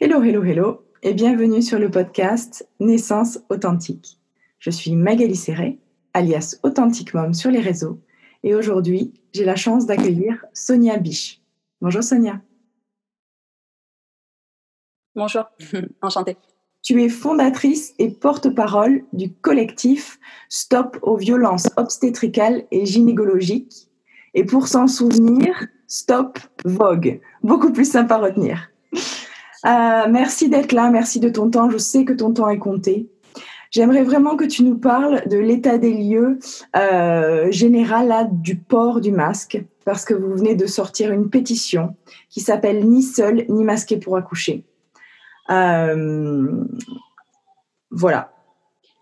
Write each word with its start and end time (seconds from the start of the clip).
Hello, 0.00 0.22
hello, 0.22 0.44
hello 0.44 0.84
et 1.02 1.12
bienvenue 1.12 1.60
sur 1.60 1.76
le 1.76 1.90
podcast 1.90 2.68
Naissance 2.78 3.40
authentique. 3.48 4.20
Je 4.60 4.70
suis 4.70 4.94
Magali 4.94 5.34
Serré, 5.34 5.80
alias 6.14 6.60
Authentic 6.62 7.14
Mom 7.14 7.34
sur 7.34 7.50
les 7.50 7.58
réseaux 7.58 7.98
et 8.44 8.54
aujourd'hui, 8.54 9.12
j'ai 9.32 9.44
la 9.44 9.56
chance 9.56 9.86
d'accueillir 9.86 10.44
Sonia 10.52 10.98
Biche. 10.98 11.42
Bonjour 11.80 12.04
Sonia. 12.04 12.40
Bonjour, 15.16 15.50
enchantée. 16.00 16.36
Tu 16.80 17.02
es 17.02 17.08
fondatrice 17.08 17.92
et 17.98 18.08
porte-parole 18.08 19.04
du 19.12 19.34
collectif 19.34 20.20
Stop 20.48 20.96
aux 21.02 21.16
violences 21.16 21.70
obstétricales 21.76 22.66
et 22.70 22.86
gynécologiques 22.86 23.90
et 24.34 24.44
pour 24.44 24.68
s'en 24.68 24.86
souvenir, 24.86 25.66
Stop 25.88 26.38
Vogue. 26.64 27.20
Beaucoup 27.42 27.72
plus 27.72 27.90
sympa 27.90 28.14
à 28.14 28.18
retenir. 28.18 28.70
Euh, 29.68 30.06
merci 30.08 30.48
d'être 30.48 30.72
là, 30.72 30.88
merci 30.90 31.20
de 31.20 31.28
ton 31.28 31.50
temps. 31.50 31.70
Je 31.70 31.78
sais 31.78 32.04
que 32.04 32.12
ton 32.12 32.32
temps 32.32 32.48
est 32.48 32.58
compté. 32.58 33.08
J'aimerais 33.70 34.02
vraiment 34.02 34.36
que 34.36 34.44
tu 34.44 34.62
nous 34.62 34.78
parles 34.78 35.28
de 35.28 35.36
l'état 35.36 35.76
des 35.76 35.92
lieux 35.92 36.38
euh, 36.74 37.50
général 37.50 38.28
du 38.32 38.56
port 38.56 39.02
du 39.02 39.12
masque, 39.12 39.62
parce 39.84 40.06
que 40.06 40.14
vous 40.14 40.34
venez 40.34 40.54
de 40.54 40.66
sortir 40.66 41.12
une 41.12 41.28
pétition 41.28 41.94
qui 42.30 42.40
s'appelle 42.40 42.88
Ni 42.88 43.02
seul 43.02 43.44
ni 43.50 43.64
masqué 43.64 43.98
pour 43.98 44.16
accoucher. 44.16 44.64
Euh, 45.50 46.64
voilà. 47.90 48.32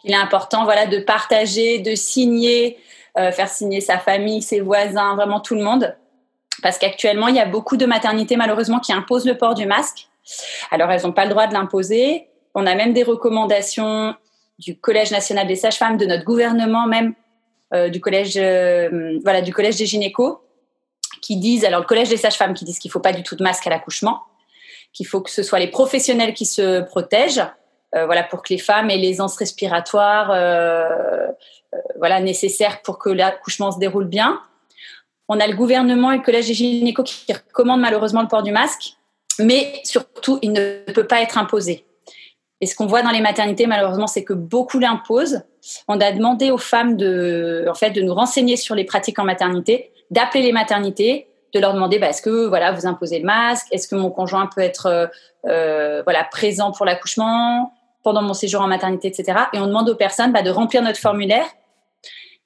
Il 0.02 0.12
est 0.12 0.16
important 0.16 0.64
voilà, 0.64 0.86
de 0.86 0.98
partager, 0.98 1.78
de 1.78 1.94
signer, 1.94 2.78
faire 3.16 3.48
signer 3.48 3.80
sa 3.80 3.98
famille, 3.98 4.42
ses 4.42 4.60
voisins, 4.60 5.16
vraiment 5.16 5.40
tout 5.40 5.54
le 5.54 5.62
monde. 5.62 5.96
Parce 6.62 6.78
qu'actuellement, 6.78 7.26
il 7.28 7.34
y 7.34 7.40
a 7.40 7.46
beaucoup 7.46 7.76
de 7.76 7.86
maternités 7.86 8.36
malheureusement 8.36 8.78
qui 8.78 8.92
imposent 8.92 9.26
le 9.26 9.36
port 9.36 9.54
du 9.54 9.66
masque. 9.66 10.08
Alors, 10.70 10.90
elles 10.90 11.02
n'ont 11.02 11.12
pas 11.12 11.24
le 11.24 11.30
droit 11.30 11.46
de 11.46 11.54
l'imposer. 11.54 12.28
On 12.54 12.66
a 12.66 12.74
même 12.74 12.92
des 12.92 13.02
recommandations 13.02 14.14
du 14.58 14.78
Collège 14.78 15.10
national 15.10 15.46
des 15.46 15.56
sages-femmes, 15.56 15.96
de 15.96 16.06
notre 16.06 16.24
gouvernement 16.24 16.86
même, 16.86 17.14
euh, 17.74 17.88
du 17.88 18.00
collège, 18.00 18.36
euh, 18.36 19.18
voilà, 19.24 19.42
du 19.42 19.52
collège 19.52 19.76
des 19.76 19.86
gynécos, 19.86 20.38
qui 21.20 21.36
disent, 21.36 21.64
alors 21.64 21.80
le 21.80 21.86
collège 21.86 22.08
des 22.08 22.16
sages-femmes 22.16 22.54
qui 22.54 22.64
disent 22.64 22.78
qu'il 22.78 22.88
ne 22.88 22.92
faut 22.92 23.00
pas 23.00 23.12
du 23.12 23.22
tout 23.22 23.34
de 23.34 23.42
masque 23.42 23.66
à 23.66 23.70
l'accouchement, 23.70 24.22
qu'il 24.92 25.06
faut 25.06 25.20
que 25.20 25.30
ce 25.30 25.42
soit 25.42 25.58
les 25.58 25.66
professionnels 25.66 26.32
qui 26.32 26.46
se 26.46 26.82
protègent, 26.82 27.44
euh, 27.94 28.06
voilà, 28.06 28.22
pour 28.22 28.42
que 28.42 28.52
les 28.52 28.58
femmes 28.58 28.88
aient 28.90 28.98
l'aisance 28.98 29.36
respiratoire, 29.36 30.28
voilà, 31.98 32.20
nécessaire 32.20 32.80
pour 32.82 32.98
que 32.98 33.10
l'accouchement 33.10 33.72
se 33.72 33.78
déroule 33.78 34.06
bien. 34.06 34.40
On 35.28 35.40
a 35.40 35.46
le 35.46 35.56
gouvernement 35.56 36.12
et 36.12 36.18
le 36.18 36.22
collège 36.22 36.46
des 36.46 36.54
gynécos 36.54 37.04
qui 37.04 37.32
recommandent 37.32 37.80
malheureusement 37.80 38.22
le 38.22 38.28
port 38.28 38.42
du 38.42 38.52
masque, 38.52 38.96
mais 39.38 39.80
surtout, 39.84 40.38
il 40.42 40.52
ne 40.52 40.92
peut 40.92 41.06
pas 41.06 41.20
être 41.22 41.38
imposé. 41.38 41.84
Et 42.60 42.66
ce 42.66 42.74
qu'on 42.74 42.86
voit 42.86 43.02
dans 43.02 43.10
les 43.10 43.20
maternités, 43.20 43.66
malheureusement, 43.66 44.06
c'est 44.06 44.24
que 44.24 44.32
beaucoup 44.32 44.78
l'imposent. 44.78 45.42
On 45.88 46.00
a 46.00 46.10
demandé 46.12 46.50
aux 46.50 46.58
femmes 46.58 46.96
de, 46.96 47.66
en 47.68 47.74
fait, 47.74 47.90
de 47.90 48.00
nous 48.00 48.14
renseigner 48.14 48.56
sur 48.56 48.74
les 48.74 48.84
pratiques 48.84 49.18
en 49.18 49.24
maternité, 49.24 49.92
d'appeler 50.10 50.42
les 50.42 50.52
maternités, 50.52 51.26
de 51.52 51.60
leur 51.60 51.74
demander 51.74 51.98
bah, 51.98 52.08
est-ce 52.08 52.22
que 52.22 52.46
voilà, 52.46 52.72
vous 52.72 52.86
imposez 52.86 53.18
le 53.18 53.26
masque? 53.26 53.66
Est-ce 53.72 53.88
que 53.88 53.94
mon 53.94 54.10
conjoint 54.10 54.46
peut 54.46 54.62
être 54.62 54.86
euh, 54.86 55.06
euh, 55.46 56.02
voilà, 56.04 56.24
présent 56.24 56.72
pour 56.72 56.86
l'accouchement, 56.86 57.72
pendant 58.02 58.22
mon 58.22 58.34
séjour 58.34 58.62
en 58.62 58.68
maternité, 58.68 59.08
etc. 59.08 59.38
Et 59.52 59.58
on 59.58 59.66
demande 59.66 59.88
aux 59.88 59.96
personnes 59.96 60.32
bah, 60.32 60.42
de 60.42 60.50
remplir 60.50 60.82
notre 60.82 60.98
formulaire 60.98 61.46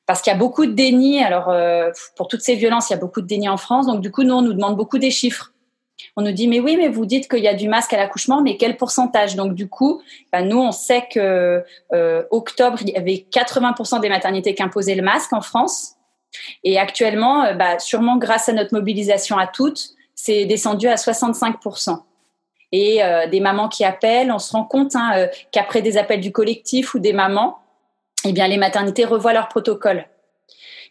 parce 0.07 0.23
qu'il 0.23 0.33
y 0.33 0.35
a 0.35 0.39
beaucoup 0.39 0.67
de 0.67 0.73
déni. 0.73 1.23
Alors, 1.23 1.51
euh, 1.51 1.91
pour 2.17 2.27
toutes 2.27 2.41
ces 2.41 2.57
violences, 2.57 2.91
il 2.91 2.95
y 2.95 2.97
a 2.97 2.99
beaucoup 2.99 3.21
de 3.21 3.27
déni 3.27 3.49
en 3.49 3.57
France. 3.57 3.87
Donc, 3.87 4.01
du 4.01 4.11
coup, 4.11 4.25
nous, 4.25 4.35
on 4.35 4.43
nous 4.43 4.55
demande 4.55 4.77
beaucoup 4.77 4.99
des 4.99 5.13
chiffres. 5.13 5.53
On 6.21 6.23
nous 6.23 6.33
dit, 6.33 6.49
mais 6.49 6.61
oui, 6.61 6.77
mais 6.77 6.89
vous 6.89 7.07
dites 7.07 7.31
qu'il 7.31 7.43
y 7.43 7.49
a 7.49 7.55
du 7.55 7.67
masque 7.67 7.95
à 7.95 7.97
l'accouchement, 7.97 8.43
mais 8.43 8.59
quel 8.59 8.77
pourcentage? 8.77 9.37
Donc, 9.37 9.55
du 9.55 9.71
coup, 9.71 10.03
bah, 10.31 10.43
nous, 10.43 10.59
on 10.59 10.71
sait 10.71 11.07
que 11.11 11.65
euh, 11.95 12.23
octobre, 12.31 12.77
il 12.83 12.91
y 12.91 12.97
avait 12.97 13.25
80% 13.33 14.03
des 14.03 14.11
maternités 14.11 14.55
qui 14.55 14.63
imposaient 14.63 14.95
le 14.95 15.03
masque 15.03 15.33
en 15.33 15.41
France. 15.41 15.95
Et 16.63 16.79
actuellement, 16.79 17.55
bah, 17.55 17.79
sûrement 17.79 18.19
grâce 18.19 18.51
à 18.51 18.53
notre 18.53 18.75
mobilisation 18.75 19.39
à 19.39 19.47
toutes, 19.47 19.95
c'est 20.15 20.45
descendu 20.45 20.89
à 20.89 20.97
65%. 20.97 21.97
Et 22.73 23.03
euh, 23.03 23.27
des 23.27 23.41
mamans 23.41 23.71
qui 23.71 23.83
appellent, 23.83 24.31
on 24.31 24.39
se 24.39 24.53
rend 24.53 24.65
compte 24.65 24.95
hein, 24.97 25.27
qu'après 25.53 25.81
des 25.81 25.97
appels 25.97 26.21
du 26.21 26.33
collectif 26.33 26.93
ou 26.93 26.99
des 26.99 27.15
mamans, 27.15 27.61
eh 28.27 28.33
bien, 28.33 28.47
les 28.47 28.59
maternités 28.59 29.07
revoient 29.07 29.33
leur 29.33 29.49
protocole 29.49 30.05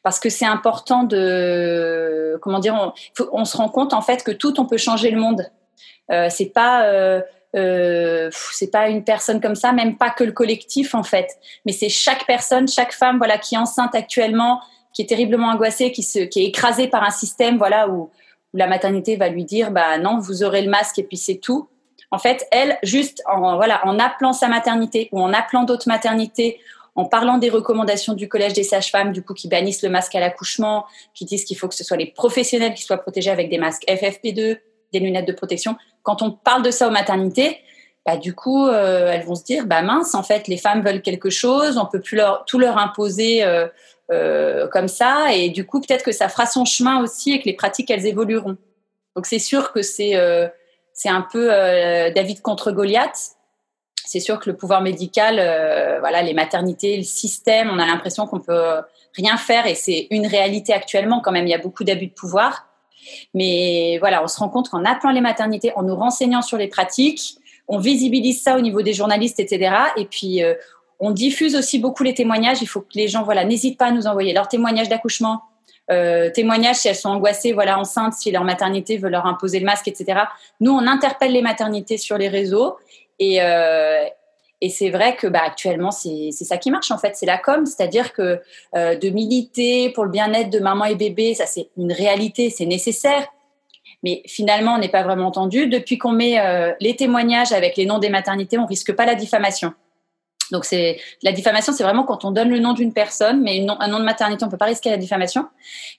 parce 0.04 0.20
que 0.20 0.30
c'est 0.30 0.46
important 0.46 1.04
de 1.04 2.38
comment 2.42 2.60
dire 2.60 2.94
on, 3.32 3.46
se 3.46 3.58
rend 3.58 3.70
compte 3.70 3.94
en 3.94 4.02
fait 4.02 4.24
que 4.24 4.32
tout 4.32 4.60
on 4.60 4.66
peut 4.66 4.78
changer 4.78 5.12
le 5.12 5.20
monde. 5.20 5.46
Euh, 6.12 6.28
c'est 6.30 6.48
pas 6.48 6.86
euh, 6.86 7.22
euh, 7.56 8.30
c'est 8.52 8.72
pas 8.72 8.90
une 8.90 9.04
personne 9.04 9.42
comme 9.42 9.56
ça 9.56 9.72
même 9.72 9.98
pas 9.98 10.10
que 10.10 10.24
le 10.24 10.32
collectif 10.32 10.96
en 10.96 11.04
fait. 11.04 11.38
Mais 11.66 11.72
c'est 11.72 11.90
chaque 11.90 12.26
personne 12.26 12.68
chaque 12.68 12.94
femme 12.94 13.18
voilà 13.18 13.38
qui 13.38 13.56
est 13.56 13.58
enceinte 13.58 13.96
actuellement 13.96 14.62
qui 14.94 15.02
est 15.02 15.06
terriblement 15.06 15.50
angoissée 15.50 15.92
qui 15.92 16.02
est 16.14 16.38
écrasée 16.38 16.88
par 16.88 17.04
un 17.04 17.12
système 17.12 17.58
voilà 17.58 17.90
où, 17.90 18.10
la 18.56 18.66
maternité 18.66 19.16
va 19.16 19.30
lui 19.30 19.44
dire 19.44 19.70
bah 19.70 20.00
non 20.00 20.18
vous 20.18 20.42
aurez 20.42 20.64
le 20.64 20.72
masque 20.72 20.98
et 20.98 21.04
puis 21.04 21.18
c'est 21.18 21.38
tout. 21.38 21.70
En 22.10 22.18
fait 22.18 22.48
elle 22.52 22.80
juste 22.82 23.22
voilà 23.28 23.86
en 23.86 24.00
appelant 24.00 24.34
sa 24.34 24.48
maternité 24.48 25.10
ou 25.12 25.22
en 25.22 25.34
appelant 25.34 25.66
d'autres 25.66 25.88
maternités 25.88 26.60
en 27.00 27.06
parlant 27.06 27.38
des 27.38 27.50
recommandations 27.50 28.14
du 28.14 28.28
Collège 28.28 28.54
des 28.54 28.64
sages-femmes, 28.64 29.14
du 29.14 29.24
coup, 29.24 29.34
qui 29.34 29.48
bannissent 29.48 29.84
le 29.84 29.90
masque 29.90 30.16
à 30.16 30.20
l'accouchement, 30.20 30.86
qui 31.14 31.24
disent 31.24 31.46
qu'il 31.46 31.58
faut 31.58 31.70
que 31.70 31.76
ce 31.76 31.84
soit 31.84 31.96
les 31.96 32.08
professionnels 32.08 32.74
qui 32.74 32.84
soient 32.84 32.98
protégés 32.98 33.32
avec 33.32 33.50
des 33.50 33.58
masques 33.58 33.86
FFP2, 33.88 34.58
des 34.92 35.00
lunettes 35.00 35.28
de 35.28 35.32
protection. 35.32 35.78
Quand 36.04 36.22
on 36.22 36.32
parle 36.32 36.62
de 36.62 36.72
ça 36.72 36.88
aux 36.88 36.92
maternités, 36.92 37.60
bah, 38.06 38.18
du 38.18 38.34
coup, 38.34 38.68
euh, 38.68 39.12
elles 39.14 39.24
vont 39.24 39.36
se 39.36 39.44
dire, 39.44 39.66
bah 39.66 39.82
mince, 39.82 40.14
en 40.14 40.24
fait, 40.24 40.48
les 40.48 40.58
femmes 40.58 40.84
veulent 40.84 41.02
quelque 41.02 41.30
chose, 41.30 41.78
on 41.78 41.86
peut 41.86 42.02
plus 42.02 42.18
leur, 42.18 42.44
tout 42.46 42.60
leur 42.60 42.78
imposer 42.78 43.44
euh, 43.44 43.68
euh, 44.12 44.68
comme 44.68 44.90
ça, 44.90 45.34
et 45.34 45.50
du 45.50 45.66
coup, 45.66 45.80
peut-être 45.80 46.04
que 46.04 46.12
ça 46.12 46.28
fera 46.28 46.46
son 46.46 46.66
chemin 46.66 47.02
aussi 47.02 47.32
et 47.32 47.40
que 47.40 47.46
les 47.46 47.56
pratiques, 47.56 47.90
elles 47.92 48.08
évolueront. 48.08 48.58
Donc, 49.16 49.26
c'est 49.26 49.40
sûr 49.40 49.72
que 49.72 49.82
c'est 49.82 50.14
c'est 50.94 51.10
un 51.10 51.26
peu 51.32 51.48
David 52.14 52.42
contre 52.42 52.72
Goliath, 52.72 53.38
c'est 54.10 54.20
sûr 54.20 54.40
que 54.40 54.50
le 54.50 54.56
pouvoir 54.56 54.82
médical, 54.82 55.38
euh, 55.40 56.00
voilà, 56.00 56.24
les 56.24 56.34
maternités, 56.34 56.98
le 56.98 57.04
système, 57.04 57.70
on 57.72 57.78
a 57.78 57.86
l'impression 57.86 58.26
qu'on 58.26 58.40
peut 58.40 58.78
rien 59.16 59.38
faire 59.38 59.68
et 59.68 59.76
c'est 59.76 60.08
une 60.10 60.26
réalité 60.26 60.74
actuellement 60.74 61.22
quand 61.22 61.32
même. 61.32 61.46
Il 61.46 61.52
y 61.52 61.54
a 61.54 61.60
beaucoup 61.60 61.84
d'abus 61.84 62.08
de 62.08 62.14
pouvoir, 62.14 62.68
mais 63.36 63.98
voilà, 64.00 64.24
on 64.24 64.28
se 64.28 64.40
rend 64.40 64.50
compte 64.50 64.70
qu'en 64.70 64.84
appelant 64.84 65.12
les 65.12 65.22
maternités, 65.22 65.72
en 65.76 65.84
nous 65.84 65.96
renseignant 65.96 66.42
sur 66.42 66.58
les 66.58 66.68
pratiques, 66.68 67.36
on 67.68 67.78
visibilise 67.78 68.42
ça 68.42 68.58
au 68.58 68.62
niveau 68.62 68.82
des 68.82 68.94
journalistes, 68.94 69.40
etc. 69.40 69.76
Et 69.96 70.06
puis 70.06 70.44
euh, 70.44 70.56
on 71.00 71.12
diffuse 71.12 71.56
aussi 71.56 71.78
beaucoup 71.78 72.02
les 72.02 72.16
témoignages. 72.16 72.64
Il 72.64 72.68
faut 72.68 72.82
que 72.82 72.96
les 72.96 73.08
gens, 73.08 73.22
voilà, 73.22 73.46
n'hésitent 73.46 73.78
pas 73.78 73.88
à 73.88 73.92
nous 73.92 74.08
envoyer 74.08 74.34
leurs 74.34 74.48
témoignages 74.48 74.90
d'accouchement, 74.90 75.44
euh, 75.92 76.32
témoignages 76.32 76.78
si 76.78 76.88
elles 76.88 76.96
sont 76.96 77.10
angoissées, 77.10 77.54
voilà, 77.54 77.80
enceintes, 77.80 78.14
si 78.14 78.32
leur 78.32 78.44
maternité 78.44 78.98
veut 78.98 79.10
leur 79.10 79.28
imposer 79.28 79.60
le 79.60 79.66
masque, 79.66 79.88
etc. 79.88 80.22
Nous, 80.62 80.72
on 80.72 80.88
interpelle 80.88 81.32
les 81.32 81.44
maternités 81.44 81.98
sur 81.98 82.18
les 82.18 82.28
réseaux 82.28 82.78
et, 83.20 83.42
euh, 83.42 84.06
et 84.62 84.70
c'est 84.70 84.90
vrai 84.90 85.16
que 85.16 85.28
bah, 85.28 85.42
actuellement, 85.46 85.92
c'est 85.92 86.32
ça 86.32 86.58
qui 86.58 86.72
marche 86.72 86.92
en 86.92 86.98
fait, 86.98 87.16
c'est 87.16 87.26
la 87.26 87.38
com, 87.38 87.66
c'est-à-dire 87.66 88.12
que 88.14 88.42
euh, 88.76 88.96
de 88.96 89.10
militer 89.10 89.90
pour 89.92 90.04
le 90.04 90.12
bien-être 90.12 90.50
de 90.50 90.60
maman 90.60 90.86
et 90.86 90.96
bébé, 90.96 91.34
ça 91.34 91.46
c'est 91.46 91.70
une 91.78 91.94
réalité, 91.94 92.50
c'est 92.50 92.66
nécessaire. 92.66 93.28
Mais 94.04 94.22
finalement, 94.28 94.76
on 94.76 94.78
n'est 94.78 94.90
pas 94.90 95.04
vraiment 95.04 95.28
entendu. 95.28 95.68
Depuis 95.68 95.98
qu'on 95.98 96.12
met 96.12 96.40
euh, 96.40 96.74
les 96.80 96.96
témoignages 96.96 97.52
avec 97.52 97.76
les 97.76 97.86
noms 97.86 98.00
des 98.00 98.10
maternités, 98.10 98.58
on 98.58 98.66
risque 98.66 98.94
pas 98.94 99.06
la 99.06 99.16
diffamation. 99.16 99.74
Donc 100.52 100.66
c'est 100.66 101.00
la 101.22 101.32
diffamation, 101.32 101.74
c'est 101.74 101.84
vraiment 101.84 102.04
quand 102.04 102.26
on 102.26 102.32
donne 102.32 102.50
le 102.50 102.60
nom 102.60 102.74
d'une 102.74 102.92
personne, 102.92 103.42
mais 103.42 103.66
un 103.68 103.88
nom 103.88 104.00
de 104.00 104.04
maternité, 104.04 104.44
on 104.44 104.50
peut 104.50 104.58
pas 104.58 104.66
risquer 104.66 104.90
la 104.90 104.98
diffamation. 104.98 105.48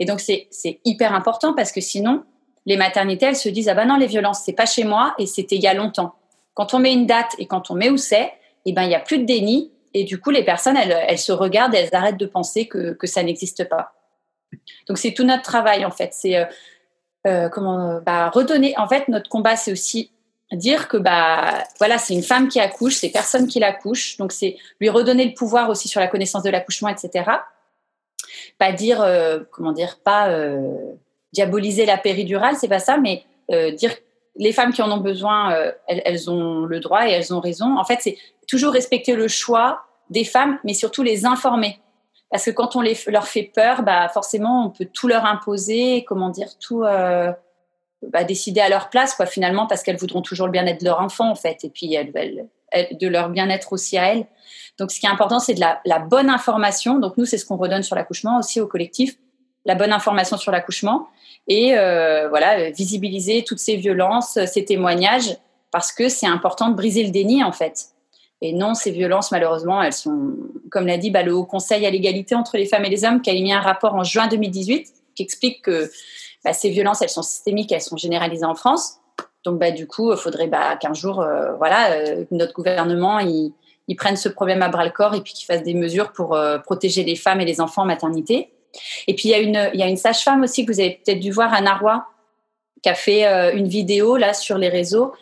Et 0.00 0.04
donc 0.04 0.20
c'est 0.20 0.48
hyper 0.84 1.14
important 1.14 1.54
parce 1.54 1.72
que 1.72 1.81
sinon, 1.81 2.25
les 2.66 2.76
maternités, 2.76 3.26
elles 3.26 3.37
se 3.37 3.48
disent 3.48 3.69
ah 3.69 3.75
ben 3.75 3.87
non, 3.87 3.97
les 3.97 4.06
violences, 4.06 4.42
c'est 4.44 4.52
pas 4.52 4.66
chez 4.66 4.84
moi 4.84 5.14
et 5.19 5.26
c'était 5.26 5.56
il 5.56 5.62
y 5.62 5.69
a 5.69 5.75
longtemps. 5.75 6.14
Quand 6.55 6.75
on 6.75 6.79
met 6.79 6.93
une 6.93 7.06
date 7.06 7.35
et 7.38 7.47
quand 7.47 7.70
on 7.70 7.75
met 7.75 7.91
où 7.91 7.97
c'est, 7.97 8.32
eh 8.67 8.73
ben, 8.73 8.82
il 8.82 8.88
n'y 8.88 8.94
a 8.94 9.00
plus 9.00 9.19
de 9.19 9.25
déni. 9.25 9.73
Et 9.94 10.05
du 10.05 10.20
coup, 10.20 10.31
les 10.31 10.44
personnes, 10.44 10.76
elles, 10.76 11.19
se 11.19 11.32
regardent, 11.32 11.75
elles 11.75 11.88
arrêtent 11.93 12.17
de 12.17 12.26
penser 12.26 12.69
que, 12.69 12.97
ça 13.05 13.23
n'existe 13.23 13.69
pas. 13.69 13.94
Donc, 14.88 14.99
c'est 14.99 15.12
tout 15.12 15.25
notre 15.25 15.43
travail, 15.43 15.85
en 15.85 15.91
fait. 15.91 16.12
C'est 16.12 16.37
euh, 16.37 16.44
euh, 17.26 17.49
comment 17.49 18.00
bah, 18.05 18.31
redonner. 18.31 18.76
En 18.79 18.88
fait, 18.88 19.08
notre 19.08 19.29
combat, 19.29 19.56
c'est 19.56 19.73
aussi 19.73 20.12
dire 20.52 20.88
que 20.88 20.97
bah 20.97 21.64
voilà, 21.79 21.97
c'est 21.97 22.12
une 22.12 22.25
femme 22.25 22.49
qui 22.49 22.58
accouche, 22.58 22.97
c'est 22.97 23.11
personne 23.11 23.47
qui 23.47 23.61
l'accouche. 23.61 24.17
Donc, 24.17 24.32
c'est 24.32 24.56
lui 24.81 24.88
redonner 24.88 25.25
le 25.25 25.35
pouvoir 25.35 25.70
aussi 25.70 25.88
sur 25.88 26.00
la 26.00 26.08
connaissance 26.08 26.43
de 26.43 26.50
l'accouchement, 26.50 26.88
etc. 26.88 27.31
Pas 28.58 28.73
dire, 28.73 29.00
euh, 29.00 29.41
comment 29.52 29.73
dire, 29.73 29.99
pas 30.05 30.29
diaboliser 31.32 31.87
la 31.87 31.99
péridurale, 31.99 32.56
c'est 32.56 32.69
pas 32.69 32.81
ça, 32.81 32.97
mais 32.97 33.25
dire 33.49 33.93
les 34.37 34.53
femmes 34.53 34.73
qui 34.73 34.82
en 34.82 34.91
ont 34.91 35.00
besoin, 35.00 35.53
euh, 35.53 35.73
elles, 35.87 36.31
ont 36.31 36.65
le 36.65 36.81
droit 36.81 37.09
et 37.09 37.11
elles 37.11 37.35
ont 37.35 37.41
raison. 37.41 37.79
En 37.79 37.85
fait, 37.85 37.99
c'est 38.00 38.17
toujours 38.49 38.73
respecter 38.73 39.15
le 39.15 39.29
choix 39.29 39.82
des 40.09 40.25
femmes, 40.25 40.59
mais 40.65 40.75
surtout 40.75 41.03
les 41.03 41.27
informer. 41.27 41.81
Parce 42.31 42.44
que 42.44 42.50
quand 42.50 42.77
on 42.77 42.81
les, 42.81 42.97
leur 43.09 43.27
fait 43.27 43.50
peur, 43.55 43.82
bah 43.82 44.09
forcément, 44.09 44.67
on 44.67 44.71
peut 44.71 44.88
tout 44.93 45.09
leur 45.09 45.25
imposer, 45.27 46.05
comment 46.05 46.29
dire, 46.29 46.59
tout, 46.59 46.85
euh, 46.85 47.32
bah, 48.03 48.25
décider 48.25 48.61
à 48.61 48.69
leur 48.69 48.88
place, 48.88 49.15
quoi, 49.15 49.27
finalement, 49.27 49.67
parce 49.67 49.82
qu'elles 49.82 49.97
voudront 49.97 50.23
toujours 50.23 50.47
le 50.47 50.53
bien-être 50.53 50.81
de 50.81 50.87
leur 50.87 51.00
enfant, 51.00 51.31
en 51.31 51.35
fait, 51.35 51.65
et 51.65 51.71
puis 51.71 51.93
elles, 51.94 52.12
de 52.93 53.09
leur 53.09 53.29
bien-être 53.29 53.73
aussi 53.73 53.99
à 53.99 54.15
elles. 54.15 54.26
Donc, 54.79 54.91
ce 54.91 55.00
qui 55.00 55.06
est 55.06 55.11
important, 55.11 55.38
c'est 55.38 55.55
de 55.55 55.61
la, 55.61 55.99
bonne 55.99 56.31
information. 56.31 56.99
Donc, 56.99 57.17
nous, 57.19 57.26
c'est 57.26 57.37
ce 57.37 57.44
qu'on 57.44 57.56
redonne 57.56 57.83
sur 57.83 57.97
l'accouchement 57.97 58.38
aussi 58.38 58.61
au 58.61 58.67
collectif, 58.67 59.17
la 59.65 59.75
bonne 59.75 59.93
information 59.93 60.37
sur 60.37 60.53
l'accouchement 60.53 61.09
et 61.49 61.77
euh, 61.77 62.29
voilà, 62.29 62.71
visibiliser 62.71 63.45
toutes 63.45 63.59
ces 63.59 63.77
violences, 63.77 64.39
ces 64.47 64.65
témoignages, 64.65 65.37
parce 65.71 65.93
que 65.93 66.09
c'est 66.09 66.27
important 66.27 66.69
de 66.69 66.75
briser 66.75 67.03
le 67.03 67.11
déni, 67.11 67.43
en 67.43 67.53
fait. 67.53 67.89
Et 68.41 68.53
non, 68.53 68.75
ces 68.75 68.91
violences, 68.91 69.33
malheureusement, 69.33 69.83
elles 69.83 69.93
sont, 69.93 70.35
comme 70.71 70.87
l'a 70.87 70.97
dit 70.97 71.11
bah, 71.11 71.23
le 71.23 71.35
Haut 71.35 71.45
Conseil 71.45 71.85
à 71.85 71.91
l'égalité 71.91 72.35
entre 72.35 72.57
les 72.57 72.67
femmes 72.67 72.85
et 72.85 72.89
les 72.89 73.05
hommes, 73.05 73.21
qui 73.21 73.31
a 73.31 73.35
émis 73.35 73.53
un 73.53 73.61
rapport 73.61 73.95
en 73.95 74.05
juin 74.05 74.29
2018 74.29 74.89
qui 75.15 75.23
explique 75.23 75.62
que 75.62 75.91
bah, 76.45 76.53
ces 76.53 76.71
violences, 76.71 77.03
elles 77.03 77.11
sont 77.11 77.23
systémiques, 77.23 77.73
elles 77.73 77.83
sont 77.83 77.97
généralisées 77.97 78.47
en 78.47 78.55
France. 78.55 78.99
Donc, 79.45 79.59
bah, 79.59 79.71
du 79.73 79.87
coup, 79.87 80.12
il 80.12 80.19
faudrait 80.19 80.47
bah, 80.47 80.77
qu'un 80.77 80.95
jour, 80.95 81.21
euh, 81.21 81.55
voilà, 81.57 81.93
euh, 81.93 82.25
notre 82.31 82.55
gouvernement, 82.55 83.19
il, 83.19 83.53
prenne 83.97 84.17
ce 84.17 84.29
problème 84.29 84.62
à 84.62 84.69
bras 84.69 84.85
le 84.85 84.93
corps 84.93 85.17
et 85.17 85.21
puis 85.21 85.33
qu'il 85.33 85.47
fasse 85.47 85.65
des 85.65 85.75
mesures 85.75 86.12
pour 86.12 86.39
protéger 86.62 87.03
les 87.03 87.17
femmes 87.17 87.41
et 87.41 87.45
les 87.45 87.61
enfants 87.61 87.83
en 87.83 87.87
maternité. 87.87 88.53
Et 89.06 89.14
puis, 89.14 89.28
il 89.28 89.52
y 89.75 89.82
a 89.82 89.88
une, 89.88 89.96
sage-femme 89.96 90.43
aussi 90.43 90.64
que 90.64 90.72
vous 90.72 90.81
avez 90.81 91.00
peut-être 91.05 91.20
dû 91.20 91.31
voir, 91.31 91.52
Anna 91.52 91.76
Roy, 91.76 92.05
qui 92.82 92.88
a 92.88 92.94
fait 92.94 93.25
une 93.55 93.69
vidéo 93.69 94.17
là 94.17 94.32
sur 94.32 94.56
les 94.56 94.69
réseaux 94.69 95.12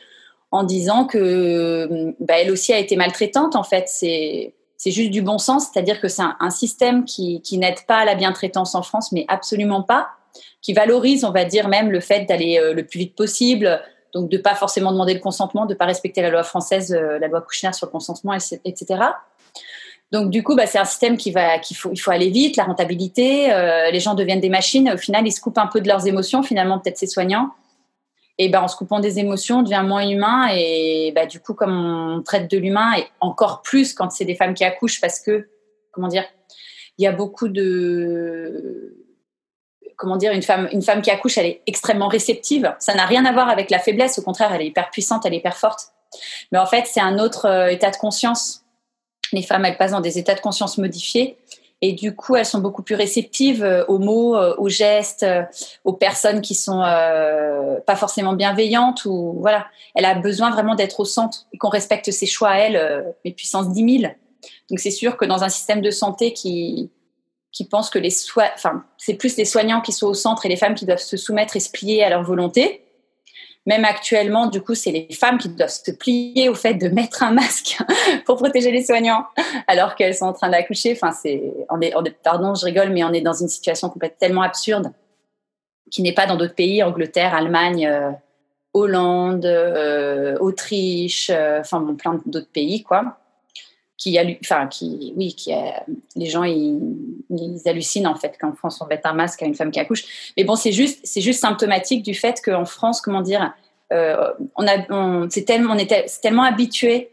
en 0.51 0.63
disant 0.63 1.05
que 1.05 2.15
bah, 2.21 2.35
elle 2.39 2.51
aussi 2.51 2.73
a 2.73 2.79
été 2.79 2.97
maltraitante. 2.97 3.57
En 3.57 3.65
fait, 3.65 3.89
c'est 3.89 4.55
juste 4.87 5.11
du 5.11 5.23
bon 5.23 5.39
sens, 5.39 5.69
c'est-à-dire 5.73 6.01
que 6.01 6.09
c'est 6.09 6.23
un, 6.23 6.51
système 6.51 7.05
qui, 7.05 7.43
qui 7.43 7.59
n'aide 7.59 7.85
pas 7.87 7.99
à 7.99 8.05
la 8.05 8.15
bientraitance 8.15 8.75
en 8.75 8.83
France, 8.83 9.13
mais 9.13 9.25
absolument 9.29 9.83
pas, 9.83 10.09
qui 10.63 10.73
valorise, 10.73 11.25
on 11.25 11.31
va 11.31 11.45
dire 11.45 11.69
même 11.69 11.91
le 11.91 12.01
fait 12.01 12.25
d'aller 12.25 12.59
euh, 12.59 12.73
le 12.73 12.85
plus 12.85 12.99
vite 12.99 13.17
possible, 13.17 13.81
donc 14.13 14.31
de 14.31 14.39
pas 14.39 14.55
forcément 14.55 14.93
demander 14.93 15.15
le 15.15 15.21
consentement, 15.21 15.67
de 15.67 15.75
pas 15.75 15.85
respecter 15.85 16.23
la 16.23 16.31
loi 16.31 16.43
française, 16.43 16.93
euh, 16.93 17.19
la 17.19 17.29
loi 17.29 17.41
Kouchner 17.43 17.73
sur 17.73 17.87
le 17.87 17.93
consentement, 17.93 18.33
etc. 18.65 19.01
Donc 20.11 20.31
du 20.31 20.43
coup, 20.43 20.57
bah, 20.57 20.67
c'est 20.67 20.79
un 20.79 20.85
système 20.85 21.17
qui 21.17 21.31
va, 21.31 21.59
qu'il 21.59 21.77
faut, 21.77 21.91
il 21.93 21.99
faut 21.99 22.11
aller 22.11 22.31
vite, 22.31 22.57
la 22.57 22.65
rentabilité, 22.65 23.53
euh, 23.53 23.91
les 23.91 24.01
gens 24.01 24.15
deviennent 24.15 24.41
des 24.41 24.49
machines. 24.49 24.91
Au 24.91 24.97
final, 24.97 25.27
ils 25.27 25.33
se 25.33 25.41
coupent 25.41 25.59
un 25.59 25.67
peu 25.67 25.81
de 25.81 25.89
leurs 25.89 26.07
émotions. 26.07 26.43
Finalement, 26.43 26.79
peut-être 26.79 26.99
ces 26.99 27.07
soignants 27.07 27.51
et 28.39 28.49
ben 28.49 28.63
en 28.63 28.69
se 28.69 28.77
coupant 28.77 29.01
des 29.01 29.19
émotions, 29.19 29.59
on 29.59 29.63
devient 29.63 29.83
moins 29.85 30.09
humain. 30.09 30.49
Et 30.53 31.13
bah, 31.15 31.27
du 31.27 31.41
coup, 31.41 31.55
comme 31.55 32.17
on 32.19 32.23
traite 32.23 32.51
de 32.51 32.57
l'humain, 32.57 32.97
et 32.97 33.07
encore 33.21 33.63
plus 33.63 33.93
quand 33.93 34.11
c'est 34.11 34.25
des 34.25 34.37
femmes 34.37 34.55
qui 34.55 34.65
accouchent, 34.65 35.01
parce 35.01 35.21
que, 35.21 35.49
comment 35.91 36.09
dire, 36.09 36.25
il 36.97 37.05
y 37.05 37.07
a 37.07 37.13
beaucoup 37.13 37.49
de. 37.49 38.95
Comment 39.97 40.17
dire, 40.17 40.33
une 40.33 40.43
femme, 40.43 40.69
une 40.73 40.83
femme 40.83 41.03
qui 41.03 41.11
accouche, 41.11 41.39
elle 41.39 41.47
est 41.47 41.63
extrêmement 41.67 42.07
réceptive. 42.07 42.73
Ça 42.79 42.95
n'a 42.95 43.05
rien 43.05 43.25
à 43.25 43.33
voir 43.33 43.49
avec 43.49 43.69
la 43.69 43.81
faiblesse, 43.81 44.19
au 44.21 44.23
contraire, 44.23 44.53
elle 44.55 44.63
est 44.63 44.69
hyper 44.69 44.91
puissante, 44.91 45.27
elle 45.27 45.35
est 45.35 45.39
hyper 45.39 45.57
forte. 45.57 45.89
Mais 46.53 46.59
en 46.59 46.67
fait, 46.67 46.87
c'est 46.87 47.01
un 47.01 47.19
autre 47.19 47.47
euh, 47.47 47.67
état 47.67 47.91
de 47.91 47.97
conscience. 47.97 48.65
Les 49.33 49.43
femmes, 49.43 49.65
elles 49.65 49.77
passent 49.77 49.93
dans 49.93 50.01
des 50.01 50.19
états 50.19 50.35
de 50.35 50.41
conscience 50.41 50.79
modifiés. 50.79 51.37
Et 51.81 51.93
du 51.93 52.15
coup, 52.15 52.35
elles 52.35 52.47
sont 52.47 52.59
beaucoup 52.59 52.83
plus 52.83 52.97
réceptives 52.97 53.63
euh, 53.63 53.85
aux 53.87 53.99
mots, 53.99 54.37
euh, 54.37 54.55
aux 54.59 54.69
gestes, 54.69 55.23
euh, 55.23 55.43
aux 55.85 55.93
personnes 55.93 56.41
qui 56.41 56.55
sont 56.55 56.81
pas 56.81 57.97
forcément 57.97 58.33
bienveillantes. 58.33 59.05
Ou 59.05 59.37
voilà, 59.41 59.67
elle 59.95 60.05
a 60.05 60.15
besoin 60.15 60.51
vraiment 60.51 60.75
d'être 60.75 61.01
au 61.01 61.05
centre 61.05 61.47
et 61.53 61.59
qu'on 61.59 61.69
respecte 61.69 62.11
ses 62.11 62.27
choix 62.27 62.51
à 62.51 62.59
elle, 62.59 63.15
mais 63.25 63.33
puissance 63.33 63.71
10 63.71 64.01
000. 64.01 64.13
Donc 64.71 64.81
c'est 64.81 64.91
sûr 64.91 65.17
que 65.17 65.25
dans 65.25 65.45
un 65.45 65.49
système 65.49 65.81
de 65.81 65.91
santé 65.91 66.33
qui 66.33 66.91
qui 67.51 67.65
pense 67.65 67.89
que 67.89 67.99
les 67.99 68.11
soins, 68.11 68.51
enfin 68.55 68.85
c'est 68.99 69.15
plus 69.15 69.37
les 69.37 69.47
soignants 69.47 69.81
qui 69.81 69.93
sont 69.93 70.07
au 70.07 70.15
centre 70.15 70.45
et 70.45 70.49
les 70.49 70.57
femmes 70.57 70.75
qui 70.75 70.85
doivent 70.85 70.99
se 70.99 71.17
soumettre 71.17 71.57
et 71.57 71.61
se 71.61 71.71
plier 71.71 72.05
à 72.05 72.11
leur 72.11 72.23
volonté. 72.23 72.85
Même 73.69 73.85
actuellement, 73.85 74.47
du 74.47 74.63
coup, 74.63 74.75
c'est 74.75 74.91
les 74.91 75.09
femmes 75.13 75.37
qui 75.37 75.51
doivent 75.51 75.69
se 75.69 75.91
plier 75.91 76.49
au 76.49 76.55
fait 76.55 76.73
de 76.73 76.89
mettre 76.89 77.23
un 77.23 77.33
masque 77.33 77.77
pour 78.25 78.37
protéger 78.37 78.73
les 78.73 78.83
soignants, 78.83 79.27
alors 79.67 79.95
qu'elles 79.95 80.15
sont 80.15 80.25
en 80.25 80.33
train 80.33 80.49
d'accoucher. 80.49 80.93
Enfin, 80.93 81.13
c'est, 81.13 81.43
on 81.69 81.79
est, 81.83 81.93
pardon, 82.25 82.55
je 82.55 82.65
rigole, 82.65 82.89
mais 82.89 83.05
on 83.05 83.13
est 83.13 83.21
dans 83.21 83.35
une 83.35 83.49
situation 83.49 83.91
complètement 83.91 84.17
tellement 84.19 84.43
absurde 84.43 84.91
qui 85.91 86.01
n'est 86.01 86.15
pas 86.15 86.25
dans 86.25 86.37
d'autres 86.37 86.55
pays, 86.55 86.83
Angleterre, 86.83 87.35
Allemagne, 87.35 87.87
euh, 87.87 88.11
Hollande, 88.73 89.45
euh, 89.45 90.39
Autriche, 90.39 91.31
euh, 91.31 91.61
enfin 91.61 91.81
bon, 91.81 91.95
plein 91.95 92.19
d'autres 92.25 92.51
pays, 92.51 92.83
quoi. 92.83 93.18
Qui, 93.99 94.17
enfin, 94.45 94.69
qui, 94.69 95.13
oui, 95.17 95.35
qui, 95.35 95.53
les 96.15 96.27
gens 96.27 96.45
ils, 96.45 96.81
hallucinent 97.67 98.07
en 98.07 98.15
fait 98.15 98.39
qu'en 98.41 98.53
France 98.53 98.81
on 98.81 98.87
met 98.87 99.01
un 99.05 99.13
masque 99.13 99.43
à 99.43 99.47
une 99.47 99.57
femme 99.57 99.73
qui 99.73 99.81
accouche. 99.81 100.33
Mais 100.37 100.45
bon, 100.45 100.55
c'est 100.55 100.71
juste, 100.71 101.01
c'est 101.03 101.21
juste 101.21 101.41
symptomatique 101.41 102.05
du 102.05 102.15
fait 102.15 102.41
qu'en 102.41 102.65
France, 102.65 103.01
comment 103.01 103.23
dire, 103.23 103.53
on 103.91 104.67
a, 104.67 105.29
c'est 105.31 105.45
tellement, 105.45 105.75
on 105.75 105.79
était 105.79 106.07
tellement 106.23 106.45
habitué 106.45 107.11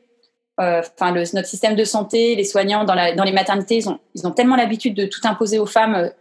enfin 0.57 1.11
notre 1.11 1.47
système 1.47 1.75
de 1.75 1.83
santé, 1.83 2.35
les 2.35 2.43
soignants 2.43 2.83
dans, 2.83 2.93
les 2.93 3.31
maternités, 3.31 3.77
ils 3.77 3.89
ont, 3.89 3.99
ils 4.13 4.25
ont 4.27 4.31
tellement 4.31 4.55
l'habitude 4.55 4.93
de 4.93 5.05
tout 5.05 5.21
imposer 5.23 5.59
aux 5.59 5.65
femmes 5.65 6.11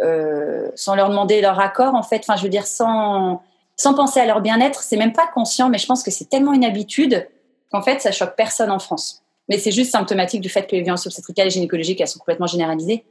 euh, 0.00 0.70
sans 0.74 0.96
leur 0.96 1.08
demander 1.08 1.40
leur 1.40 1.60
accord, 1.60 1.94
en 1.94 2.02
fait. 2.02 2.18
Enfin, 2.18 2.36
je 2.36 2.42
veux 2.42 2.48
dire, 2.48 2.66
sans, 2.66 3.42
sans 3.76 3.94
penser 3.94 4.20
à 4.20 4.26
leur 4.26 4.40
bien-être. 4.40 4.82
C'est 4.82 4.96
même 4.96 5.12
pas 5.12 5.26
conscient, 5.26 5.68
mais 5.68 5.78
je 5.78 5.86
pense 5.86 6.02
que 6.02 6.10
c'est 6.10 6.28
tellement 6.28 6.52
une 6.52 6.64
habitude 6.64 7.28
qu'en 7.70 7.82
fait, 7.82 8.00
ça 8.00 8.10
choque 8.10 8.34
personne 8.36 8.70
en 8.70 8.78
France. 8.78 9.23
Mais 9.48 9.58
c'est 9.58 9.72
juste 9.72 9.90
symptomatique 9.90 10.40
du 10.40 10.48
fait 10.48 10.66
que 10.66 10.74
les 10.74 10.82
violences 10.82 11.06
obstétricales 11.06 11.48
et 11.48 11.50
gynécologiques, 11.50 12.00
elles 12.00 12.08
sont 12.08 12.18
complètement 12.18 12.46
généralisées. 12.46 13.04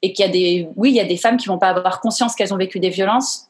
Et 0.00 0.12
qu'il 0.12 0.24
y 0.24 0.28
a 0.28 0.30
des, 0.30 0.68
oui, 0.76 0.90
il 0.90 0.94
y 0.94 1.00
a 1.00 1.04
des 1.04 1.16
femmes 1.16 1.36
qui 1.36 1.48
vont 1.48 1.58
pas 1.58 1.70
avoir 1.70 2.00
conscience 2.00 2.34
qu'elles 2.34 2.54
ont 2.54 2.58
vécu 2.58 2.78
des 2.78 2.90
violences, 2.90 3.48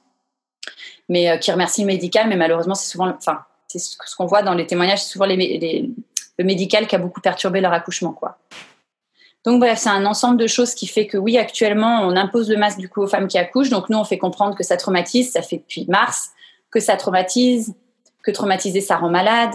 mais 1.09 1.31
euh, 1.31 1.37
qui 1.37 1.53
remercient 1.53 1.83
le 1.83 1.89
médical, 1.89 2.29
mais 2.29 2.37
malheureusement, 2.37 2.75
c'est 2.75 2.91
souvent, 2.91 3.09
enfin, 3.09 3.41
c'est 3.67 3.79
ce 3.79 4.17
qu'on 4.17 4.27
voit 4.27 4.43
dans 4.43 4.55
les 4.55 4.67
témoignages, 4.67 5.03
c'est 5.03 5.11
souvent 5.11 5.27
les, 5.27 5.91
le 6.39 6.45
médical 6.45 6.87
qui 6.87 6.95
a 6.95 6.99
beaucoup 6.99 7.21
perturbé 7.21 7.61
leur 7.61 7.73
accouchement, 7.73 8.13
quoi. 8.13 8.39
Donc 9.45 9.61
bref, 9.61 9.79
c'est 9.79 9.89
un 9.89 10.05
ensemble 10.05 10.37
de 10.37 10.47
choses 10.47 10.75
qui 10.75 10.87
fait 10.87 11.07
que 11.07 11.17
oui, 11.17 11.39
actuellement, 11.39 12.01
on 12.03 12.17
impose 12.17 12.51
le 12.51 12.57
masque 12.57 12.79
du 12.79 12.89
coup 12.89 13.03
aux 13.03 13.07
femmes 13.07 13.29
qui 13.29 13.39
accouchent. 13.39 13.71
Donc 13.71 13.89
nous, 13.89 13.97
on 13.97 14.05
fait 14.05 14.19
comprendre 14.19 14.57
que 14.57 14.65
ça 14.65 14.77
traumatise, 14.77 15.31
ça 15.31 15.43
fait 15.43 15.59
depuis 15.59 15.87
mars, 15.89 16.31
que 16.71 16.81
ça 16.81 16.97
traumatise, 16.97 17.75
que 18.23 18.31
traumatiser 18.31 18.81
ça 18.81 18.97
rend 18.97 19.11
malade, 19.11 19.53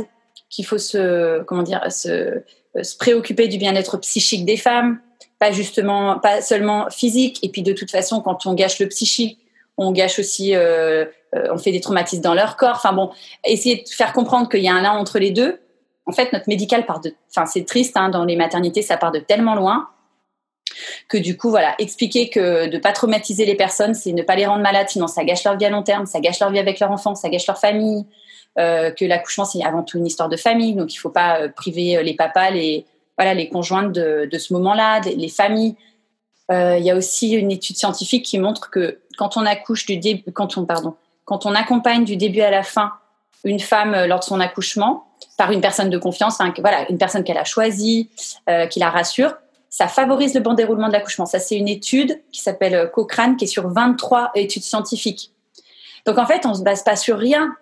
qu'il 0.53 0.65
faut 0.65 0.77
se 0.77 1.41
comment 1.43 1.63
dire 1.63 1.81
se, 1.91 2.43
se 2.81 2.97
préoccuper 2.97 3.47
du 3.47 3.57
bien-être 3.57 3.97
psychique 3.97 4.45
des 4.45 4.57
femmes, 4.57 4.99
pas 5.39 5.51
justement 5.51 6.19
pas 6.19 6.41
seulement 6.41 6.89
physique. 6.89 7.39
Et 7.43 7.49
puis 7.49 7.63
de 7.63 7.73
toute 7.73 7.91
façon, 7.91 8.21
quand 8.21 8.45
on 8.45 8.53
gâche 8.53 8.79
le 8.79 8.87
psychique, 8.87 9.39
on 9.77 9.91
gâche 9.91 10.19
aussi, 10.19 10.55
euh, 10.55 11.05
euh, 11.35 11.47
on 11.51 11.57
fait 11.57 11.71
des 11.71 11.81
traumatismes 11.81 12.21
dans 12.21 12.35
leur 12.35 12.55
corps. 12.57 12.75
Enfin 12.75 12.93
bon, 12.93 13.11
essayer 13.43 13.83
de 13.83 13.89
faire 13.89 14.13
comprendre 14.13 14.47
qu'il 14.49 14.61
y 14.61 14.67
a 14.67 14.73
un 14.73 14.81
lien 14.81 14.91
entre 14.91 15.19
les 15.19 15.31
deux 15.31 15.59
en 16.05 16.11
fait, 16.11 16.33
notre 16.33 16.49
médical 16.49 16.85
part 16.85 16.99
de, 16.99 17.13
enfin, 17.29 17.45
c'est 17.45 17.65
triste, 17.65 17.95
hein, 17.95 18.09
dans 18.09 18.25
les 18.25 18.35
maternités, 18.35 18.81
ça 18.81 18.97
part 18.97 19.11
de 19.11 19.19
tellement 19.19 19.55
loin 19.55 19.87
que 21.07 21.17
du 21.17 21.37
coup, 21.37 21.49
voilà, 21.49 21.75
expliquer 21.77 22.29
que 22.29 22.67
de 22.67 22.77
pas 22.77 22.93
traumatiser 22.93 23.45
les 23.45 23.55
personnes, 23.55 23.93
c'est 23.93 24.11
ne 24.11 24.23
pas 24.23 24.35
les 24.35 24.45
rendre 24.45 24.63
malades, 24.63 24.89
sinon 24.89 25.07
ça 25.07 25.23
gâche 25.23 25.43
leur 25.43 25.57
vie 25.57 25.65
à 25.65 25.69
long 25.69 25.83
terme, 25.83 26.05
ça 26.05 26.19
gâche 26.19 26.39
leur 26.39 26.51
vie 26.51 26.59
avec 26.59 26.79
leur 26.79 26.91
enfant, 26.91 27.15
ça 27.15 27.29
gâche 27.29 27.45
leur 27.47 27.59
famille, 27.59 28.05
euh, 28.59 28.91
que 28.91 29.03
l'accouchement 29.03 29.45
c'est 29.45 29.63
avant 29.63 29.81
tout 29.81 29.97
une 29.97 30.05
histoire 30.05 30.29
de 30.29 30.37
famille, 30.37 30.75
donc 30.75 30.93
il 30.93 30.97
faut 30.97 31.09
pas 31.09 31.39
euh, 31.39 31.49
priver 31.49 31.97
euh, 31.97 32.03
les 32.03 32.13
papas, 32.13 32.51
les 32.51 32.85
voilà, 33.17 33.33
les 33.33 33.49
conjointes 33.49 33.91
de, 33.91 34.37
ce 34.37 34.53
moment-là, 34.53 34.99
les 35.01 35.29
familles. 35.29 35.75
Il 36.49 36.83
y 36.83 36.89
a 36.89 36.95
aussi 36.95 37.31
une 37.33 37.51
étude 37.51 37.77
scientifique 37.77 38.25
qui 38.25 38.39
montre 38.39 38.71
que 38.71 38.99
quand 39.19 39.37
on 39.37 39.45
accouche 39.45 39.85
du 39.85 39.97
début, 39.97 40.31
quand 40.31 40.57
on 40.57 40.65
pardon, 40.65 40.95
quand 41.25 41.45
on 41.45 41.53
accompagne 41.53 42.05
du 42.05 42.17
début 42.17 42.41
à 42.41 42.49
la 42.49 42.63
fin 42.63 42.93
une 43.43 43.59
femme 43.59 44.05
lors 44.05 44.19
de 44.19 44.23
son 44.23 44.39
accouchement, 44.39 45.05
par 45.37 45.51
une 45.51 45.61
personne 45.61 45.91
de 45.91 45.97
confiance, 45.99 46.39
voilà, 46.57 46.89
une 46.89 46.97
personne 46.97 47.23
qu'elle 47.23 47.37
a 47.37 47.43
choisie, 47.43 48.09
qui 48.71 48.79
la 48.79 48.89
rassure, 48.89 49.35
ça 49.69 49.87
favorise 49.87 50.33
le 50.33 50.39
bon 50.39 50.55
déroulement 50.55 50.87
de 50.87 50.93
l'accouchement. 50.93 51.27
Ça, 51.27 51.37
c'est 51.37 51.55
une 51.55 51.69
étude 51.69 52.19
qui 52.31 52.41
s'appelle 52.41 52.89
Cochrane, 52.91 53.37
qui 53.37 53.45
est 53.45 53.47
sur 53.47 53.67
23 53.69 54.31
études 54.33 54.63
scientifiques. 54.63 55.33
Donc, 56.07 56.17
en 56.17 56.25
fait, 56.25 56.47
on 56.47 56.49
ne 56.49 56.55
se 56.55 56.63
base 56.63 56.83
pas 56.83 56.95
sur 56.95 57.17
rien. 57.17 57.55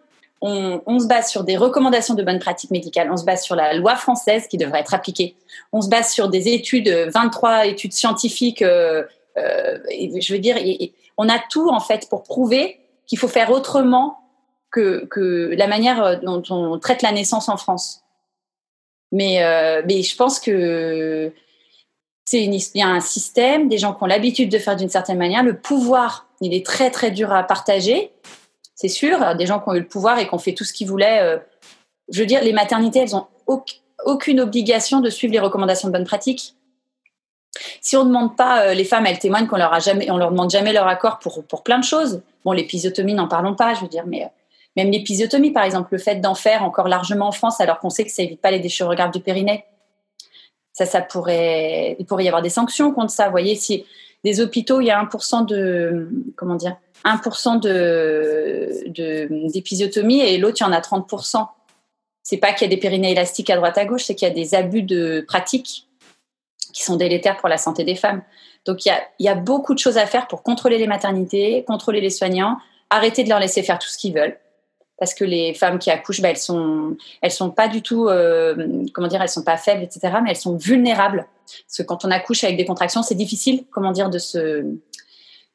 On, 0.43 0.99
se 0.99 1.05
base 1.05 1.29
sur 1.29 1.43
des 1.43 1.55
recommandations 1.55 2.15
de 2.15 2.23
bonnes 2.23 2.39
pratiques 2.39 2.71
médicales. 2.71 3.11
On 3.11 3.17
se 3.17 3.25
base 3.25 3.43
sur 3.43 3.55
la 3.55 3.75
loi 3.75 3.95
française 3.95 4.47
qui 4.47 4.57
devrait 4.57 4.79
être 4.79 4.95
appliquée. 4.95 5.35
On 5.71 5.81
se 5.81 5.89
base 5.89 6.11
sur 6.11 6.29
des 6.29 6.49
études, 6.49 6.89
23 6.89 7.67
études 7.67 7.93
scientifiques. 7.93 8.63
Euh, 8.63 9.03
je 9.37 10.33
veux 10.33 10.39
dire, 10.39 10.57
on 11.17 11.29
a 11.29 11.37
tout, 11.49 11.69
en 11.69 11.79
fait, 11.79 12.09
pour 12.09 12.23
prouver 12.23 12.79
qu'il 13.05 13.19
faut 13.19 13.27
faire 13.27 13.51
autrement 13.51 14.17
que, 14.71 15.53
la 15.55 15.67
manière 15.67 16.03
euh, 16.03 16.15
dont 16.15 16.41
on 16.49 16.79
traite 16.79 17.01
la 17.01 17.11
naissance 17.11 17.49
en 17.49 17.57
France. 17.57 18.01
Mais, 19.11 19.43
euh, 19.43 19.81
mais 19.85 20.01
je 20.01 20.15
pense 20.15 20.39
que 20.39 21.33
c'est 22.25 22.43
il 22.45 22.61
y 22.75 22.81
a 22.81 22.87
un 22.87 23.01
système, 23.01 23.67
des 23.67 23.77
gens 23.77 23.93
qui 23.93 24.03
ont 24.03 24.07
l'habitude 24.07 24.49
de 24.49 24.57
faire 24.57 24.77
d'une 24.77 24.89
certaine 24.89 25.17
manière. 25.17 25.43
Le 25.43 25.57
pouvoir, 25.57 26.27
il 26.39 26.53
est 26.53 26.65
très 26.65 26.89
très 26.89 27.11
dur 27.11 27.33
à 27.33 27.43
partager, 27.43 28.13
c'est 28.81 28.87
sûr. 28.87 29.35
Des 29.35 29.45
gens 29.45 29.59
qui 29.59 29.69
ont 29.69 29.75
eu 29.75 29.79
le 29.79 29.87
pouvoir 29.87 30.17
et 30.17 30.27
qui 30.27 30.33
ont 30.33 30.39
fait 30.39 30.53
tout 30.53 30.63
ce 30.63 30.73
qu'ils 30.73 30.87
voulaient. 30.87 31.19
Euh, 31.21 31.37
je 32.11 32.19
veux 32.19 32.25
dire, 32.25 32.43
les 32.43 32.51
maternités, 32.51 32.99
elles 32.99 33.15
ont 33.15 33.27
aucune 34.05 34.39
obligation 34.39 35.01
de 35.01 35.09
suivre 35.11 35.33
les 35.33 35.39
recommandations 35.39 35.87
de 35.87 35.93
bonne 35.93 36.05
pratique. 36.05 36.55
Si 37.79 37.95
on 37.95 38.03
ne 38.03 38.07
demande 38.07 38.35
pas, 38.35 38.73
les 38.73 38.83
femmes, 38.83 39.05
elles 39.05 39.19
témoignent 39.19 39.45
qu'on 39.45 39.57
leur 39.57 39.71
a 39.71 39.79
jamais, 39.79 40.09
on 40.09 40.17
leur 40.17 40.31
demande 40.31 40.49
jamais 40.49 40.73
leur 40.73 40.87
accord 40.87 41.19
pour, 41.19 41.43
pour 41.45 41.61
plein 41.61 41.77
de 41.77 41.83
choses. 41.83 42.23
Bon, 42.43 42.53
l'épisiotomie, 42.53 43.13
n'en 43.13 43.27
parlons 43.27 43.55
pas, 43.55 43.75
je 43.75 43.81
veux 43.81 43.87
dire, 43.87 44.05
mais 44.07 44.27
même 44.75 44.89
l'épisiotomie, 44.89 45.51
par 45.51 45.63
exemple, 45.63 45.89
le 45.91 45.99
fait 45.99 46.15
d'en 46.15 46.33
faire 46.33 46.63
encore 46.63 46.87
largement 46.87 47.27
en 47.27 47.31
France, 47.31 47.61
alors 47.61 47.79
qu'on 47.79 47.91
sait 47.91 48.03
que 48.03 48.11
ça 48.11 48.23
évite 48.23 48.41
pas 48.41 48.49
les 48.49 48.59
déchirures 48.59 48.95
graves 48.95 49.11
du 49.11 49.19
périnée. 49.19 49.63
Ça, 50.73 50.85
ça 50.85 51.01
pourrait, 51.01 51.97
il 51.99 52.05
pourrait 52.05 52.23
y 52.23 52.27
avoir 52.27 52.41
des 52.41 52.49
sanctions 52.49 52.93
contre 52.93 53.11
ça. 53.11 53.25
Vous 53.25 53.31
voyez, 53.31 53.55
si 53.55 53.85
des 54.23 54.39
hôpitaux, 54.41 54.81
il 54.81 54.85
y 54.87 54.91
a 54.91 55.03
1% 55.03 55.45
de, 55.45 56.09
comment 56.35 56.55
dire, 56.55 56.75
1% 57.05 57.59
de, 57.59 59.47
d'épisiotomie 59.51 60.21
et 60.21 60.37
l'autre, 60.37 60.57
il 60.59 60.63
y 60.63 60.67
en 60.67 60.71
a 60.71 60.79
30%. 60.79 61.47
C'est 62.23 62.37
pas 62.37 62.53
qu'il 62.53 62.69
y 62.69 62.71
a 62.71 62.75
des 62.75 62.79
périnées 62.79 63.11
élastiques 63.11 63.49
à 63.49 63.55
droite 63.55 63.77
à 63.77 63.85
gauche, 63.85 64.03
c'est 64.03 64.15
qu'il 64.15 64.27
y 64.27 64.31
a 64.31 64.33
des 64.33 64.53
abus 64.53 64.83
de 64.83 65.25
pratique 65.27 65.87
qui 66.71 66.83
sont 66.83 66.95
délétères 66.95 67.37
pour 67.37 67.49
la 67.49 67.57
santé 67.57 67.83
des 67.83 67.95
femmes. 67.95 68.21
Donc 68.65 68.85
il 68.85 68.89
y 68.89 68.91
a, 68.91 69.01
y 69.19 69.27
a 69.27 69.35
beaucoup 69.35 69.73
de 69.73 69.79
choses 69.79 69.97
à 69.97 70.05
faire 70.05 70.27
pour 70.27 70.43
contrôler 70.43 70.77
les 70.77 70.87
maternités, 70.87 71.63
contrôler 71.65 71.99
les 71.99 72.11
soignants, 72.11 72.57
arrêter 72.91 73.23
de 73.23 73.29
leur 73.29 73.39
laisser 73.39 73.63
faire 73.63 73.79
tout 73.79 73.87
ce 73.87 73.97
qu'ils 73.97 74.13
veulent 74.13 74.37
parce 75.01 75.15
que 75.15 75.25
les 75.25 75.55
femmes 75.55 75.79
qui 75.79 75.89
accouchent, 75.89 76.21
bah, 76.21 76.29
elles 76.29 76.37
sont, 76.37 76.95
elles 77.23 77.31
sont 77.31 77.49
pas 77.49 77.67
du 77.67 77.81
tout, 77.81 78.07
euh, 78.07 78.85
comment 78.93 79.07
dire, 79.07 79.19
elles 79.19 79.29
sont 79.29 79.43
pas 79.43 79.57
faibles, 79.57 79.81
etc., 79.81 80.13
mais 80.21 80.29
elles 80.29 80.35
sont 80.35 80.57
vulnérables. 80.57 81.25
Parce 81.67 81.77
que 81.77 81.83
quand 81.83 82.05
on 82.05 82.11
accouche 82.11 82.43
avec 82.43 82.57
des 82.57 82.65
contractions, 82.65 83.03
c'est 83.03 83.15
difficile, 83.15 83.65
comment 83.71 83.91
dire, 83.91 84.09
de 84.09 84.19
se, 84.19 84.65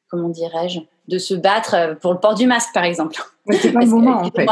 comment 0.09 0.29
dirais-je, 0.29 0.79
de 1.07 1.17
se 1.17 1.33
battre 1.33 1.97
pour 2.01 2.13
le 2.13 2.19
port 2.19 2.35
du 2.35 2.47
masque, 2.47 2.73
par 2.73 2.83
exemple. 2.83 3.17
c'est 3.61 3.71
pas 3.71 3.81
le 3.81 3.87
moment, 3.87 4.21
en 4.21 4.31
fait. 4.31 4.47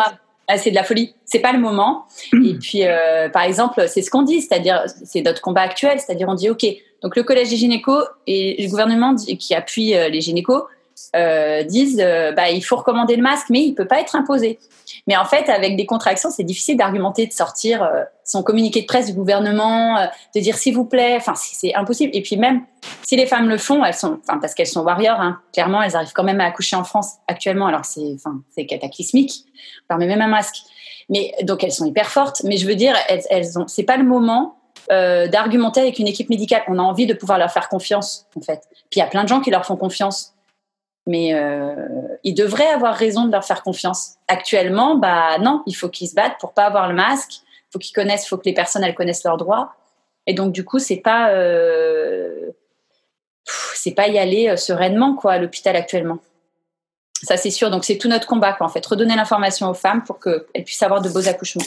Ah, 0.48 0.58
c'est 0.58 0.70
de 0.70 0.76
la 0.76 0.84
folie. 0.84 1.16
C'est 1.26 1.40
pas 1.40 1.52
le 1.52 1.60
moment. 1.60 2.06
Et 2.34 2.54
puis, 2.62 2.86
euh, 2.86 3.30
par 3.30 3.44
exemple, 3.44 3.86
c'est 3.88 4.02
ce 4.02 4.12
qu'on 4.12 4.22
dit, 4.22 4.42
c'est-à-dire, 4.42 4.84
c'est 5.04 5.22
notre 5.22 5.42
combat 5.42 5.62
actuel, 5.62 6.00
c'est-à-dire, 6.00 6.28
on 6.30 6.36
dit, 6.36 6.50
ok, 6.50 6.66
donc 7.02 7.16
le 7.16 7.24
collège 7.24 7.50
des 7.50 7.58
gynécos 7.58 8.04
et 8.28 8.62
le 8.62 8.70
gouvernement 8.70 9.16
qui 9.16 9.54
appuie 9.56 9.96
euh, 9.96 10.10
les 10.10 10.22
gynécos 10.22 10.64
euh, 11.16 11.64
disent 11.64 12.00
euh, 12.00 12.32
bah, 12.32 12.50
il 12.50 12.62
faut 12.62 12.78
recommander 12.78 13.16
le 13.16 13.22
masque, 13.22 13.48
mais 13.50 13.62
il 13.62 13.74
peut 13.74 13.88
pas 13.88 14.00
être 14.00 14.16
imposé. 14.16 14.60
Mais 15.08 15.18
en 15.18 15.26
fait, 15.26 15.50
avec 15.50 15.76
des 15.76 15.86
contractions, 15.86 16.30
c'est 16.30 16.44
difficile 16.44 16.78
d'argumenter, 16.78 17.28
de 17.28 17.34
sortir 17.34 17.84
euh, 17.84 18.04
son 18.24 18.44
communiqué 18.44 18.82
de 18.82 18.86
presse 18.86 19.08
du 19.08 19.14
gouvernement, 19.14 19.98
euh, 19.98 20.06
de 20.36 20.40
dire 20.40 20.58
s'il 20.58 20.74
vous 20.74 20.86
plaît. 20.86 21.16
Enfin, 21.18 21.34
c'est 21.36 21.76
impossible. 21.76 22.12
Et 22.16 22.22
puis 22.22 22.38
même 22.38 22.64
si 23.04 23.16
les 23.16 23.26
femmes 23.26 23.50
le 23.50 23.58
font, 23.58 23.84
elles 23.84 23.94
sont, 23.94 24.20
parce 24.26 24.54
qu'elles 24.54 24.68
sont 24.68 24.82
warriors, 24.82 25.20
hein, 25.20 25.40
clairement, 25.54 25.82
elles 25.82 25.96
arrivent 25.96 26.14
quand 26.14 26.24
même 26.24 26.40
à 26.40 26.46
accoucher 26.46 26.76
en 26.76 26.84
France 26.84 27.16
actuellement. 27.28 27.68
Alors 27.68 27.86
c'est, 27.86 28.66
cataclysmique. 28.66 29.46
On 29.90 29.96
leur 29.96 30.00
met 30.00 30.08
même 30.08 30.22
un 30.22 30.28
masque. 30.28 30.58
Mais 31.10 31.34
donc 31.44 31.64
elles 31.64 31.74
sont 31.74 31.86
hyper 31.86 32.10
fortes. 32.10 32.42
Mais 32.46 32.58
je 32.58 32.66
veux 32.66 32.76
dire, 32.76 32.96
elles, 33.10 33.24
elles 33.30 33.60
ont, 33.60 33.68
c'est 33.68 33.84
pas 33.84 33.98
le 33.98 34.06
moment 34.06 34.58
d'argumenter 34.88 35.82
avec 35.82 35.98
une 35.98 36.08
équipe 36.08 36.30
médicale. 36.30 36.62
On 36.68 36.78
a 36.78 36.82
envie 36.82 37.08
de 37.08 37.16
pouvoir 37.16 37.40
leur 37.40 37.52
faire 37.52 37.70
confiance, 37.70 38.28
en 38.38 38.42
fait. 38.42 38.62
Puis 38.92 38.98
il 38.98 39.00
y 39.00 39.02
a 39.02 39.08
plein 39.08 39.24
de 39.24 39.28
gens 39.28 39.42
qui 39.42 39.50
leur 39.50 39.66
font 39.66 39.78
confiance. 39.78 40.35
Mais 41.08 41.34
euh, 41.34 41.76
ils 42.24 42.34
devraient 42.34 42.68
avoir 42.68 42.96
raison 42.96 43.26
de 43.26 43.32
leur 43.32 43.46
faire 43.46 43.62
confiance. 43.62 44.16
Actuellement, 44.28 44.96
bah 44.96 45.38
non, 45.40 45.62
il 45.68 45.74
faut 45.74 45.90
qu'ils 45.90 46.08
se 46.08 46.16
battent 46.16 46.40
pour 46.40 46.54
pas 46.54 46.66
avoir 46.66 46.90
le 46.90 46.96
masque. 46.96 47.42
Faut 47.72 47.80
qu'ils 47.80 47.94
connaissent, 47.94 48.28
faut 48.28 48.38
que 48.38 48.46
les 48.46 48.54
personnes 48.54 48.84
elles 48.84 48.96
connaissent 48.96 49.24
leurs 49.24 49.38
droits. 49.38 49.76
Et 50.28 50.34
donc 50.34 50.52
du 50.52 50.66
coup, 50.66 50.80
c'est 50.80 50.98
pas 50.98 51.30
euh, 51.30 52.52
c'est 53.46 53.92
pas 53.92 54.08
y 54.08 54.18
aller 54.18 54.50
euh, 54.50 54.56
sereinement 54.56 55.16
quoi 55.16 55.34
à 55.34 55.38
l'hôpital 55.38 55.76
actuellement. 55.76 56.18
Ça 57.22 57.38
c'est 57.38 57.52
sûr. 57.52 57.70
Donc 57.70 57.86
c'est 57.86 57.98
tout 57.98 58.08
notre 58.08 58.28
combat 58.28 58.54
quoi 58.54 58.66
en 58.66 58.70
fait, 58.70 58.86
redonner 58.86 59.16
l'information 59.16 59.70
aux 59.70 59.76
femmes 59.76 60.04
pour 60.04 60.20
qu'elles 60.20 60.64
puissent 60.66 60.84
avoir 60.84 61.02
de 61.02 61.10
beaux 61.10 61.28
accouchements. 61.28 61.66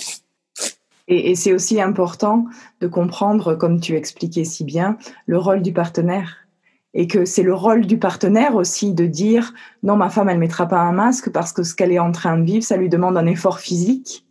Et 1.11 1.35
c'est 1.37 1.55
aussi 1.55 1.81
important 1.81 2.45
de 2.83 2.87
comprendre, 2.87 3.55
comme 3.55 3.81
tu 3.81 3.97
expliquais 3.97 4.45
si 4.45 4.63
bien, 4.63 4.99
le 5.25 5.39
rôle 5.39 5.63
du 5.63 5.73
partenaire 5.73 6.48
et 6.95 7.07
que 7.07 7.25
c'est 7.25 7.43
le 7.43 7.55
rôle 7.55 7.87
du 7.87 7.99
partenaire 7.99 8.55
aussi 8.55 8.93
de 8.93 9.07
dire 9.07 9.53
non, 9.83 9.97
ma 9.97 10.11
femme, 10.11 10.29
elle 10.29 10.39
mettra 10.39 10.67
pas 10.67 10.81
un 10.81 10.93
masque 10.93 11.31
parce 11.31 11.53
que 11.53 11.63
ce 11.63 11.75
qu'elle 11.75 11.93
est 11.93 11.99
en 11.99 12.13
train 12.13 12.39
de 12.39 12.45
vivre, 12.45 12.65
ça 12.65 12.77
lui 12.77 12.89
demande 12.89 13.17
un 13.17 13.27
effort 13.27 13.61
physique 13.61 14.25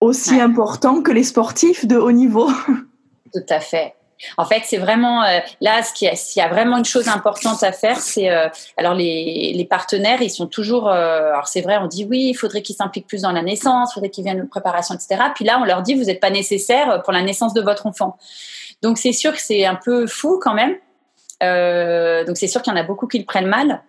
aussi 0.00 0.40
important 0.40 1.02
que 1.02 1.12
les 1.12 1.24
sportifs 1.24 1.86
de 1.86 1.96
haut 1.96 2.12
niveau. 2.12 2.48
Tout 3.32 3.46
à 3.48 3.60
fait. 3.60 3.94
En 4.36 4.44
fait, 4.44 4.62
c'est 4.66 4.76
vraiment 4.76 5.22
euh, 5.24 5.38
là, 5.62 5.82
ce 5.82 5.94
qui 5.94 6.06
s'il 6.14 6.42
y 6.42 6.44
a 6.44 6.48
vraiment 6.48 6.76
une 6.76 6.84
chose 6.84 7.08
importante 7.08 7.62
à 7.62 7.72
faire, 7.72 7.98
c'est 7.98 8.30
euh, 8.30 8.48
alors 8.76 8.92
les, 8.92 9.54
les, 9.56 9.64
partenaires, 9.64 10.20
ils 10.20 10.30
sont 10.30 10.46
toujours. 10.46 10.88
Euh, 10.88 11.32
alors 11.32 11.48
c'est 11.48 11.62
vrai, 11.62 11.78
on 11.78 11.86
dit 11.86 12.04
oui, 12.04 12.28
il 12.30 12.34
faudrait 12.34 12.60
qu'ils 12.60 12.76
s'impliquent 12.76 13.06
plus 13.06 13.22
dans 13.22 13.32
la 13.32 13.42
naissance, 13.42 13.92
il 13.92 13.94
faudrait 13.94 14.10
qu'ils 14.10 14.24
viennent 14.24 14.42
de 14.42 14.46
préparation, 14.46 14.94
etc. 14.94 15.22
Puis 15.34 15.46
là, 15.46 15.58
on 15.58 15.64
leur 15.64 15.80
dit 15.80 15.94
vous 15.94 16.04
n'êtes 16.04 16.20
pas 16.20 16.28
nécessaire 16.28 17.02
pour 17.02 17.14
la 17.14 17.22
naissance 17.22 17.54
de 17.54 17.62
votre 17.62 17.86
enfant. 17.86 18.18
Donc 18.82 18.98
c'est 18.98 19.12
sûr 19.12 19.32
que 19.32 19.40
c'est 19.40 19.64
un 19.64 19.76
peu 19.76 20.06
fou 20.06 20.38
quand 20.42 20.54
même 20.54 20.76
euh, 21.42 22.24
donc 22.24 22.36
c'est 22.36 22.48
sûr 22.48 22.62
qu'il 22.62 22.72
y 22.72 22.76
en 22.76 22.78
a 22.78 22.84
beaucoup 22.84 23.06
qui 23.06 23.18
le 23.18 23.24
prennent 23.24 23.46
mal. 23.46 23.82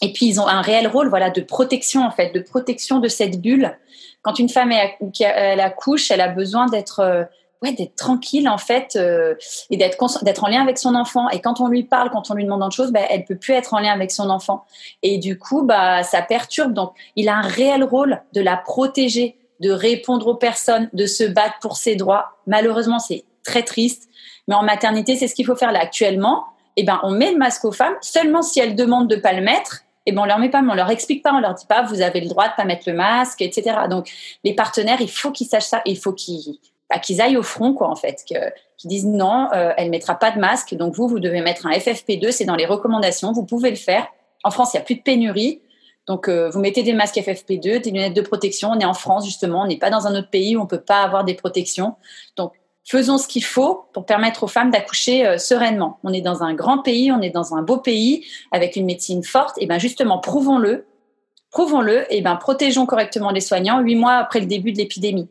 Et 0.00 0.12
puis 0.12 0.26
ils 0.26 0.40
ont 0.40 0.48
un 0.48 0.62
réel 0.62 0.88
rôle, 0.88 1.08
voilà, 1.08 1.30
de 1.30 1.40
protection 1.40 2.04
en 2.04 2.10
fait, 2.10 2.32
de 2.34 2.40
protection 2.40 2.98
de 2.98 3.08
cette 3.08 3.40
bulle. 3.40 3.78
Quand 4.22 4.38
une 4.38 4.48
femme 4.48 4.72
elle 4.72 5.60
accouche, 5.60 6.10
elle 6.10 6.20
a 6.20 6.28
besoin 6.28 6.66
d'être 6.66 7.00
euh, 7.00 7.24
ouais, 7.62 7.72
d'être 7.72 7.94
tranquille 7.94 8.48
en 8.48 8.58
fait 8.58 8.96
euh, 8.96 9.34
et 9.70 9.76
d'être 9.76 10.24
d'être 10.24 10.44
en 10.44 10.48
lien 10.48 10.60
avec 10.60 10.78
son 10.78 10.94
enfant. 10.94 11.28
Et 11.30 11.40
quand 11.40 11.60
on 11.60 11.68
lui 11.68 11.84
parle, 11.84 12.10
quand 12.10 12.30
on 12.30 12.34
lui 12.34 12.44
demande 12.44 12.62
une 12.62 12.72
chose, 12.72 12.90
bah, 12.90 13.00
elle 13.08 13.24
peut 13.24 13.36
plus 13.36 13.54
être 13.54 13.74
en 13.74 13.78
lien 13.78 13.92
avec 13.92 14.10
son 14.10 14.28
enfant. 14.28 14.64
Et 15.02 15.18
du 15.18 15.38
coup, 15.38 15.62
bah 15.62 16.02
ça 16.02 16.20
perturbe. 16.20 16.72
Donc 16.72 16.92
il 17.16 17.28
a 17.28 17.36
un 17.36 17.42
réel 17.42 17.84
rôle 17.84 18.22
de 18.32 18.40
la 18.40 18.56
protéger, 18.56 19.36
de 19.60 19.70
répondre 19.70 20.26
aux 20.26 20.34
personnes, 20.34 20.90
de 20.92 21.06
se 21.06 21.24
battre 21.24 21.54
pour 21.60 21.76
ses 21.76 21.94
droits. 21.94 22.38
Malheureusement, 22.46 22.98
c'est 22.98 23.24
très 23.44 23.62
triste. 23.62 24.08
Mais 24.48 24.56
en 24.56 24.64
maternité, 24.64 25.14
c'est 25.14 25.28
ce 25.28 25.34
qu'il 25.36 25.46
faut 25.46 25.54
faire 25.54 25.70
là 25.70 25.80
actuellement 25.80 26.46
eh 26.76 26.84
ben, 26.84 27.00
on 27.02 27.10
met 27.10 27.32
le 27.32 27.38
masque 27.38 27.64
aux 27.64 27.72
femmes 27.72 27.94
seulement 28.00 28.42
si 28.42 28.60
elles 28.60 28.74
demandent 28.74 29.08
de 29.08 29.16
pas 29.16 29.32
le 29.32 29.42
mettre. 29.42 29.84
Et 30.04 30.10
eh 30.10 30.12
ben, 30.12 30.22
on 30.22 30.24
leur 30.24 30.38
met 30.38 30.48
pas, 30.48 30.62
on 30.68 30.74
leur 30.74 30.90
explique 30.90 31.22
pas, 31.22 31.32
on 31.32 31.38
leur 31.38 31.54
dit 31.54 31.66
pas, 31.66 31.82
vous 31.82 32.00
avez 32.00 32.20
le 32.20 32.28
droit 32.28 32.48
de 32.48 32.54
pas 32.56 32.64
mettre 32.64 32.88
le 32.88 32.94
masque, 32.94 33.40
etc. 33.40 33.82
Donc, 33.88 34.10
les 34.42 34.52
partenaires, 34.52 35.00
il 35.00 35.10
faut 35.10 35.30
qu'ils 35.30 35.46
sachent 35.46 35.66
ça, 35.66 35.80
il 35.84 35.96
faut 35.96 36.12
qu'ils, 36.12 36.58
bah, 36.90 36.96
aillent 37.20 37.36
au 37.36 37.44
front, 37.44 37.72
quoi, 37.72 37.88
en 37.88 37.94
fait, 37.94 38.24
qu'ils 38.26 38.88
disent 38.88 39.06
non, 39.06 39.48
euh, 39.54 39.72
elle 39.76 39.90
mettra 39.90 40.16
pas 40.16 40.32
de 40.32 40.40
masque, 40.40 40.74
donc 40.74 40.96
vous, 40.96 41.06
vous 41.06 41.20
devez 41.20 41.40
mettre 41.40 41.66
un 41.66 41.70
FFP2, 41.70 42.32
c'est 42.32 42.44
dans 42.44 42.56
les 42.56 42.66
recommandations, 42.66 43.30
vous 43.30 43.44
pouvez 43.44 43.70
le 43.70 43.76
faire. 43.76 44.08
En 44.42 44.50
France, 44.50 44.74
il 44.74 44.78
y 44.78 44.80
a 44.80 44.82
plus 44.82 44.96
de 44.96 45.02
pénurie. 45.02 45.60
Donc, 46.06 46.28
euh, 46.28 46.50
vous 46.50 46.58
mettez 46.58 46.82
des 46.82 46.94
masques 46.94 47.16
FFP2, 47.16 47.80
des 47.80 47.90
lunettes 47.90 48.14
de 48.14 48.22
protection. 48.22 48.70
On 48.70 48.80
est 48.80 48.84
en 48.84 48.94
France, 48.94 49.24
justement. 49.24 49.62
On 49.62 49.66
n'est 49.66 49.78
pas 49.78 49.90
dans 49.90 50.06
un 50.06 50.16
autre 50.16 50.30
pays 50.30 50.56
où 50.56 50.60
on 50.60 50.66
peut 50.66 50.80
pas 50.80 51.02
avoir 51.02 51.24
des 51.24 51.34
protections. 51.34 51.94
Donc, 52.36 52.54
faisons 52.84 53.18
ce 53.18 53.28
qu'il 53.28 53.44
faut 53.44 53.86
pour 53.92 54.06
permettre 54.06 54.44
aux 54.44 54.48
femmes 54.48 54.70
d'accoucher 54.70 55.26
euh, 55.26 55.38
sereinement. 55.38 55.98
On 56.02 56.12
est 56.12 56.20
dans 56.20 56.42
un 56.42 56.54
grand 56.54 56.78
pays, 56.78 57.12
on 57.12 57.20
est 57.20 57.30
dans 57.30 57.54
un 57.54 57.62
beau 57.62 57.78
pays 57.78 58.26
avec 58.50 58.76
une 58.76 58.86
médecine 58.86 59.22
forte. 59.22 59.56
Et 59.58 59.66
ben 59.66 59.78
justement, 59.78 60.18
prouvons-le, 60.18 60.86
prouvons-le. 61.50 62.12
Et 62.12 62.20
ben 62.20 62.36
protégeons 62.36 62.86
correctement 62.86 63.30
les 63.30 63.40
soignants 63.40 63.80
huit 63.80 63.96
mois 63.96 64.14
après 64.14 64.40
le 64.40 64.46
début 64.46 64.72
de 64.72 64.78
l'épidémie. 64.78 65.28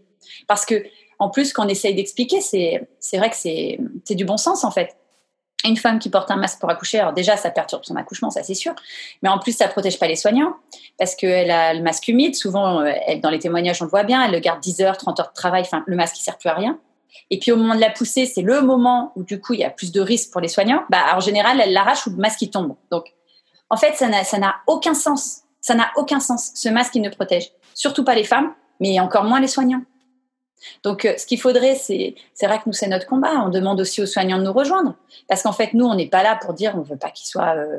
Parce 0.48 0.65
que 0.65 0.84
en 1.20 1.29
plus, 1.29 1.53
qu'on 1.53 1.67
essaye 1.67 1.93
d'expliquer, 1.93 2.41
c'est 2.41 2.89
c'est 3.00 3.17
vrai 3.17 3.29
que 3.29 3.36
c'est 3.36 3.79
c'est 4.05 4.15
du 4.15 4.25
bon 4.25 4.38
sens 4.38 4.63
en 4.63 4.72
fait. 4.72 4.96
Une 5.63 5.77
femme 5.77 6.00
qui 6.00 6.10
porte 6.10 6.31
un 6.31 6.38
masque 6.38 6.60
pour 6.60 6.72
accoucher, 6.72 7.00
alors 7.00 7.13
déjà, 7.13 7.38
ça 7.38 7.51
perturbe 7.51 7.84
son 7.86 7.96
accouchement, 7.96 8.31
ça 8.31 8.41
c'est 8.41 8.55
sûr. 8.55 8.74
Mais 9.22 9.29
en 9.29 9.38
plus, 9.38 9.55
ça 9.55 9.67
protège 9.67 10.00
pas 10.00 10.08
les 10.08 10.15
soignants 10.15 10.55
parce 10.98 11.15
qu'elle 11.15 11.51
a 11.51 11.75
le 11.75 11.84
masque 11.84 12.08
humide. 12.08 12.34
Souvent, 12.34 12.79
euh, 12.79 12.91
dans 13.22 13.29
les 13.29 13.38
témoignages, 13.38 13.79
on 13.84 13.86
le 13.86 13.91
voit 13.91 14.01
bien, 14.01 14.25
elle 14.25 14.31
le 14.31 14.39
garde 14.39 14.60
10 14.60 14.81
heures, 14.81 14.98
30 14.98 15.20
heures 15.20 15.27
de 15.27 15.34
travail. 15.34 15.62
Enfin, 15.62 15.84
le 15.86 15.96
masque, 15.96 16.17
il 16.17 16.24
sert 16.24 16.39
plus 16.39 16.50
à 16.50 16.55
rien. 16.55 16.79
Et 17.30 17.39
puis 17.39 17.51
au 17.51 17.56
moment 17.56 17.75
de 17.75 17.82
la 17.82 17.89
poussée, 17.89 18.25
c'est 18.25 18.41
le 18.41 18.62
moment 18.62 19.12
où 19.15 19.24
du 19.24 19.39
coup 19.39 19.53
il 19.53 19.60
y 19.60 19.63
a 19.63 19.70
plus 19.70 19.91
de 19.91 20.01
risques 20.01 20.32
pour 20.32 20.41
les 20.41 20.48
soignants. 20.48 20.84
Bah, 20.89 21.03
en 21.15 21.20
général, 21.20 21.60
elle 21.62 21.74
l'arrache 21.74 22.08
ou 22.08 22.12
le 22.12 22.18
masque 22.18 22.41
il 22.41 22.50
tombe. 22.50 22.75
Donc, 22.91 23.13
en 23.70 23.77
fait, 23.77 23.96
ça 23.96 24.38
n'a 24.38 24.56
aucun 24.68 24.94
sens. 24.94 25.41
Ça 25.62 25.75
n'a 25.75 25.91
aucun 25.96 26.20
sens. 26.20 26.51
Ce 26.56 26.70
masque 26.70 26.96
il 26.96 27.01
ne 27.01 27.10
protège 27.10 27.51
surtout 27.74 28.03
pas 28.03 28.15
les 28.15 28.24
femmes, 28.24 28.53
mais 28.80 29.00
encore 29.00 29.24
moins 29.24 29.39
les 29.39 29.48
soignants. 29.48 29.84
Donc, 30.84 31.06
euh, 31.06 31.13
ce 31.18 31.25
qu'il 31.25 31.39
faudrait, 31.39 31.75
c'est, 31.75 32.15
c'est 32.34 32.46
vrai 32.46 32.60
que 32.60 32.63
nous, 32.68 32.74
c'est 32.74 32.88
notre 32.88 33.08
combat. 33.08 33.44
On 33.44 33.50
demande 33.50 33.80
aussi 33.80 34.01
aux 34.01 34.06
soignants 34.06 34.38
de 34.38 34.44
nous 34.44 34.53
rejoindre. 34.53 34.96
Parce 35.27 35.41
qu'en 35.41 35.53
fait, 35.53 35.74
nous, 35.74 35.86
on 35.86 35.96
n'est 35.96 36.10
pas 36.10 36.22
là 36.22 36.38
pour 36.39 36.53
dire 36.53 36.74
on 36.75 36.82
veut 36.82 36.98
pas 36.98 37.10
qu'ils 37.10 37.27
soient 37.27 37.56
euh, 37.56 37.77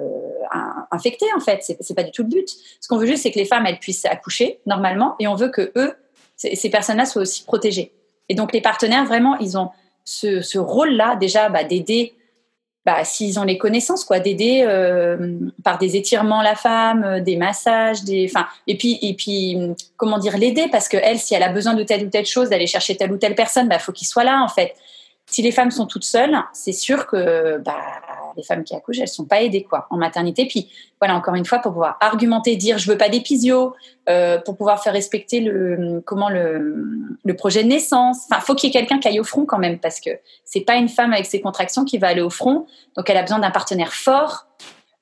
infectés, 0.90 1.28
en 1.36 1.40
fait. 1.40 1.60
C'est, 1.62 1.76
c'est 1.80 1.94
pas 1.94 2.02
du 2.02 2.10
tout 2.10 2.22
le 2.22 2.28
but. 2.28 2.48
Ce 2.80 2.88
qu'on 2.88 2.96
veut 2.96 3.06
juste, 3.06 3.22
c'est 3.22 3.30
que 3.30 3.38
les 3.38 3.44
femmes, 3.44 3.66
elles 3.66 3.78
puissent 3.78 4.04
accoucher 4.04 4.60
normalement 4.66 5.14
et 5.20 5.28
on 5.28 5.34
veut 5.34 5.48
que 5.48 5.72
eux, 5.76 5.94
ces 6.36 6.70
personnes-là 6.70 7.04
soient 7.06 7.22
aussi 7.22 7.44
protégées. 7.44 7.92
Et 8.28 8.34
donc 8.34 8.52
les 8.52 8.60
partenaires, 8.60 9.04
vraiment, 9.04 9.36
ils 9.38 9.58
ont 9.58 9.70
ce, 10.04 10.58
rôle-là 10.58 11.16
déjà 11.16 11.48
bah, 11.48 11.64
d'aider, 11.64 12.14
bah, 12.84 13.04
s'ils 13.04 13.38
ont 13.38 13.44
les 13.44 13.58
connaissances, 13.58 14.04
quoi, 14.04 14.18
d'aider 14.18 14.64
euh, 14.66 15.38
par 15.62 15.78
des 15.78 15.96
étirements 15.96 16.42
la 16.42 16.56
femme, 16.56 17.04
euh, 17.04 17.20
des 17.20 17.36
massages, 17.36 18.02
des, 18.02 18.28
enfin, 18.28 18.46
et 18.66 18.76
puis 18.76 18.98
et 19.02 19.14
puis 19.14 19.56
comment 19.96 20.18
dire 20.18 20.36
l'aider 20.36 20.66
parce 20.70 20.88
que 20.88 20.96
elle, 20.96 21.18
si 21.18 21.34
elle 21.34 21.44
a 21.44 21.52
besoin 21.52 21.74
de 21.74 21.84
telle 21.84 22.06
ou 22.06 22.10
telle 22.10 22.26
chose, 22.26 22.48
d'aller 22.48 22.66
chercher 22.66 22.96
telle 22.96 23.12
ou 23.12 23.18
telle 23.18 23.36
personne, 23.36 23.68
bah 23.68 23.78
faut 23.78 23.92
qu'il 23.92 24.08
soit 24.08 24.24
là 24.24 24.42
en 24.42 24.48
fait. 24.48 24.74
Si 25.26 25.40
les 25.42 25.52
femmes 25.52 25.70
sont 25.70 25.86
toutes 25.86 26.04
seules, 26.04 26.36
c'est 26.52 26.72
sûr 26.72 27.06
que 27.06 27.58
bah 27.58 27.78
les 28.36 28.42
femmes 28.42 28.64
qui 28.64 28.74
accouchent, 28.74 29.00
elles 29.00 29.08
sont 29.08 29.24
pas 29.24 29.42
aidées 29.42 29.62
quoi 29.62 29.86
en 29.90 29.96
maternité. 29.96 30.46
Puis 30.46 30.70
voilà, 31.00 31.14
encore 31.14 31.34
une 31.34 31.44
fois, 31.44 31.58
pour 31.58 31.72
pouvoir 31.72 31.96
argumenter, 32.00 32.56
dire 32.56 32.78
je 32.78 32.90
veux 32.90 32.98
pas 32.98 33.08
d'épisio, 33.08 33.74
euh, 34.08 34.38
pour 34.38 34.56
pouvoir 34.56 34.82
faire 34.82 34.92
respecter 34.92 35.40
le 35.40 36.02
comment 36.04 36.28
le, 36.28 37.16
le 37.24 37.36
projet 37.36 37.62
de 37.62 37.68
naissance. 37.68 38.26
Enfin, 38.30 38.40
faut 38.40 38.54
qu'il 38.54 38.68
y 38.68 38.76
ait 38.76 38.78
quelqu'un 38.78 38.98
qui 38.98 39.08
aille 39.08 39.20
au 39.20 39.24
front 39.24 39.44
quand 39.44 39.58
même, 39.58 39.78
parce 39.78 40.00
que 40.00 40.10
c'est 40.44 40.60
pas 40.60 40.76
une 40.76 40.88
femme 40.88 41.12
avec 41.12 41.26
ses 41.26 41.40
contractions 41.40 41.84
qui 41.84 41.98
va 41.98 42.08
aller 42.08 42.22
au 42.22 42.30
front. 42.30 42.66
Donc 42.96 43.08
elle 43.10 43.16
a 43.16 43.22
besoin 43.22 43.38
d'un 43.38 43.50
partenaire 43.50 43.92
fort 43.92 44.46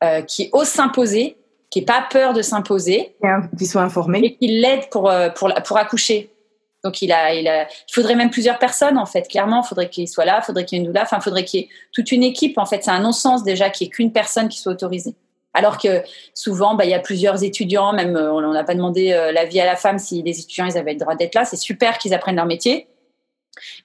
euh, 0.02 0.22
qui 0.22 0.48
ose 0.52 0.68
s'imposer, 0.68 1.36
qui 1.70 1.80
n'ait 1.80 1.84
pas 1.86 2.04
peur 2.10 2.32
de 2.32 2.42
s'imposer, 2.42 3.14
qui 3.58 3.66
soit 3.66 3.82
informé 3.82 4.20
et 4.22 4.36
qui 4.36 4.48
l'aide 4.48 4.88
pour, 4.90 5.10
euh, 5.10 5.28
pour 5.30 5.52
pour 5.64 5.76
accoucher. 5.76 6.30
Donc 6.84 7.02
il 7.02 7.12
a, 7.12 7.34
il 7.34 7.46
a, 7.46 7.64
il 7.64 7.92
faudrait 7.92 8.14
même 8.14 8.30
plusieurs 8.30 8.58
personnes 8.58 8.98
en 8.98 9.06
fait. 9.06 9.28
Clairement, 9.28 9.62
il 9.64 9.68
faudrait 9.68 9.88
qu'il 9.88 10.08
soit 10.08 10.24
là, 10.24 10.40
il 10.42 10.44
faudrait 10.44 10.64
qu'il 10.64 10.78
y 10.78 10.80
ait 10.80 10.84
une 10.84 10.90
doula, 10.90 11.02
enfin, 11.02 11.20
faudrait 11.20 11.44
qu'il 11.44 11.60
y 11.60 11.62
ait 11.64 11.68
toute 11.92 12.10
une 12.12 12.22
équipe. 12.22 12.58
En 12.58 12.66
fait, 12.66 12.82
c'est 12.82 12.90
un 12.90 13.00
non-sens 13.00 13.44
déjà 13.44 13.70
qu'il 13.70 13.86
n'y 13.86 13.88
ait 13.88 13.92
qu'une 13.92 14.12
personne 14.12 14.48
qui 14.48 14.58
soit 14.58 14.72
autorisée. 14.72 15.14
Alors 15.52 15.78
que 15.78 16.02
souvent, 16.32 16.74
bah, 16.74 16.84
il 16.84 16.90
y 16.90 16.94
a 16.94 17.00
plusieurs 17.00 17.42
étudiants, 17.42 17.92
même 17.92 18.16
euh, 18.16 18.32
on 18.32 18.52
n'a 18.52 18.64
pas 18.64 18.74
demandé 18.74 19.12
euh, 19.12 19.32
l'avis 19.32 19.60
à 19.60 19.66
la 19.66 19.76
femme 19.76 19.98
si 19.98 20.22
les 20.22 20.38
étudiants 20.38 20.68
avaient 20.68 20.92
le 20.92 20.98
droit 20.98 21.16
d'être 21.16 21.34
là. 21.34 21.44
C'est 21.44 21.56
super 21.56 21.98
qu'ils 21.98 22.14
apprennent 22.14 22.36
leur 22.36 22.46
métier. 22.46 22.86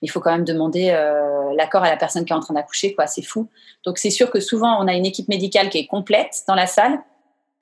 Il 0.01 0.09
faut 0.11 0.19
quand 0.19 0.31
même 0.31 0.45
demander 0.45 0.91
euh, 0.91 1.51
l'accord 1.55 1.83
à 1.83 1.89
la 1.89 1.97
personne 1.97 2.23
qui 2.23 2.33
est 2.33 2.35
en 2.35 2.39
train 2.39 2.53
d'accoucher, 2.53 2.93
quoi. 2.93 3.07
C'est 3.07 3.23
fou. 3.23 3.49
Donc 3.83 3.97
c'est 3.97 4.11
sûr 4.11 4.29
que 4.29 4.39
souvent 4.39 4.77
on 4.81 4.87
a 4.87 4.93
une 4.93 5.05
équipe 5.05 5.27
médicale 5.27 5.69
qui 5.69 5.79
est 5.79 5.87
complète 5.87 6.43
dans 6.47 6.55
la 6.55 6.67
salle, 6.67 6.99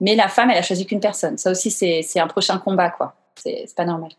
mais 0.01 0.15
la 0.15 0.27
femme 0.27 0.49
elle 0.51 0.57
a 0.57 0.61
choisi 0.61 0.85
qu'une 0.85 0.99
personne. 0.99 1.37
Ça 1.37 1.51
aussi 1.51 1.71
c'est 1.71 2.19
un 2.19 2.27
prochain 2.27 2.57
combat, 2.57 2.89
quoi. 2.89 3.15
C'est 3.35 3.65
pas 3.75 3.85
normal. 3.85 4.11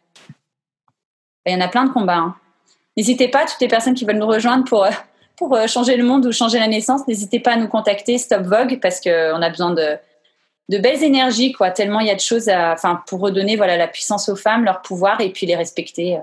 Il 1.47 1.53
y 1.53 1.57
en 1.57 1.61
a 1.61 1.69
plein 1.69 1.85
de 1.85 1.93
combats. 1.93 2.17
Hein. 2.17 2.37
N'hésitez 2.97 3.29
pas, 3.29 3.45
toutes 3.45 3.61
les 3.61 3.69
personnes 3.69 3.95
qui 3.95 4.05
veulent 4.05 4.19
nous 4.19 4.27
rejoindre 4.27 4.65
pour, 4.65 4.85
euh, 4.85 4.91
pour 5.37 5.55
euh, 5.55 5.67
changer 5.67 5.97
le 5.97 6.05
monde 6.05 6.27
ou 6.27 6.33
changer 6.33 6.59
la 6.59 6.69
naissance, 6.69 7.07
n'hésitez 7.09 7.41
pas 7.41 7.53
à 7.53 7.57
nous 7.57 7.69
contacter, 7.69 8.19
Stop 8.19 8.43
Vogue, 8.43 8.79
parce 8.81 9.01
qu'on 9.01 9.43
a 9.43 9.51
besoin 9.51 9.73
de, 9.73 9.97
de 10.69 10.79
belles 10.79 11.03
énergies, 11.03 11.53
quoi. 11.53 11.71
Tellement 11.71 12.01
il 12.01 12.07
y 12.07 12.11
a 12.11 12.15
de 12.15 12.21
choses 12.21 12.49
à, 12.49 12.73
enfin, 12.73 13.03
pour 13.07 13.21
redonner 13.21 13.57
voilà, 13.57 13.77
la 13.77 13.89
puissance 13.89 14.29
aux 14.29 14.37
femmes, 14.37 14.65
leur 14.65 14.81
pouvoir 14.83 15.21
et 15.21 15.31
puis 15.31 15.47
les 15.47 15.57
respecter. 15.57 16.17
Euh. 16.17 16.21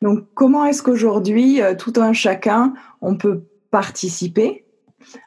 Donc, 0.00 0.24
comment 0.34 0.64
est-ce 0.64 0.82
qu'aujourd'hui, 0.82 1.60
tout 1.76 1.92
un 1.96 2.12
chacun, 2.12 2.72
on 3.02 3.16
peut 3.16 3.42
participer? 3.70 4.64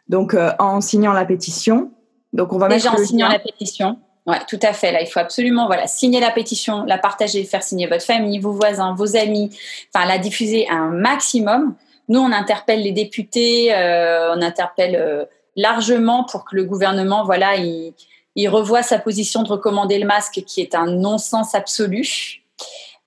Donc, 0.08 0.36
en 0.60 0.80
signant 0.80 1.12
la 1.12 1.26
pétition. 1.26 1.92
Donc, 2.32 2.54
on 2.54 2.58
va 2.58 2.70
Déjà 2.70 2.94
en 2.94 2.98
signant 2.98 3.28
la 3.28 3.40
pétition. 3.40 3.98
Ouais, 4.28 4.38
tout 4.48 4.60
à 4.62 4.74
fait. 4.74 4.92
Là, 4.92 5.02
il 5.02 5.08
faut 5.08 5.20
absolument 5.20 5.66
voilà 5.66 5.88
signer 5.88 6.20
la 6.20 6.30
pétition, 6.30 6.84
la 6.86 7.00
partager, 7.00 7.44
faire 7.44 7.64
signer 7.64 7.88
votre 7.88 8.04
famille, 8.04 8.40
vos 8.40 8.52
voisins, 8.52 8.94
vos 8.94 9.16
amis, 9.16 9.50
enfin 9.94 10.06
la 10.06 10.20
diffuser 10.20 10.68
un 10.70 10.90
maximum. 10.90 11.76
Nous, 12.08 12.20
on 12.20 12.32
interpelle 12.32 12.84
les 12.84 12.92
députés, 12.92 13.74
euh, 13.74 14.36
on 14.36 14.42
interpelle 14.42 14.96
euh, 14.96 15.26
largement 15.56 16.24
pour 16.24 16.46
que 16.46 16.56
le 16.56 16.66
gouvernement, 16.66 17.24
voilà, 17.26 17.56
il, 17.56 17.94
il 18.36 18.48
revoie 18.48 18.84
sa 18.84 19.00
position 19.00 19.42
de 19.42 19.50
recommander 19.50 19.98
le 19.98 20.06
masque, 20.06 20.44
qui 20.46 20.62
est 20.62 20.76
un 20.76 20.86
non-sens 20.86 21.56
absolu. 21.56 22.44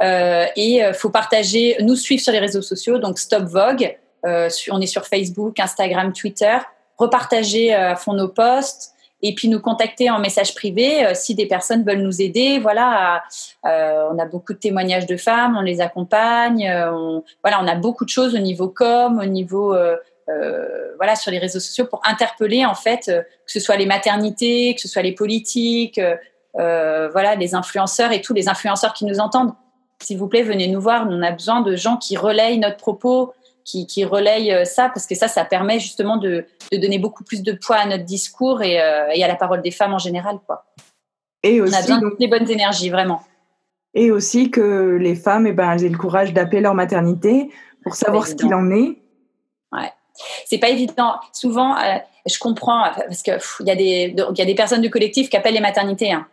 Euh, 0.02 0.46
et 0.56 0.78
il 0.78 0.94
faut 0.94 1.10
partager, 1.10 1.76
nous 1.80 1.94
suivre 1.94 2.22
sur 2.22 2.32
les 2.32 2.40
réseaux 2.40 2.62
sociaux, 2.62 2.98
donc 2.98 3.20
Stop 3.20 3.44
Vogue. 3.44 3.96
on 4.24 4.80
est 4.80 4.86
sur 4.86 5.06
Facebook, 5.06 5.60
Instagram, 5.60 6.12
Twitter. 6.12 6.56
Repartager 6.98 7.72
à 7.72 7.94
fond 7.94 8.14
nos 8.14 8.28
posts 8.28 8.93
et 9.24 9.34
puis 9.34 9.48
nous 9.48 9.58
contacter 9.58 10.10
en 10.10 10.18
message 10.18 10.54
privé 10.54 11.04
euh, 11.04 11.12
si 11.14 11.34
des 11.34 11.46
personnes 11.46 11.82
veulent 11.82 12.02
nous 12.02 12.20
aider. 12.20 12.58
Voilà, 12.58 13.24
euh, 13.64 14.08
on 14.12 14.18
a 14.18 14.26
beaucoup 14.26 14.52
de 14.52 14.58
témoignages 14.58 15.06
de 15.06 15.16
femmes, 15.16 15.56
on 15.58 15.62
les 15.62 15.80
accompagne. 15.80 16.68
Euh, 16.68 16.92
on, 16.92 17.24
voilà, 17.42 17.60
on 17.62 17.66
a 17.66 17.74
beaucoup 17.74 18.04
de 18.04 18.10
choses 18.10 18.34
au 18.34 18.38
niveau 18.38 18.68
com, 18.68 19.18
au 19.18 19.26
niveau 19.26 19.74
voilà 20.96 21.16
sur 21.16 21.30
les 21.30 21.38
réseaux 21.38 21.60
sociaux 21.60 21.84
pour 21.84 22.00
interpeller 22.04 22.64
en 22.64 22.74
fait 22.74 23.06
que 23.06 23.52
ce 23.52 23.60
soit 23.60 23.76
les 23.76 23.84
maternités, 23.84 24.74
que 24.74 24.80
ce 24.80 24.88
soit 24.88 25.02
les 25.02 25.12
politiques, 25.12 26.00
voilà 26.54 27.34
les 27.34 27.54
influenceurs 27.54 28.12
et 28.12 28.22
tous 28.22 28.32
les 28.32 28.48
influenceurs 28.48 28.94
qui 28.94 29.04
nous 29.04 29.20
entendent. 29.20 29.52
S'il 30.02 30.18
vous 30.18 30.28
plaît, 30.28 30.42
venez 30.42 30.68
nous 30.68 30.80
voir. 30.80 31.06
On 31.08 31.22
a 31.22 31.30
besoin 31.30 31.60
de 31.60 31.76
gens 31.76 31.96
qui 31.98 32.16
relayent 32.16 32.58
notre 32.58 32.78
propos, 32.78 33.34
qui, 33.64 33.86
qui 33.86 34.04
relaye 34.04 34.52
euh, 34.52 34.64
ça, 34.64 34.88
parce 34.88 35.06
que 35.06 35.14
ça, 35.14 35.28
ça 35.28 35.44
permet 35.44 35.80
justement 35.80 36.16
de, 36.16 36.46
de 36.70 36.76
donner 36.76 36.98
beaucoup 36.98 37.24
plus 37.24 37.42
de 37.42 37.52
poids 37.52 37.76
à 37.76 37.86
notre 37.86 38.04
discours 38.04 38.62
et, 38.62 38.80
euh, 38.80 39.08
et, 39.14 39.24
à 39.24 39.28
la 39.28 39.36
parole 39.36 39.62
des 39.62 39.70
femmes 39.70 39.94
en 39.94 39.98
général. 39.98 40.38
Quoi. 40.46 40.64
Et 41.42 41.60
aussi, 41.60 41.74
On 41.74 41.76
a 41.76 41.80
besoin 41.80 41.98
de 41.98 42.16
des 42.18 42.28
bonnes 42.28 42.50
énergies, 42.50 42.90
vraiment. 42.90 43.22
Et 43.94 44.10
aussi 44.10 44.50
que 44.50 44.96
les 45.00 45.14
femmes, 45.14 45.46
eh 45.46 45.52
ben, 45.52 45.72
elles 45.72 45.84
aient 45.84 45.88
le 45.88 45.98
courage 45.98 46.32
d'appeler 46.32 46.60
leur 46.60 46.74
maternité 46.74 47.50
pour 47.82 47.94
savoir 47.94 48.26
ce 48.26 48.34
qu'il 48.34 48.52
en 48.54 48.70
est. 48.70 48.98
Ouais. 49.72 49.92
C'est 50.46 50.58
pas 50.58 50.68
évident. 50.68 51.14
Souvent, 51.32 51.76
euh, 51.78 51.96
je 52.26 52.38
comprends, 52.38 52.90
parce 52.96 53.22
qu'il 53.22 53.38
y, 53.60 53.70
a 53.70 53.76
des, 53.76 54.14
y 54.36 54.42
a 54.42 54.44
des 54.44 54.54
personnes 54.54 54.80
du 54.80 54.90
collectif 54.90 55.28
qui 55.28 55.36
appellent 55.36 55.54
les 55.54 55.60
maternités. 55.60 56.12
Hein. 56.12 56.26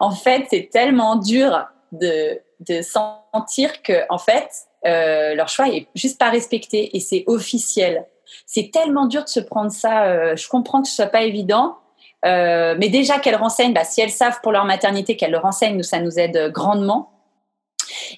En 0.00 0.10
fait, 0.10 0.46
c'est 0.50 0.68
tellement 0.70 1.16
dur 1.16 1.64
de, 1.92 2.40
de 2.60 2.82
sentir 2.82 3.82
que, 3.82 4.04
en 4.10 4.18
fait, 4.18 4.48
euh, 4.86 5.34
leur 5.34 5.48
choix 5.48 5.68
est 5.68 5.88
juste 5.94 6.18
pas 6.18 6.30
respecté 6.30 6.96
et 6.96 7.00
c'est 7.00 7.24
officiel. 7.26 8.06
C'est 8.46 8.70
tellement 8.72 9.06
dur 9.06 9.24
de 9.24 9.28
se 9.28 9.40
prendre 9.40 9.70
ça. 9.70 10.04
Euh, 10.04 10.36
je 10.36 10.48
comprends 10.48 10.82
que 10.82 10.88
ce 10.88 10.94
soit 10.94 11.06
pas 11.06 11.22
évident, 11.22 11.78
euh, 12.24 12.74
mais 12.78 12.88
déjà 12.88 13.18
qu'elles 13.18 13.36
renseignent, 13.36 13.74
bah, 13.74 13.84
si 13.84 14.00
elles 14.00 14.10
savent 14.10 14.40
pour 14.42 14.52
leur 14.52 14.64
maternité 14.64 15.16
qu'elles 15.16 15.30
le 15.30 15.38
renseignent, 15.38 15.82
ça 15.82 16.00
nous 16.00 16.18
aide 16.18 16.50
grandement. 16.52 17.12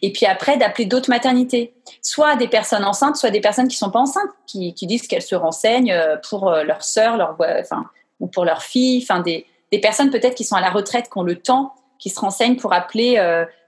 Et 0.00 0.12
puis 0.12 0.26
après, 0.26 0.56
d'appeler 0.56 0.86
d'autres 0.86 1.10
maternités, 1.10 1.74
soit 2.00 2.36
des 2.36 2.48
personnes 2.48 2.84
enceintes, 2.84 3.16
soit 3.16 3.30
des 3.30 3.40
personnes 3.40 3.68
qui 3.68 3.76
sont 3.76 3.90
pas 3.90 4.00
enceintes, 4.00 4.30
qui, 4.46 4.72
qui 4.74 4.86
disent 4.86 5.06
qu'elles 5.06 5.22
se 5.22 5.34
renseignent 5.34 5.94
pour 6.28 6.50
leur 6.50 6.82
sœur, 6.82 7.16
leur, 7.16 7.36
enfin, 7.60 7.84
ou 8.18 8.28
pour 8.28 8.44
leur 8.44 8.62
fille, 8.62 9.02
enfin 9.02 9.20
des, 9.20 9.46
des 9.70 9.78
personnes 9.78 10.10
peut-être 10.10 10.34
qui 10.34 10.44
sont 10.44 10.56
à 10.56 10.62
la 10.62 10.70
retraite, 10.70 11.10
qui 11.12 11.18
ont 11.18 11.22
le 11.22 11.36
temps, 11.36 11.74
qui 11.98 12.08
se 12.08 12.18
renseignent 12.18 12.56
pour 12.56 12.72
appeler 12.72 13.18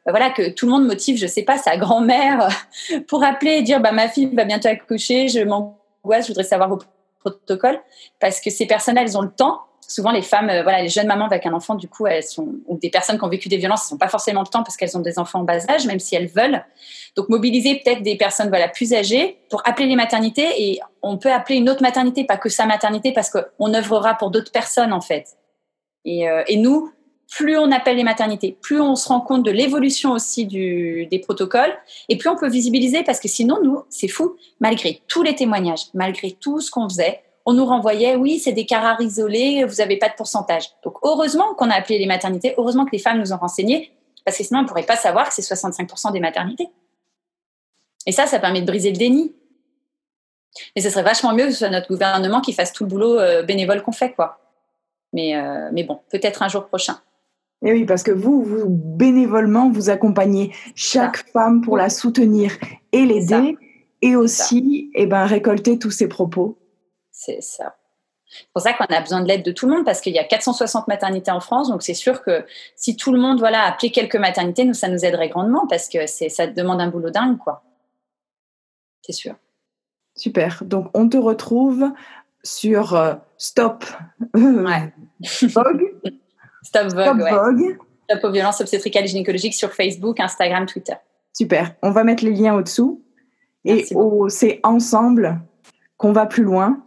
bah 0.06 0.12
voilà, 0.12 0.30
que 0.30 0.50
tout 0.50 0.66
le 0.66 0.72
monde 0.72 0.86
motive, 0.86 1.18
je 1.18 1.26
sais 1.26 1.42
pas, 1.42 1.58
sa 1.58 1.76
grand-mère 1.76 2.48
pour 3.08 3.22
appeler 3.22 3.52
et 3.52 3.62
dire, 3.62 3.80
bah, 3.80 3.92
ma 3.92 4.08
fille 4.08 4.30
va 4.34 4.44
bientôt 4.44 4.68
accoucher, 4.68 5.28
je 5.28 5.40
m'angoisse, 5.40 6.26
je 6.26 6.28
voudrais 6.28 6.44
savoir 6.44 6.68
vos 6.68 6.78
protocoles. 7.20 7.80
Parce 8.18 8.40
que 8.40 8.50
ces 8.50 8.66
personnes-là, 8.66 9.02
elles 9.02 9.18
ont 9.18 9.22
le 9.22 9.30
temps. 9.30 9.60
Souvent, 9.86 10.12
les 10.12 10.22
femmes, 10.22 10.48
euh, 10.48 10.62
voilà, 10.62 10.82
les 10.82 10.88
jeunes 10.88 11.08
mamans 11.08 11.26
avec 11.26 11.44
un 11.46 11.52
enfant, 11.52 11.74
du 11.74 11.88
coup, 11.88 12.06
elles 12.06 12.22
sont, 12.22 12.54
ou 12.66 12.78
des 12.78 12.90
personnes 12.90 13.18
qui 13.18 13.24
ont 13.24 13.28
vécu 13.28 13.48
des 13.48 13.56
violences, 13.56 13.88
elles 13.88 13.94
n'ont 13.94 13.98
pas 13.98 14.08
forcément 14.08 14.40
le 14.40 14.46
temps 14.46 14.62
parce 14.62 14.76
qu'elles 14.76 14.96
ont 14.96 15.00
des 15.00 15.18
enfants 15.18 15.40
en 15.40 15.44
bas 15.44 15.68
âge, 15.68 15.86
même 15.86 15.98
si 15.98 16.14
elles 16.14 16.28
veulent. 16.28 16.64
Donc, 17.16 17.28
mobiliser 17.28 17.80
peut-être 17.84 18.02
des 18.02 18.16
personnes, 18.16 18.48
voilà, 18.48 18.68
plus 18.68 18.94
âgées 18.94 19.38
pour 19.50 19.66
appeler 19.66 19.88
les 19.88 19.96
maternités 19.96 20.48
et 20.56 20.80
on 21.02 21.18
peut 21.18 21.32
appeler 21.32 21.58
une 21.58 21.68
autre 21.68 21.82
maternité, 21.82 22.24
pas 22.24 22.36
que 22.36 22.48
sa 22.48 22.66
maternité, 22.66 23.12
parce 23.12 23.30
qu'on 23.30 23.74
œuvrera 23.74 24.14
pour 24.14 24.30
d'autres 24.30 24.52
personnes, 24.52 24.92
en 24.92 25.00
fait. 25.00 25.36
Et, 26.04 26.28
euh, 26.28 26.44
et 26.46 26.56
nous, 26.56 26.92
plus 27.30 27.56
on 27.56 27.70
appelle 27.70 27.96
les 27.96 28.04
maternités, 28.04 28.58
plus 28.60 28.80
on 28.80 28.96
se 28.96 29.08
rend 29.08 29.20
compte 29.20 29.44
de 29.44 29.50
l'évolution 29.50 30.12
aussi 30.12 30.46
du, 30.46 31.06
des 31.06 31.18
protocoles, 31.20 31.72
et 32.08 32.18
plus 32.18 32.28
on 32.28 32.36
peut 32.36 32.48
visibiliser, 32.48 33.04
parce 33.04 33.20
que 33.20 33.28
sinon, 33.28 33.58
nous, 33.62 33.82
c'est 33.88 34.08
fou, 34.08 34.36
malgré 34.58 35.00
tous 35.06 35.22
les 35.22 35.34
témoignages, 35.34 35.86
malgré 35.94 36.32
tout 36.32 36.60
ce 36.60 36.70
qu'on 36.70 36.88
faisait, 36.88 37.22
on 37.46 37.52
nous 37.54 37.64
renvoyait, 37.64 38.16
oui, 38.16 38.38
c'est 38.38 38.52
des 38.52 38.66
cas 38.66 38.80
rares 38.80 39.00
isolés, 39.00 39.64
vous 39.64 39.76
n'avez 39.76 39.96
pas 39.96 40.08
de 40.08 40.14
pourcentage. 40.14 40.64
Donc, 40.84 40.96
heureusement 41.02 41.54
qu'on 41.54 41.70
a 41.70 41.74
appelé 41.74 41.98
les 41.98 42.06
maternités, 42.06 42.54
heureusement 42.58 42.84
que 42.84 42.92
les 42.92 42.98
femmes 42.98 43.20
nous 43.20 43.32
ont 43.32 43.38
renseigné, 43.38 43.92
parce 44.24 44.36
que 44.36 44.44
sinon, 44.44 44.60
on 44.60 44.62
ne 44.64 44.68
pourrait 44.68 44.82
pas 44.82 44.96
savoir 44.96 45.28
que 45.28 45.34
c'est 45.34 45.42
65% 45.42 46.12
des 46.12 46.20
maternités. 46.20 46.68
Et 48.06 48.12
ça, 48.12 48.26
ça 48.26 48.38
permet 48.40 48.60
de 48.60 48.66
briser 48.66 48.90
le 48.90 48.96
déni. 48.96 49.34
Et 50.74 50.80
ce 50.80 50.90
serait 50.90 51.04
vachement 51.04 51.32
mieux 51.32 51.46
que 51.46 51.52
ce 51.52 51.58
soit 51.58 51.70
notre 51.70 51.88
gouvernement 51.88 52.40
qui 52.40 52.52
fasse 52.52 52.72
tout 52.72 52.84
le 52.84 52.90
boulot 52.90 53.18
euh, 53.18 53.42
bénévole 53.42 53.82
qu'on 53.82 53.92
fait, 53.92 54.12
quoi. 54.12 54.40
Mais, 55.12 55.36
euh, 55.36 55.70
mais 55.72 55.84
bon, 55.84 56.00
peut-être 56.10 56.42
un 56.42 56.48
jour 56.48 56.66
prochain. 56.66 57.00
Et 57.62 57.72
oui, 57.72 57.84
parce 57.84 58.02
que 58.02 58.10
vous, 58.10 58.42
vous 58.42 58.66
bénévolement, 58.68 59.70
vous 59.70 59.90
accompagnez 59.90 60.54
chaque 60.74 61.30
femme 61.30 61.60
pour 61.60 61.76
la 61.76 61.90
soutenir 61.90 62.52
et 62.92 63.04
l'aider, 63.04 63.56
et 64.02 64.16
aussi, 64.16 64.90
et 64.94 65.02
eh 65.02 65.06
ben, 65.06 65.26
récolter 65.26 65.78
tous 65.78 65.90
ses 65.90 66.08
propos. 66.08 66.58
C'est 67.10 67.42
ça. 67.42 67.76
C'est 68.30 68.46
pour 68.54 68.62
ça 68.62 68.72
qu'on 68.72 68.84
a 68.84 69.00
besoin 69.00 69.20
de 69.22 69.26
l'aide 69.26 69.44
de 69.44 69.50
tout 69.50 69.66
le 69.66 69.74
monde 69.74 69.84
parce 69.84 70.00
qu'il 70.00 70.14
y 70.14 70.18
a 70.18 70.24
460 70.24 70.86
maternités 70.86 71.32
en 71.32 71.40
France, 71.40 71.68
donc 71.68 71.82
c'est 71.82 71.94
sûr 71.94 72.22
que 72.22 72.46
si 72.76 72.96
tout 72.96 73.12
le 73.12 73.18
monde 73.18 73.40
voilà 73.40 73.64
appelait 73.64 73.90
quelques 73.90 74.16
maternités, 74.16 74.64
nous 74.64 74.74
ça 74.74 74.88
nous 74.88 75.04
aiderait 75.04 75.28
grandement 75.28 75.66
parce 75.66 75.88
que 75.88 76.06
ça 76.06 76.46
demande 76.46 76.80
un 76.80 76.88
boulot 76.88 77.10
dingue 77.10 77.38
quoi. 77.38 77.64
C'est 79.02 79.12
sûr. 79.12 79.34
Super. 80.14 80.62
Donc 80.64 80.90
on 80.94 81.08
te 81.08 81.16
retrouve 81.16 81.90
sur 82.44 82.94
euh, 82.94 83.14
Stop 83.36 83.84
ouais. 84.34 84.94
Stop 86.62 86.92
Vogue. 86.92 87.78
Stop, 88.08 88.24
aux 88.24 88.30
violences 88.30 88.60
obstétricales 88.60 89.04
et 89.04 89.08
gynécologiques 89.08 89.54
sur 89.54 89.72
Facebook, 89.72 90.20
Instagram, 90.20 90.66
Twitter. 90.66 90.94
Super. 91.32 91.74
On 91.82 91.90
va 91.90 92.04
mettre 92.04 92.24
les 92.24 92.32
liens 92.32 92.54
au-dessous. 92.54 93.02
et 93.64 93.86
c'est 94.28 94.60
ensemble 94.62 95.40
qu'on 95.96 96.12
va 96.12 96.26
plus 96.26 96.42
loin. 96.42 96.82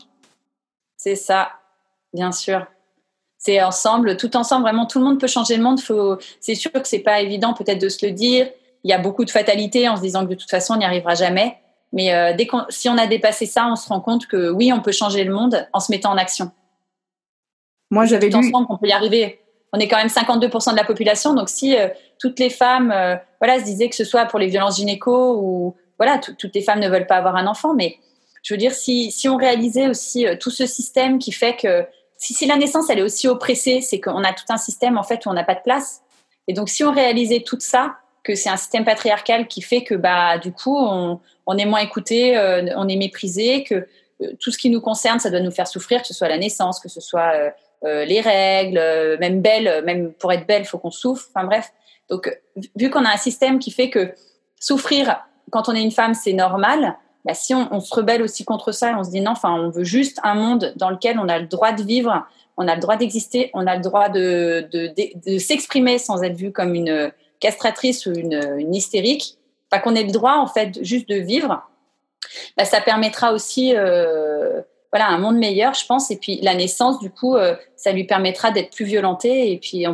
C'est 0.97 1.15
ça, 1.15 1.51
bien 2.13 2.31
sûr. 2.31 2.65
C'est 3.37 3.61
ensemble, 3.61 4.17
tout 4.17 4.35
ensemble. 4.37 4.63
Vraiment, 4.63 4.85
tout 4.85 4.99
le 4.99 5.05
monde 5.05 5.19
peut 5.19 5.27
changer 5.27 5.57
le 5.57 5.63
monde. 5.63 5.79
Faut... 5.79 6.17
C'est 6.39 6.55
sûr 6.55 6.71
que 6.71 6.87
c'est 6.87 6.99
pas 6.99 7.19
évident 7.19 7.53
peut-être 7.53 7.81
de 7.81 7.89
se 7.89 8.05
le 8.05 8.13
dire. 8.13 8.49
Il 8.83 8.89
y 8.89 8.93
a 8.93 8.97
beaucoup 8.97 9.25
de 9.25 9.29
fatalité 9.29 9.87
en 9.87 9.97
se 9.97 10.01
disant 10.01 10.23
que 10.23 10.29
de 10.29 10.35
toute 10.35 10.49
façon, 10.49 10.73
on 10.73 10.77
n'y 10.77 10.85
arrivera 10.85 11.13
jamais. 11.13 11.57
Mais 11.91 12.13
euh, 12.13 12.33
dès 12.35 12.47
si 12.69 12.89
on 12.89 12.97
a 12.97 13.05
dépassé 13.05 13.45
ça, 13.45 13.67
on 13.67 13.75
se 13.75 13.87
rend 13.87 13.99
compte 13.99 14.25
que 14.27 14.49
oui, 14.49 14.73
on 14.73 14.81
peut 14.81 14.91
changer 14.91 15.23
le 15.25 15.33
monde 15.33 15.67
en 15.73 15.79
se 15.79 15.91
mettant 15.91 16.11
en 16.11 16.17
action. 16.17 16.51
Moi, 17.91 18.05
j'avais 18.05 18.29
lu. 18.29 18.35
ensemble 18.35 18.65
qu'on 18.65 18.77
peut 18.77 18.87
y 18.87 18.93
arriver. 18.93 19.41
On 19.73 19.79
est 19.79 19.87
quand 19.87 19.97
même 19.97 20.07
52% 20.07 20.71
de 20.71 20.77
la 20.77 20.83
population, 20.83 21.33
donc 21.33 21.49
si 21.49 21.75
euh, 21.75 21.89
toutes 22.19 22.39
les 22.39 22.49
femmes, 22.49 22.91
euh, 22.91 23.15
voilà, 23.39 23.59
se 23.59 23.65
disaient 23.65 23.89
que 23.89 23.95
ce 23.95 24.05
soit 24.05 24.25
pour 24.25 24.39
les 24.39 24.47
violences 24.47 24.77
gynéco 24.77 25.35
ou 25.37 25.75
voilà, 25.99 26.19
toutes 26.19 26.55
les 26.55 26.61
femmes 26.61 26.79
ne 26.79 26.89
veulent 26.89 27.07
pas 27.07 27.17
avoir 27.17 27.35
un 27.35 27.47
enfant, 27.47 27.73
mais 27.73 27.97
je 28.43 28.53
veux 28.53 28.57
dire, 28.57 28.73
si, 28.73 29.11
si 29.11 29.29
on 29.29 29.37
réalisait 29.37 29.87
aussi 29.87 30.25
tout 30.39 30.49
ce 30.49 30.65
système 30.65 31.19
qui 31.19 31.31
fait 31.31 31.55
que 31.55 31.85
si, 32.17 32.33
si 32.33 32.45
la 32.45 32.57
naissance 32.57 32.89
elle 32.89 32.99
est 32.99 33.03
aussi 33.03 33.27
oppressée, 33.27 33.81
c'est 33.81 33.99
qu'on 33.99 34.23
a 34.23 34.33
tout 34.33 34.45
un 34.49 34.57
système 34.57 34.97
en 34.97 35.03
fait 35.03 35.25
où 35.25 35.29
on 35.29 35.33
n'a 35.33 35.43
pas 35.43 35.55
de 35.55 35.61
place. 35.61 36.01
Et 36.47 36.53
donc 36.53 36.69
si 36.69 36.83
on 36.83 36.91
réalisait 36.91 37.41
tout 37.41 37.57
ça, 37.59 37.95
que 38.23 38.35
c'est 38.35 38.49
un 38.49 38.57
système 38.57 38.85
patriarcal 38.85 39.47
qui 39.47 39.61
fait 39.61 39.83
que 39.83 39.95
bah 39.95 40.37
du 40.37 40.51
coup 40.51 40.77
on, 40.77 41.19
on 41.45 41.57
est 41.57 41.65
moins 41.65 41.79
écouté, 41.79 42.37
on 42.75 42.87
est 42.87 42.95
méprisé, 42.95 43.63
que 43.63 43.87
euh, 44.23 44.33
tout 44.39 44.51
ce 44.51 44.57
qui 44.57 44.69
nous 44.69 44.81
concerne, 44.81 45.19
ça 45.19 45.29
doit 45.29 45.39
nous 45.39 45.51
faire 45.51 45.67
souffrir, 45.67 46.01
que 46.01 46.07
ce 46.07 46.13
soit 46.13 46.27
la 46.27 46.37
naissance, 46.37 46.79
que 46.79 46.89
ce 46.89 47.01
soit 47.01 47.33
euh, 47.35 47.49
euh, 47.85 48.05
les 48.05 48.21
règles, 48.21 48.79
même 49.19 49.41
belle, 49.41 49.83
même 49.85 50.13
pour 50.13 50.31
être 50.31 50.47
belle, 50.47 50.65
faut 50.65 50.77
qu'on 50.77 50.91
souffre. 50.91 51.27
Enfin 51.33 51.45
bref. 51.45 51.71
Donc, 52.09 52.37
vu 52.75 52.89
qu'on 52.89 53.05
a 53.05 53.09
un 53.09 53.17
système 53.17 53.59
qui 53.59 53.71
fait 53.71 53.89
que 53.89 54.13
souffrir 54.59 55.25
quand 55.51 55.69
on 55.69 55.73
est 55.73 55.81
une 55.81 55.91
femme, 55.91 56.13
c'est 56.13 56.33
normal, 56.33 56.97
bah, 57.25 57.33
si 57.33 57.53
on, 57.53 57.79
se 57.79 57.93
rebelle 57.93 58.21
aussi 58.21 58.43
contre 58.43 58.71
ça 58.71 58.91
et 58.91 58.95
on 58.95 59.03
se 59.03 59.11
dit 59.11 59.21
non, 59.21 59.31
enfin, 59.31 59.53
on 59.53 59.69
veut 59.69 59.83
juste 59.83 60.19
un 60.23 60.35
monde 60.35 60.73
dans 60.75 60.89
lequel 60.89 61.19
on 61.19 61.29
a 61.29 61.39
le 61.39 61.47
droit 61.47 61.71
de 61.71 61.83
vivre, 61.83 62.25
on 62.57 62.67
a 62.67 62.75
le 62.75 62.81
droit 62.81 62.97
d'exister, 62.97 63.49
on 63.53 63.65
a 63.65 63.75
le 63.75 63.81
droit 63.81 64.09
de, 64.09 64.67
s'exprimer 65.37 65.99
sans 65.99 66.21
être 66.23 66.35
vu 66.35 66.51
comme 66.51 66.75
une 66.75 67.11
castratrice 67.39 68.05
ou 68.05 68.13
une, 68.13 68.73
hystérique, 68.73 69.37
enfin, 69.71 69.81
qu'on 69.81 69.95
ait 69.95 70.03
le 70.03 70.11
droit 70.11 70.35
en 70.35 70.47
fait 70.47 70.83
juste 70.83 71.07
de 71.07 71.15
vivre 71.15 71.63
bah, 72.57 72.65
ça 72.65 72.81
permettra 72.81 73.33
aussi 73.33 73.73
euh, 73.75 74.61
voilà, 74.93 75.09
un 75.09 75.17
monde 75.17 75.37
meilleur, 75.37 75.73
je 75.73 75.87
pense. 75.87 76.11
Et 76.11 76.17
puis 76.17 76.39
la 76.43 76.53
naissance, 76.53 76.99
du 76.99 77.09
coup, 77.09 77.35
euh, 77.35 77.55
ça 77.75 77.91
lui 77.91 78.03
permettra 78.03 78.51
d'être 78.51 78.71
plus 78.71 78.85
violenté. 78.85 79.51
Et 79.51 79.57
puis, 79.57 79.85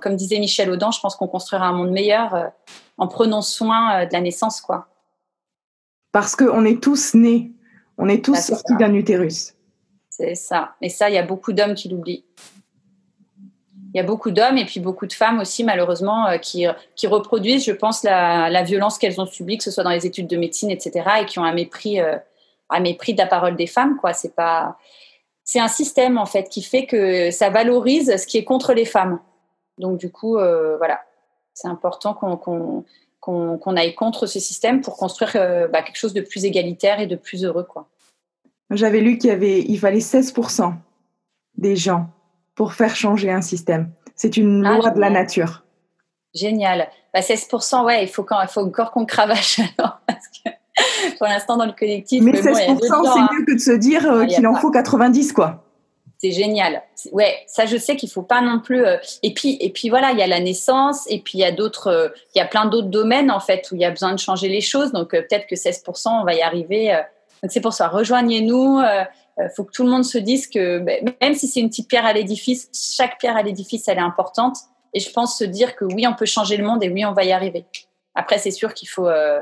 comme 0.00 0.16
disait 0.16 0.40
Michel 0.40 0.68
Audin, 0.68 0.90
je 0.90 0.98
pense 0.98 1.14
qu'on 1.14 1.28
construira 1.28 1.64
un 1.66 1.72
monde 1.72 1.92
meilleur 1.92 2.34
euh, 2.34 2.46
en 2.98 3.06
prenant 3.06 3.40
soin 3.40 4.04
de 4.04 4.12
la 4.12 4.20
naissance, 4.20 4.60
quoi. 4.60 4.88
Parce 6.10 6.34
qu'on 6.34 6.64
est 6.64 6.82
tous 6.82 7.14
nés, 7.14 7.52
on 7.98 8.08
est 8.08 8.24
tous 8.24 8.32
bah, 8.32 8.40
sortis 8.40 8.76
d'un 8.76 8.92
utérus. 8.94 9.54
C'est 10.10 10.34
ça. 10.34 10.74
Et 10.82 10.88
ça, 10.88 11.08
il 11.08 11.14
y 11.14 11.18
a 11.18 11.22
beaucoup 11.22 11.52
d'hommes 11.52 11.74
qui 11.74 11.88
l'oublient 11.88 12.24
il 13.94 13.98
y 13.98 14.00
a 14.00 14.04
beaucoup 14.04 14.30
d'hommes 14.30 14.56
et 14.56 14.64
puis 14.64 14.80
beaucoup 14.80 15.06
de 15.06 15.12
femmes 15.12 15.38
aussi, 15.38 15.64
malheureusement, 15.64 16.26
euh, 16.26 16.38
qui, 16.38 16.66
qui 16.96 17.06
reproduisent, 17.06 17.64
je 17.64 17.72
pense, 17.72 18.02
la, 18.02 18.48
la 18.48 18.62
violence 18.62 18.96
qu'elles 18.96 19.20
ont 19.20 19.26
subie, 19.26 19.58
que 19.58 19.64
ce 19.64 19.70
soit 19.70 19.84
dans 19.84 19.90
les 19.90 20.06
études 20.06 20.28
de 20.28 20.36
médecine, 20.36 20.70
etc., 20.70 21.04
et 21.20 21.26
qui 21.26 21.38
ont 21.38 21.44
un 21.44 21.52
mépris, 21.52 22.00
euh, 22.00 22.16
un 22.72 22.80
mépris 22.80 23.14
de 23.14 23.18
la 23.18 23.26
parole 23.26 23.56
des 23.56 23.66
femmes. 23.66 23.96
Quoi. 23.98 24.12
C'est, 24.12 24.34
pas... 24.34 24.76
c'est 25.44 25.60
un 25.60 25.68
système, 25.68 26.18
en 26.18 26.26
fait, 26.26 26.48
qui 26.48 26.62
fait 26.62 26.86
que 26.86 27.30
ça 27.30 27.50
valorise 27.50 28.16
ce 28.16 28.26
qui 28.26 28.38
est 28.38 28.44
contre 28.44 28.72
les 28.72 28.84
femmes. 28.84 29.20
Donc, 29.78 29.98
du 29.98 30.10
coup, 30.10 30.36
euh, 30.36 30.76
voilà, 30.76 31.00
c'est 31.54 31.68
important 31.68 32.14
qu'on, 32.14 32.36
qu'on, 32.36 32.84
qu'on, 33.58 33.76
aille 33.76 33.94
contre 33.94 34.26
ce 34.26 34.40
système 34.40 34.80
pour 34.80 34.96
construire 34.96 35.32
bah, 35.70 35.82
quelque 35.82 35.96
chose 35.96 36.12
de 36.12 36.20
plus 36.20 36.44
égalitaire 36.44 37.00
et 37.00 37.06
de 37.06 37.16
plus 37.16 37.44
heureux. 37.44 37.64
Quoi. 37.64 37.88
J'avais 38.70 39.00
lu 39.00 39.18
qu'il 39.18 39.30
y 39.30 39.32
avait, 39.32 39.60
il 39.60 39.78
fallait 39.78 39.98
16% 39.98 40.74
des 41.56 41.76
gens 41.76 42.08
pour 42.54 42.72
faire 42.72 42.96
changer 42.96 43.30
un 43.30 43.42
système. 43.42 43.92
C'est 44.14 44.36
une 44.36 44.64
ah, 44.66 44.76
loi 44.76 44.90
de 44.90 45.00
la 45.00 45.10
nature. 45.10 45.64
Génial. 46.34 46.88
Bah, 47.12 47.20
16%, 47.20 47.84
ouais, 47.84 48.04
il 48.04 48.08
faut, 48.08 48.24
quand, 48.24 48.40
il 48.40 48.48
faut 48.48 48.60
encore 48.60 48.90
qu'on 48.92 49.04
cravache 49.04 49.58
alors, 49.58 50.00
parce 50.06 50.26
que 50.28 50.50
pour 51.18 51.26
l'instant 51.26 51.56
dans 51.56 51.66
le 51.66 51.72
collectif. 51.72 52.22
Mais, 52.22 52.32
16%, 52.32 52.42
c'est 52.44 52.92
hein. 52.92 53.28
mieux 53.32 53.44
que 53.44 53.54
de 53.54 53.58
se 53.58 53.72
dire 53.72 54.10
euh, 54.10 54.24
qu'il 54.26 54.46
en 54.46 54.54
faut 54.54 54.70
90, 54.70 55.32
quoi. 55.32 55.64
C'est 56.18 56.30
génial. 56.30 56.82
Ouais, 57.10 57.34
ça 57.48 57.66
je 57.66 57.76
sais 57.76 57.96
qu'il 57.96 58.08
faut 58.08 58.22
pas 58.22 58.40
non 58.42 58.60
plus. 58.60 58.84
Euh, 58.84 58.96
et 59.24 59.34
puis 59.34 59.56
et 59.60 59.72
puis 59.72 59.88
voilà, 59.88 60.12
il 60.12 60.18
y 60.18 60.22
a 60.22 60.28
la 60.28 60.38
naissance 60.38 61.04
et 61.10 61.18
puis 61.18 61.38
il 61.38 61.40
y 61.40 61.44
a 61.44 61.50
d'autres, 61.50 61.88
euh, 61.88 62.08
il 62.34 62.38
y 62.38 62.40
a 62.40 62.46
plein 62.46 62.66
d'autres 62.66 62.88
domaines 62.88 63.28
en 63.28 63.40
fait 63.40 63.68
où 63.72 63.74
il 63.74 63.80
y 63.80 63.84
a 63.84 63.90
besoin 63.90 64.12
de 64.12 64.20
changer 64.20 64.48
les 64.48 64.60
choses. 64.60 64.92
Donc 64.92 65.10
peut-être 65.10 65.48
que 65.48 65.56
16%, 65.56 66.20
on 66.20 66.24
va 66.24 66.34
y 66.34 66.42
arriver. 66.42 66.96
donc 67.42 67.50
c'est 67.50 67.60
pour 67.60 67.72
ça, 67.72 67.88
rejoignez-nous. 67.88 68.80
Il 69.38 69.50
faut 69.56 69.64
que 69.64 69.72
tout 69.72 69.82
le 69.82 69.90
monde 69.90 70.04
se 70.04 70.18
dise 70.18 70.46
que 70.46 70.78
ben, 70.78 71.12
même 71.20 71.34
si 71.34 71.48
c'est 71.48 71.58
une 71.58 71.70
petite 71.70 71.88
pierre 71.88 72.06
à 72.06 72.12
l'édifice, 72.12 72.68
chaque 72.96 73.18
pierre 73.18 73.36
à 73.36 73.42
l'édifice, 73.42 73.88
elle 73.88 73.98
est 73.98 74.02
importante. 74.02 74.58
Et 74.94 75.00
je 75.00 75.10
pense 75.10 75.38
se 75.38 75.44
dire 75.44 75.74
que 75.74 75.84
oui, 75.84 76.06
on 76.06 76.14
peut 76.14 76.26
changer 76.26 76.56
le 76.56 76.64
monde 76.64 76.84
et 76.84 76.88
oui, 76.88 77.04
on 77.04 77.12
va 77.12 77.24
y 77.24 77.32
arriver. 77.32 77.64
Après, 78.14 78.38
c'est 78.38 78.50
sûr 78.50 78.74
qu'il 78.74 78.88
faut, 78.88 79.08
euh, 79.08 79.40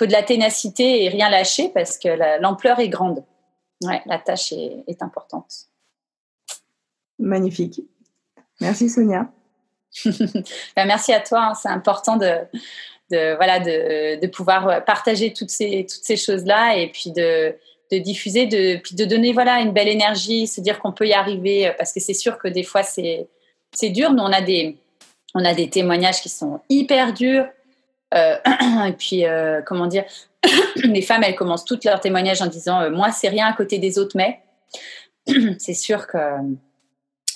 faut 0.00 0.06
de 0.06 0.12
la 0.12 0.22
ténacité 0.22 1.04
et 1.04 1.08
rien 1.10 1.28
lâcher 1.28 1.68
parce 1.74 1.98
que 1.98 2.08
l'ampleur 2.40 2.78
est 2.80 2.88
grande. 2.88 3.22
Ouais, 3.84 4.00
la 4.06 4.18
tâche 4.18 4.50
est, 4.52 4.82
est 4.86 5.02
importante. 5.02 5.66
Magnifique. 7.18 7.82
Merci 8.62 8.88
Sonia. 8.88 9.30
ben, 10.06 10.86
merci 10.86 11.12
à 11.12 11.20
toi. 11.20 11.48
Hein. 11.50 11.54
C'est 11.54 11.68
important 11.68 12.16
de, 12.16 12.32
de, 13.10 13.36
voilà, 13.36 13.60
de, 13.60 14.18
de, 14.18 14.26
pouvoir 14.26 14.86
partager 14.86 15.34
toutes 15.34 15.50
ces, 15.50 15.86
toutes 15.86 16.04
ces 16.04 16.16
choses-là 16.16 16.78
et 16.78 16.88
puis 16.88 17.10
de, 17.12 17.54
de 17.92 17.98
diffuser, 17.98 18.46
de, 18.46 18.76
puis 18.76 18.94
de 18.94 19.04
donner 19.04 19.34
voilà 19.34 19.60
une 19.60 19.72
belle 19.72 19.88
énergie, 19.88 20.46
se 20.46 20.62
dire 20.62 20.78
qu'on 20.78 20.92
peut 20.92 21.06
y 21.06 21.12
arriver, 21.12 21.68
euh, 21.68 21.72
parce 21.76 21.92
que 21.92 22.00
c'est 22.00 22.14
sûr 22.14 22.38
que 22.38 22.48
des 22.48 22.62
fois 22.62 22.82
c'est 22.82 23.28
c'est 23.72 23.90
dur. 23.90 24.12
Nous 24.12 24.22
on 24.22 24.32
a 24.32 24.40
des 24.40 24.78
on 25.34 25.44
a 25.44 25.52
des 25.52 25.68
témoignages 25.68 26.22
qui 26.22 26.30
sont 26.30 26.60
hyper 26.70 27.12
durs. 27.12 27.46
Euh, 28.14 28.36
et 28.88 28.92
puis 28.92 29.26
euh, 29.26 29.62
comment 29.64 29.86
dire, 29.86 30.04
les 30.84 31.02
femmes 31.02 31.22
elles 31.22 31.36
commencent 31.36 31.64
toutes 31.64 31.84
leurs 31.84 32.00
témoignages 32.00 32.42
en 32.42 32.46
disant 32.46 32.90
moi 32.90 33.12
c'est 33.12 33.28
rien 33.28 33.46
à 33.46 33.52
côté 33.52 33.78
des 33.78 33.98
autres, 33.98 34.16
mais 34.16 34.40
c'est 35.58 35.74
sûr 35.74 36.06
que 36.06 36.18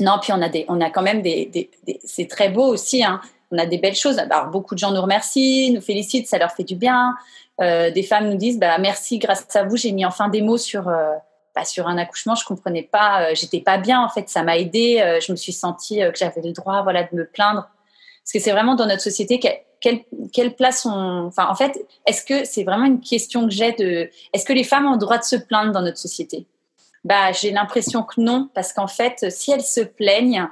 non. 0.01 0.19
Puis 0.21 0.33
on 0.33 0.43
a 0.43 0.49
des 0.49 0.65
on 0.69 0.81
a 0.81 0.91
quand 0.91 1.03
même 1.03 1.23
des, 1.23 1.71
c'est 2.05 2.29
très 2.29 2.49
beau 2.49 2.67
aussi. 2.67 3.05
Hein. 3.05 3.21
On 3.55 3.59
a 3.59 3.67
des 3.67 3.79
belles 3.79 3.95
choses. 3.95 4.19
Alors, 4.19 4.47
beaucoup 4.47 4.75
de 4.75 4.81
gens 4.81 4.91
nous 4.91 5.01
remercient, 5.01 5.71
nous 5.73 5.81
félicitent, 5.81 6.27
ça 6.27 6.39
leur 6.39 6.51
fait 6.51 6.65
du 6.65 6.75
bien. 6.75 7.15
Euh, 7.61 7.91
des 7.91 8.03
femmes 8.03 8.29
nous 8.29 8.37
disent 8.37 8.59
bah, 8.59 8.79
merci, 8.79 9.19
grâce 9.19 9.47
à 9.55 9.63
vous, 9.63 9.77
j'ai 9.77 9.93
mis 9.93 10.05
enfin 10.05 10.29
des 10.29 10.43
mots 10.43 10.59
sur, 10.59 10.89
euh, 10.89 11.13
bah, 11.55 11.65
sur 11.65 11.87
un 11.87 11.97
accouchement. 11.97 12.35
Je 12.35 12.45
comprenais 12.45 12.83
pas, 12.83 13.31
euh, 13.31 13.35
j'étais 13.35 13.61
pas 13.61 13.79
bien 13.79 14.01
en 14.01 14.09
fait, 14.09 14.29
ça 14.29 14.43
m'a 14.43 14.59
aidé. 14.59 15.19
je 15.25 15.31
me 15.31 15.37
suis 15.37 15.53
sentie 15.53 16.01
que 16.01 16.19
j'avais 16.19 16.43
le 16.43 16.53
droit 16.53 16.83
voilà, 16.83 17.05
de 17.05 17.15
me 17.15 17.25
plaindre. 17.25 17.69
Parce 18.25 18.33
que 18.33 18.39
c'est 18.39 18.53
vraiment 18.53 18.75
dans 18.75 18.87
notre 18.87 19.03
société 19.03 19.39
quelle, 19.39 20.01
quelle 20.33 20.55
place 20.55 20.87
on. 20.87 21.27
Enfin, 21.27 21.47
en 21.49 21.55
fait, 21.55 21.87
est-ce 22.07 22.25
que 22.25 22.45
c'est 22.45 22.65
vraiment 22.65 22.87
une 22.87 23.01
question 23.01 23.45
que 23.45 23.53
j'ai 23.53 23.73
de. 23.73 24.09
Est-ce 24.33 24.45
que 24.45 24.53
les 24.53 24.65
femmes 24.65 24.87
ont 24.87 24.93
le 24.93 24.99
droit 24.99 25.19
de 25.19 25.25
se 25.25 25.37
plaindre 25.37 25.73
dans 25.73 25.83
notre 25.83 25.99
société? 25.99 26.47
Bah, 27.05 27.33
j'ai 27.33 27.51
l'impression 27.51 28.03
que 28.03 28.19
non, 28.19 28.49
parce 28.55 28.73
qu'en 28.73 28.87
fait, 28.87 29.31
si 29.31 29.53
elles 29.53 29.61
se 29.61 29.83
plaignent, 29.83 30.49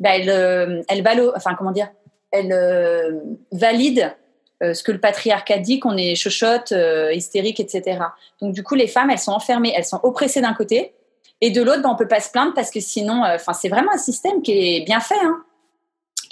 bah, 0.00 0.16
elles, 0.16 0.84
elles 0.88 1.02
valo... 1.02 1.32
enfin, 1.36 1.54
comment 1.54 1.70
dire, 1.70 1.90
elles 2.32 3.22
valident 3.52 4.12
euh, 4.62 4.74
ce 4.74 4.82
que 4.84 4.92
le 4.92 5.00
patriarcat 5.00 5.58
dit, 5.58 5.80
qu'on 5.80 5.96
est 5.96 6.14
chochotte, 6.14 6.70
euh, 6.72 7.12
hystérique, 7.12 7.58
etc. 7.58 7.98
Donc 8.40 8.54
du 8.54 8.62
coup, 8.62 8.76
les 8.76 8.86
femmes, 8.86 9.10
elles 9.10 9.18
sont 9.18 9.32
enfermées, 9.32 9.72
elles 9.76 9.84
sont 9.84 9.98
oppressées 10.04 10.40
d'un 10.40 10.54
côté, 10.54 10.94
et 11.40 11.50
de 11.50 11.60
l'autre, 11.62 11.82
ben, 11.82 11.90
on 11.90 11.96
peut 11.96 12.06
pas 12.06 12.20
se 12.20 12.30
plaindre 12.30 12.54
parce 12.54 12.70
que 12.70 12.78
sinon, 12.78 13.24
euh, 13.24 13.34
enfin, 13.34 13.54
c'est 13.54 13.68
vraiment 13.68 13.92
un 13.92 13.98
système 13.98 14.40
qui 14.42 14.52
est 14.52 14.84
bien 14.84 15.00
fait, 15.00 15.18
hein, 15.20 15.42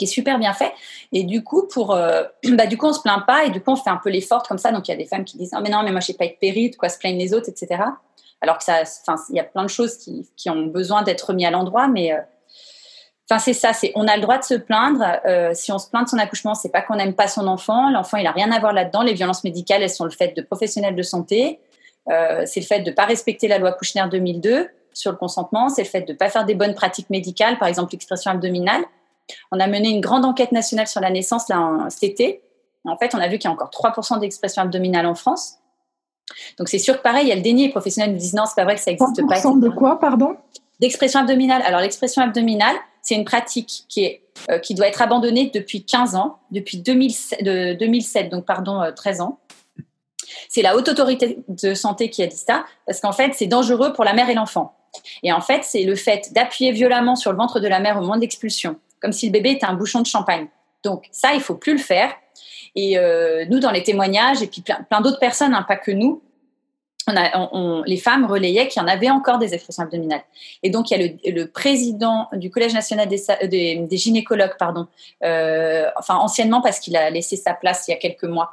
qui 0.01 0.05
est 0.05 0.15
super 0.15 0.39
bien 0.39 0.53
fait. 0.53 0.73
Et 1.13 1.25
du 1.25 1.45
coup, 1.45 1.69
pour, 1.69 1.89
bah, 2.53 2.67
du 2.67 2.77
coup, 2.77 2.87
on 2.87 2.93
se 2.93 3.01
plaint 3.01 3.25
pas 3.27 3.45
et 3.45 3.51
du 3.51 3.61
coup, 3.61 3.71
on 3.71 3.77
fait 3.77 3.91
un 3.91 4.01
peu 4.03 4.11
l'effort 4.11 4.43
comme 4.43 4.59
ça. 4.59 4.73
Donc 4.73 4.89
il 4.89 4.91
y 4.91 4.95
a 4.95 4.97
des 4.97 5.07
femmes 5.07 5.25
qui 5.25 5.37
disent, 5.37 5.53
non 5.53 5.61
mais 5.61 5.71
non, 5.71 5.83
mais 5.83 5.93
moi, 5.93 6.01
je 6.01 6.13
pas 6.13 6.25
être 6.25 6.39
périte, 6.39 6.77
quoi, 6.77 6.89
se 6.89 6.99
plaignent 6.99 7.19
les 7.19 7.35
autres, 7.35 7.49
etc. 7.49 7.83
Alors 8.41 8.59
que 8.59 8.65
ça, 8.65 8.83
il 9.29 9.37
y 9.37 9.41
a 9.41 9.45
plein 9.45 9.65
de 9.65 9.69
choses 9.69 9.97
qui, 9.99 10.27
qui 10.37 10.51
ont 10.51 10.67
besoin 10.67 11.03
d'être 11.03 11.33
mis 11.33 11.47
à 11.47 11.51
l'endroit, 11.51 11.89
mais 11.89 12.13
Enfin, 13.31 13.39
c'est 13.39 13.53
ça, 13.53 13.73
c'est 13.73 13.93
on 13.95 14.09
a 14.09 14.17
le 14.17 14.23
droit 14.23 14.39
de 14.39 14.45
se 14.45 14.55
plaindre. 14.55 15.05
Euh, 15.25 15.53
si 15.55 15.71
on 15.71 15.79
se 15.79 15.89
plaint 15.89 16.05
de 16.05 16.11
son 16.11 16.19
accouchement, 16.19 16.55
c'est 16.55 16.69
pas 16.69 16.83
qu'on 16.83 16.97
n'aime 16.97 17.15
pas 17.15 17.29
son 17.29 17.47
enfant. 17.47 17.89
L'enfant, 17.89 18.17
il 18.17 18.27
a 18.27 18.33
rien 18.33 18.51
à 18.51 18.59
voir 18.59 18.73
là-dedans. 18.73 19.03
Les 19.03 19.15
violences 19.15 19.45
médicales, 19.45 19.85
elles 19.85 19.91
sont 19.91 20.05
le 20.05 20.11
fait 20.11 20.37
de 20.37 20.43
professionnels 20.43 20.97
de 20.97 21.03
santé. 21.03 21.61
Euh, 22.09 22.43
c'est 22.45 22.59
le 22.59 22.67
fait 22.67 22.81
de 22.81 22.91
ne 22.91 22.95
pas 22.95 23.05
respecter 23.05 23.47
la 23.47 23.59
loi 23.59 23.73
Kouchner 23.73 24.05
2002 24.11 24.69
sur 24.93 25.13
le 25.13 25.17
consentement. 25.17 25.69
C'est 25.69 25.85
le 25.85 25.89
fait 25.89 26.01
de 26.01 26.13
ne 26.13 26.19
pas 26.19 26.29
faire 26.29 26.45
des 26.45 26.57
bonnes 26.57 26.75
pratiques 26.75 27.09
médicales, 27.09 27.57
par 27.59 27.69
exemple 27.69 27.93
l'expression 27.93 28.33
abdominale. 28.33 28.83
On 29.53 29.61
a 29.61 29.67
mené 29.67 29.91
une 29.91 30.01
grande 30.01 30.25
enquête 30.25 30.53
nationale 30.53 30.87
sur 30.87 31.01
la 31.01 31.11
naissance 31.11 31.49
là, 31.49 31.87
cet 31.89 32.05
été. 32.05 32.43
En 32.85 32.97
fait, 32.97 33.15
on 33.15 33.19
a 33.19 33.29
vu 33.29 33.39
qu'il 33.39 33.49
y 33.49 33.53
a 33.53 33.55
encore 33.55 33.71
3% 33.71 34.21
d'expression 34.21 34.63
abdominale 34.63 35.07
en 35.07 35.15
France. 35.15 35.57
Donc 36.59 36.69
c'est 36.69 36.79
sûr 36.79 36.97
que 36.97 37.03
pareil, 37.03 37.27
il 37.27 37.29
y 37.29 37.33
a 37.33 37.37
le 37.37 37.43
déni. 37.43 37.65
Les 37.65 37.71
professionnels 37.71 38.13
nous 38.13 38.19
disent 38.19 38.35
non, 38.35 38.45
c'est 38.47 38.55
pas 38.55 38.65
vrai 38.65 38.77
que 38.77 38.81
ça 38.81 38.91
n'existe 38.91 39.27
pas. 39.27 39.35
3% 39.35 39.61
de 39.61 39.69
quoi, 39.69 39.99
pardon? 39.99 40.37
D'expression 40.81 41.21
abdominale. 41.21 41.63
Alors 41.63 41.81
l'expression 41.81 42.23
abdominale, 42.23 42.77
c'est 43.03 43.15
une 43.15 43.25
pratique 43.25 43.85
qui, 43.89 44.05
est, 44.05 44.23
euh, 44.51 44.59
qui 44.59 44.75
doit 44.75 44.89
être 44.89 45.03
abandonnée 45.03 45.51
depuis 45.53 45.85
15 45.85 46.15
ans, 46.15 46.39
depuis 46.51 46.79
2007, 46.79 47.45
de 47.45 47.75
2007 47.75 48.31
donc 48.31 48.47
pardon, 48.47 48.81
13 48.95 49.21
euh, 49.21 49.25
ans. 49.25 49.39
C'est 50.49 50.63
la 50.63 50.77
haute 50.77 50.89
autorité 50.89 51.45
de 51.49 51.75
santé 51.75 52.09
qui 52.09 52.23
a 52.23 52.27
dit 52.27 52.37
ça, 52.37 52.65
parce 52.87 53.01
qu'en 53.01 53.13
fait, 53.13 53.33
c'est 53.35 53.47
dangereux 53.47 53.93
pour 53.93 54.05
la 54.05 54.13
mère 54.13 54.31
et 54.31 54.35
l'enfant. 54.35 54.75
Et 55.23 55.33
en 55.33 55.41
fait, 55.41 55.65
c'est 55.65 55.85
le 55.85 55.95
fait 55.95 56.33
d'appuyer 56.33 56.73
violemment 56.73 57.17
sur 57.17 57.33
le 57.33 57.39
ventre 57.39 57.61
de 57.61 57.69
la 57.69 57.81
mère 57.81 57.97
au 57.99 58.01
moment 58.01 58.17
d'expulsion, 58.17 58.77
comme 59.01 59.13
si 59.13 59.27
le 59.27 59.33
bébé 59.33 59.53
était 59.53 59.67
un 59.67 59.75
bouchon 59.75 60.01
de 60.01 60.07
champagne. 60.07 60.49
Donc 60.83 61.07
ça, 61.11 61.35
il 61.35 61.41
faut 61.41 61.55
plus 61.55 61.73
le 61.73 61.79
faire. 61.79 62.13
Et 62.75 62.99
euh, 62.99 63.45
nous, 63.49 63.59
dans 63.59 63.71
les 63.71 63.83
témoignages, 63.83 64.43
et 64.43 64.47
puis 64.47 64.63
plein, 64.63 65.01
d'autres 65.01 65.19
personnes, 65.19 65.55
hein, 65.55 65.65
pas 65.67 65.77
que 65.77 65.91
nous, 65.91 66.23
les 67.87 67.97
femmes 67.97 68.27
relayaient 68.27 68.69
qu'il 68.69 68.81
y 68.81 68.85
en 68.85 68.89
avait 68.89 69.11
encore 69.11 69.39
des 69.39 69.53
expressions 69.55 69.83
abdominales. 69.83 70.23
Et 70.63 70.71
donc, 70.71 70.91
il 70.91 71.01
y 71.01 71.29
a 71.29 71.33
le, 71.33 71.47
président 71.47 72.29
du 72.33 72.51
Collège 72.51 72.73
national 72.73 73.09
des, 73.09 73.89
gynécologues, 73.91 74.57
pardon, 74.59 74.87
euh, 75.25 75.89
enfin 75.99 76.17
anciennement 76.17 76.61
parce 76.61 76.79
qu'il 76.79 76.97
a 76.97 77.11
laissé 77.11 77.37
sa 77.37 77.55
place 77.55 77.87
il 77.89 77.93
y 77.93 77.95
a 77.95 77.97
quelques 77.97 78.25
mois. 78.25 78.53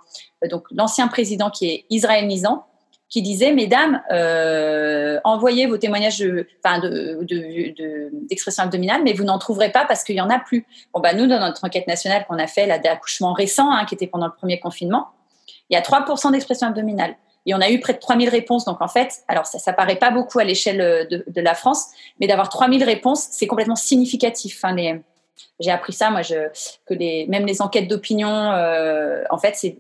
Donc, 0.50 0.66
l'ancien 0.72 1.08
président 1.08 1.52
qui 1.52 1.70
est 1.70 1.86
Israël 1.90 2.26
Nizan, 2.26 2.66
qui 3.10 3.22
disait, 3.22 3.54
mesdames, 3.54 4.02
euh, 4.12 5.20
envoyez 5.24 5.66
vos 5.66 5.78
témoignages 5.78 6.20
d'expression 6.20 8.64
de, 8.64 8.68
abdominale, 8.68 9.02
mais 9.04 9.14
vous 9.14 9.24
n'en 9.24 9.40
trouverez 9.40 9.72
pas 9.72 9.86
parce 9.86 10.04
qu'il 10.04 10.16
n'y 10.16 10.22
en 10.22 10.30
a 10.30 10.40
plus. 10.40 10.66
Bon, 10.94 11.00
bah, 11.00 11.14
nous, 11.14 11.28
dans 11.28 11.40
notre 11.40 11.64
enquête 11.64 11.88
nationale 11.88 12.26
qu'on 12.28 12.38
a 12.38 12.48
fait, 12.48 12.66
là, 12.66 12.80
d'accouchement 12.80 13.34
récent, 13.34 13.72
hein, 13.72 13.86
qui 13.86 13.96
était 13.96 14.08
pendant 14.08 14.26
le 14.26 14.34
premier 14.34 14.60
confinement, 14.60 15.08
il 15.70 15.74
y 15.74 15.78
a 15.78 15.82
3% 15.82 16.32
d'expression 16.32 16.68
abdominale. 16.68 17.16
Et 17.46 17.56
on 17.56 17.62
a 17.62 17.70
eu 17.70 17.80
près 17.80 17.94
de 17.94 18.00
3000 18.00 18.28
réponses. 18.28 18.66
Donc, 18.66 18.82
en 18.82 18.90
fait, 18.90 19.24
alors 19.30 19.46
ça 19.46 19.72
ne 19.72 19.76
paraît 19.76 19.96
pas 19.96 20.12
beaucoup 20.12 20.40
à 20.40 20.44
l'échelle 20.44 20.82
euh, 20.82 21.06
de, 21.06 21.42
la 21.42 21.56
France, 21.56 21.88
mais 22.20 22.28
d'avoir 22.28 22.50
3000 22.50 22.84
réponses, 22.84 23.28
c'est 23.32 23.48
complètement 23.48 23.78
significatif. 23.78 24.60
Enfin, 24.62 24.76
j'ai 25.62 25.72
appris 25.72 25.94
ça, 25.94 26.10
moi, 26.10 26.24
je, 26.24 26.50
que 26.86 26.94
les, 26.94 27.26
même 27.28 27.46
les 27.46 27.62
enquêtes 27.62 27.88
d'opinion, 27.88 28.52
euh, 28.52 29.24
en 29.30 29.38
fait, 29.38 29.56
c'est 29.56 29.78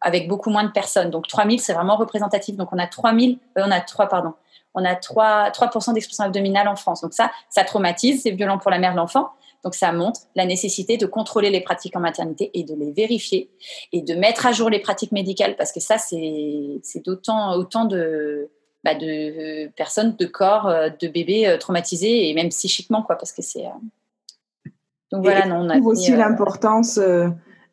avec 0.00 0.28
beaucoup 0.28 0.50
moins 0.50 0.64
de 0.64 0.70
personnes. 0.70 1.10
Donc, 1.10 1.26
3000, 1.28 1.60
c'est 1.60 1.72
vraiment 1.72 1.96
représentatif. 1.96 2.56
Donc, 2.56 2.72
on 2.72 2.78
a 2.78 2.86
3000, 2.86 3.38
euh, 3.56 3.62
on 3.66 3.70
a 3.70 3.80
3, 3.80 4.08
pardon, 4.08 4.34
on 4.74 4.84
a 4.84 4.94
3, 4.94 5.50
3% 5.50 5.94
d'expression 5.94 6.24
abdominale 6.24 6.68
en 6.68 6.76
France. 6.76 7.00
Donc, 7.00 7.14
ça, 7.14 7.30
ça 7.48 7.64
traumatise, 7.64 8.22
c'est 8.22 8.30
violent 8.30 8.58
pour 8.58 8.70
la 8.70 8.78
mère 8.78 8.92
de 8.92 8.96
l'enfant. 8.96 9.30
Donc 9.64 9.74
ça 9.74 9.90
montre 9.90 10.20
la 10.36 10.46
nécessité 10.46 10.98
de 10.98 11.04
contrôler 11.04 11.50
les 11.50 11.60
pratiques 11.60 11.96
en 11.96 12.00
maternité 12.00 12.52
et 12.54 12.62
de 12.62 12.76
les 12.76 12.92
vérifier 12.92 13.50
et 13.92 14.02
de 14.02 14.14
mettre 14.14 14.46
à 14.46 14.52
jour 14.52 14.70
les 14.70 14.78
pratiques 14.78 15.10
médicales 15.10 15.56
parce 15.56 15.72
que 15.72 15.80
ça, 15.80 15.98
c'est 15.98 17.02
d'autant 17.04 17.56
autant 17.56 17.84
de, 17.84 18.50
bah, 18.84 18.94
de 18.94 19.68
personnes, 19.76 20.14
de 20.16 20.26
corps, 20.26 20.68
euh, 20.68 20.88
de 20.88 21.08
bébés 21.08 21.48
euh, 21.48 21.58
traumatisés 21.58 22.30
et 22.30 22.34
même 22.34 22.48
psychiquement, 22.50 23.02
quoi, 23.02 23.16
parce 23.16 23.32
que 23.32 23.42
c'est... 23.42 23.66
Euh, 23.66 24.70
donc 25.10 25.24
voilà, 25.24 25.46
non, 25.46 25.56
on 25.56 25.70
a 25.70 25.78
aussi 25.80 26.12
l'importance 26.12 27.00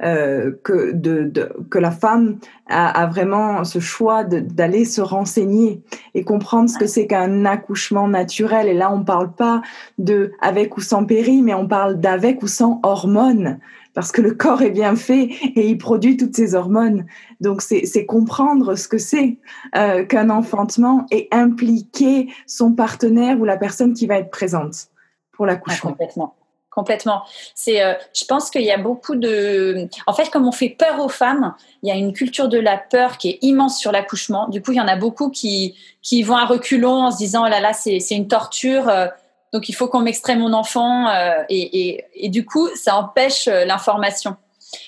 euh, 0.03 0.51
que, 0.63 0.91
de, 0.91 1.31
que 1.69 1.79
la 1.79 1.91
femme 1.91 2.39
a, 2.67 3.05
vraiment 3.07 3.63
ce 3.63 3.79
choix 3.79 4.25
d'aller 4.25 4.83
se 4.83 4.99
renseigner 4.99 5.81
et 6.13 6.25
comprendre 6.25 6.69
ce 6.69 6.77
que 6.77 6.85
c'est 6.85 7.07
qu'un 7.07 7.45
accouchement 7.45 8.09
naturel. 8.09 8.67
Et 8.67 8.73
là, 8.73 8.91
on 8.91 8.99
ne 8.99 9.03
parle 9.03 9.31
pas 9.31 9.61
de 9.97 10.33
avec 10.41 10.75
ou 10.75 10.81
sans 10.81 11.05
péri, 11.05 11.41
mais 11.41 11.53
on 11.53 11.67
parle 11.67 11.99
d'avec 11.99 12.43
ou 12.43 12.47
sans 12.47 12.81
hormones 12.83 13.59
parce 13.93 14.11
que 14.11 14.21
le 14.21 14.33
corps 14.33 14.61
est 14.61 14.71
bien 14.71 14.97
fait 14.97 15.29
et 15.55 15.69
il 15.69 15.77
produit 15.77 16.17
toutes 16.17 16.35
ces 16.35 16.53
hormones. 16.53 17.05
Donc, 17.39 17.61
c'est 17.61 18.05
comprendre 18.05 18.75
ce 18.75 18.89
que 18.89 18.97
c'est 18.97 19.37
euh, 19.77 20.03
qu'un 20.05 20.29
enfantement 20.29 21.05
et 21.11 21.29
impliquer 21.31 22.27
son 22.45 22.73
partenaire 22.73 23.39
ou 23.39 23.45
la 23.45 23.55
personne 23.55 23.93
qui 23.93 24.07
va 24.07 24.17
être 24.17 24.29
présente 24.29 24.89
pour 25.31 25.45
l'accouchement. 25.45 25.91
complètement 25.91 26.35
complètement. 26.75 27.23
C'est, 27.55 27.81
euh, 27.81 27.93
je 28.13 28.25
pense 28.25 28.51
qu'il 28.51 28.63
y 28.63 28.71
a 28.71 28.77
beaucoup 28.77 29.15
de. 29.15 29.87
En 30.05 30.13
fait, 30.13 30.29
comme 30.29 30.45
on 30.47 30.51
fait 30.51 30.69
peur 30.69 30.99
aux 30.99 31.09
femmes, 31.09 31.55
il 31.81 31.89
y 31.89 31.91
a 31.91 31.95
une 31.95 32.13
culture 32.13 32.49
de 32.49 32.59
la 32.59 32.77
peur 32.77 33.17
qui 33.17 33.29
est 33.29 33.39
immense 33.41 33.79
sur 33.79 33.91
l'accouchement. 33.91 34.49
Du 34.49 34.61
coup, 34.61 34.73
il 34.73 34.77
y 34.77 34.81
en 34.81 34.87
a 34.87 34.97
beaucoup 34.97 35.29
qui 35.31 35.75
qui 36.03 36.21
vont 36.21 36.35
à 36.35 36.45
reculons 36.45 37.05
en 37.05 37.11
se 37.11 37.17
disant 37.17 37.45
oh 37.45 37.49
là 37.49 37.61
là, 37.61 37.73
c'est 37.73 37.99
c'est 37.99 38.15
une 38.15 38.27
torture. 38.27 38.89
Euh, 38.89 39.07
donc 39.53 39.69
il 39.69 39.73
faut 39.73 39.87
qu'on 39.87 40.01
m'extrait 40.01 40.35
mon 40.35 40.51
enfant 40.51 41.07
euh, 41.07 41.41
et, 41.47 41.87
et, 41.87 42.05
et, 42.13 42.29
du 42.29 42.43
coup 42.43 42.67
ça 42.75 42.97
empêche 42.97 43.45
l'information. 43.45 44.35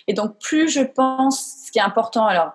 Et 0.08 0.14
donc 0.14 0.38
plus 0.40 0.68
je 0.68 0.82
pense, 0.82 1.64
ce 1.66 1.72
qui 1.72 1.80
est 1.80 1.84
important, 1.84 2.26
alors 2.26 2.52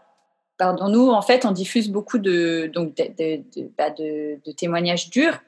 pardon 0.58 0.88
nous 0.88 1.08
en 1.08 1.22
fait 1.22 1.46
on 1.46 1.52
diffuse 1.52 1.88
beaucoup 1.88 2.18
de 2.18 2.70
donc 2.74 2.94
de, 2.96 3.04
de, 3.04 3.42
de, 3.56 3.70
bah, 3.78 3.94
témoignages 4.58 5.08
durs, 5.08 5.38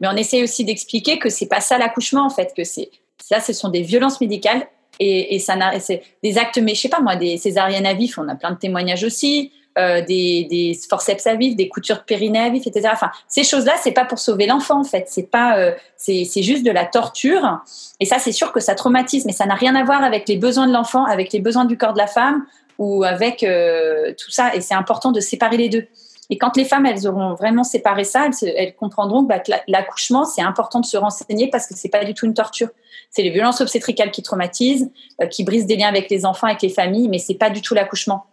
mais 0.00 0.08
on 0.08 0.16
essaie 0.16 0.42
aussi 0.42 0.64
d'expliquer 0.64 1.18
que 1.18 1.28
c'est 1.28 1.48
pas 1.48 1.60
ça 1.60 1.76
l'accouchement 1.76 2.24
en 2.24 2.30
fait, 2.30 2.54
que 2.56 2.64
c'est 2.64 2.90
ça, 3.28 3.40
ce 3.40 3.52
sont 3.52 3.68
des 3.68 3.82
violences 3.82 4.20
médicales 4.20 4.66
et, 4.98 5.34
et 5.34 5.38
ça 5.38 5.54
c'est 5.80 6.02
des 6.22 6.38
actes, 6.38 6.58
mais 6.58 6.74
je 6.74 6.80
sais 6.80 6.88
pas 6.88 7.00
moi, 7.00 7.16
des 7.16 7.36
césariennes 7.36 7.86
à 7.86 7.94
vif, 7.94 8.18
on 8.18 8.28
a 8.28 8.34
plein 8.34 8.52
de 8.52 8.58
témoignages 8.58 9.04
aussi, 9.04 9.52
euh, 9.78 10.00
des, 10.00 10.46
des, 10.50 10.76
forceps 10.88 11.26
à 11.26 11.36
vif, 11.36 11.54
des 11.54 11.68
coutures 11.68 12.02
de 12.08 12.38
à 12.38 12.48
vif, 12.48 12.66
etc. 12.66 12.88
Enfin, 12.92 13.10
ces 13.28 13.44
choses-là, 13.44 13.74
c'est 13.80 13.92
pas 13.92 14.04
pour 14.04 14.18
sauver 14.18 14.46
l'enfant 14.46 14.80
en 14.80 14.84
fait, 14.84 15.04
c'est 15.08 15.30
pas, 15.30 15.58
euh, 15.58 15.72
c'est 15.96 16.42
juste 16.42 16.64
de 16.64 16.70
la 16.70 16.84
torture. 16.84 17.60
Et 18.00 18.04
ça, 18.06 18.18
c'est 18.18 18.32
sûr 18.32 18.50
que 18.52 18.60
ça 18.60 18.74
traumatise, 18.74 19.24
mais 19.24 19.32
ça 19.32 19.46
n'a 19.46 19.54
rien 19.54 19.76
à 19.76 19.84
voir 19.84 20.02
avec 20.02 20.28
les 20.28 20.36
besoins 20.36 20.66
de 20.66 20.72
l'enfant, 20.72 21.04
avec 21.04 21.32
les 21.32 21.40
besoins 21.40 21.64
du 21.64 21.76
corps 21.76 21.92
de 21.92 21.98
la 21.98 22.08
femme 22.08 22.44
ou 22.78 23.04
avec 23.04 23.44
euh, 23.44 24.14
tout 24.18 24.30
ça. 24.30 24.54
Et 24.54 24.62
c'est 24.62 24.74
important 24.74 25.12
de 25.12 25.20
séparer 25.20 25.58
les 25.58 25.68
deux. 25.68 25.86
Et 26.30 26.38
quand 26.38 26.56
les 26.56 26.64
femmes, 26.64 26.86
elles 26.86 27.06
auront 27.06 27.34
vraiment 27.34 27.64
séparé 27.64 28.04
ça, 28.04 28.28
elles, 28.42 28.74
comprendront 28.74 29.22
bah, 29.22 29.38
que 29.38 29.50
l'accouchement, 29.66 30.24
c'est 30.24 30.42
important 30.42 30.80
de 30.80 30.86
se 30.86 30.96
renseigner 30.96 31.48
parce 31.48 31.66
que 31.66 31.74
c'est 31.74 31.88
pas 31.88 32.04
du 32.04 32.14
tout 32.14 32.26
une 32.26 32.34
torture. 32.34 32.68
C'est 33.10 33.22
les 33.22 33.30
violences 33.30 33.60
obstétricales 33.60 34.10
qui 34.10 34.22
traumatisent, 34.22 34.90
euh, 35.22 35.26
qui 35.26 35.44
brisent 35.44 35.66
des 35.66 35.76
liens 35.76 35.88
avec 35.88 36.10
les 36.10 36.26
enfants, 36.26 36.46
avec 36.46 36.60
les 36.62 36.68
familles, 36.68 37.08
mais 37.08 37.18
c'est 37.18 37.34
pas 37.34 37.48
du 37.48 37.62
tout 37.62 37.74
l'accouchement. 37.74 38.26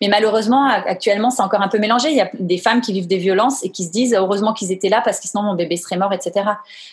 Mais 0.00 0.08
malheureusement, 0.08 0.66
actuellement, 0.66 1.30
c'est 1.30 1.42
encore 1.42 1.60
un 1.62 1.68
peu 1.68 1.78
mélangé. 1.78 2.10
Il 2.10 2.16
y 2.16 2.20
a 2.20 2.30
des 2.34 2.58
femmes 2.58 2.80
qui 2.80 2.92
vivent 2.92 3.06
des 3.06 3.18
violences 3.18 3.64
et 3.64 3.70
qui 3.70 3.84
se 3.84 3.90
disent 3.90 4.14
heureusement 4.14 4.52
qu'ils 4.52 4.72
étaient 4.72 4.88
là 4.88 5.00
parce 5.04 5.20
que 5.20 5.28
sinon 5.28 5.42
mon 5.42 5.54
bébé 5.54 5.76
serait 5.76 5.96
mort, 5.96 6.12
etc. 6.12 6.46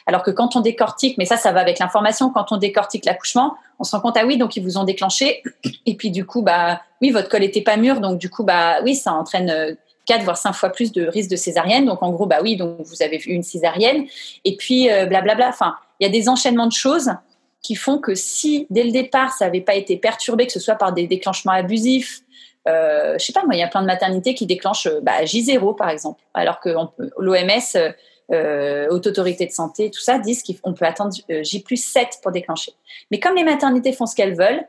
Alors 0.05 0.23
que 0.23 0.31
quand 0.31 0.55
on 0.55 0.61
décortique, 0.61 1.17
mais 1.17 1.25
ça, 1.25 1.37
ça 1.37 1.51
va 1.51 1.61
avec 1.61 1.79
l'information, 1.79 2.29
quand 2.29 2.51
on 2.51 2.57
décortique 2.57 3.05
l'accouchement, 3.05 3.55
on 3.79 3.83
se 3.83 3.95
rend 3.95 4.01
compte, 4.01 4.17
ah 4.17 4.25
oui, 4.25 4.37
donc 4.37 4.55
ils 4.55 4.63
vous 4.63 4.77
ont 4.77 4.83
déclenché. 4.83 5.43
Et 5.85 5.95
puis 5.95 6.11
du 6.11 6.25
coup, 6.25 6.41
bah 6.41 6.81
oui, 7.01 7.11
votre 7.11 7.29
col 7.29 7.43
était 7.43 7.61
pas 7.61 7.77
mûr, 7.77 7.99
donc 7.99 8.17
du 8.17 8.29
coup, 8.29 8.43
bah 8.43 8.77
oui, 8.83 8.95
ça 8.95 9.13
entraîne 9.13 9.49
euh, 9.49 9.73
4 10.07 10.23
voire 10.23 10.37
5 10.37 10.53
fois 10.53 10.69
plus 10.69 10.91
de 10.91 11.05
risque 11.07 11.29
de 11.29 11.35
césarienne. 11.35 11.85
Donc 11.85 12.01
en 12.01 12.11
gros, 12.11 12.25
bah 12.25 12.39
oui, 12.41 12.55
donc 12.55 12.81
vous 12.81 13.01
avez 13.01 13.17
vu 13.17 13.31
une 13.31 13.43
césarienne. 13.43 14.05
Et 14.45 14.57
puis 14.57 14.89
euh, 14.89 15.05
blablabla. 15.05 15.49
Enfin, 15.49 15.75
il 15.99 16.05
y 16.05 16.07
a 16.07 16.11
des 16.11 16.29
enchaînements 16.29 16.67
de 16.67 16.73
choses 16.73 17.11
qui 17.61 17.75
font 17.75 17.99
que 17.99 18.15
si 18.15 18.67
dès 18.69 18.83
le 18.83 18.91
départ 18.91 19.33
ça 19.33 19.45
n'avait 19.45 19.61
pas 19.61 19.75
été 19.75 19.97
perturbé, 19.97 20.47
que 20.47 20.53
ce 20.53 20.59
soit 20.59 20.75
par 20.75 20.93
des 20.93 21.07
déclenchements 21.07 21.51
abusifs, 21.51 22.21
euh, 22.67 23.15
je 23.17 23.25
sais 23.25 23.33
pas 23.33 23.43
moi, 23.43 23.55
il 23.55 23.59
y 23.59 23.63
a 23.63 23.67
plein 23.67 23.81
de 23.81 23.87
maternités 23.87 24.33
qui 24.33 24.45
déclenchent 24.45 24.89
bah, 25.01 25.23
J0 25.23 25.75
par 25.75 25.89
exemple, 25.89 26.21
alors 26.33 26.59
que 26.59 26.69
l'OMS, 27.17 27.93
euh, 28.33 28.87
Haute 28.89 29.07
Autorité 29.07 29.45
de 29.45 29.51
Santé, 29.51 29.89
tout 29.89 30.01
ça, 30.01 30.19
disent 30.19 30.43
qu'on 30.43 30.73
peut 30.73 30.85
attendre 30.85 31.13
euh, 31.31 31.43
J 31.43 31.61
plus 31.61 31.81
7 31.83 32.19
pour 32.21 32.31
déclencher. 32.31 32.73
Mais 33.09 33.19
comme 33.19 33.35
les 33.35 33.43
maternités 33.43 33.93
font 33.93 34.05
ce 34.05 34.15
qu'elles 34.15 34.35
veulent, 34.35 34.65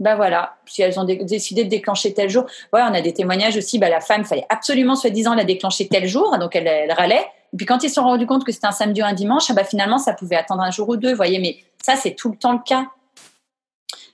ben 0.00 0.16
voilà, 0.16 0.56
si 0.64 0.80
elles 0.80 0.98
ont 0.98 1.04
décidé 1.04 1.64
de 1.64 1.68
déclencher 1.68 2.14
tel 2.14 2.30
jour. 2.30 2.46
Ouais, 2.72 2.80
on 2.82 2.94
a 2.94 3.02
des 3.02 3.12
témoignages 3.12 3.58
aussi, 3.58 3.78
bah, 3.78 3.90
la 3.90 4.00
femme, 4.00 4.24
fallait 4.24 4.46
absolument, 4.48 4.96
soi-disant, 4.96 5.34
la 5.34 5.44
déclencher 5.44 5.88
tel 5.88 6.08
jour, 6.08 6.36
donc 6.38 6.56
elle, 6.56 6.90
râlait. 6.92 7.26
Et 7.52 7.56
puis 7.58 7.66
quand 7.66 7.82
ils 7.84 7.90
se 7.90 7.96
sont 7.96 8.04
rendus 8.04 8.26
compte 8.26 8.44
que 8.44 8.50
c'était 8.50 8.66
un 8.66 8.72
samedi 8.72 9.02
ou 9.02 9.04
un 9.04 9.12
dimanche, 9.12 9.52
bah, 9.52 9.62
finalement, 9.62 9.98
ça 9.98 10.14
pouvait 10.14 10.36
attendre 10.36 10.62
un 10.62 10.70
jour 10.70 10.88
ou 10.88 10.96
deux, 10.96 11.14
voyez, 11.14 11.38
mais 11.38 11.58
ça, 11.84 11.96
c'est 11.96 12.14
tout 12.14 12.30
le 12.30 12.36
temps 12.36 12.54
le 12.54 12.60
cas. 12.64 12.86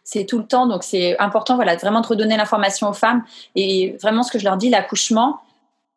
C'est 0.03 0.25
tout 0.25 0.39
le 0.39 0.47
temps, 0.47 0.67
donc 0.67 0.83
c'est 0.83 1.19
important, 1.21 1.55
voilà, 1.55 1.77
vraiment 1.77 2.01
de 2.01 2.07
redonner 2.07 2.37
l'information 2.37 2.89
aux 2.89 2.93
femmes. 2.93 3.25
Et 3.55 3.97
vraiment, 4.03 4.25
ce 4.25 4.33
que 4.33 4.41
je 4.41 4.45
leur 4.45 4.57
dis, 4.57 4.71
l'accouchement, 4.71 5.41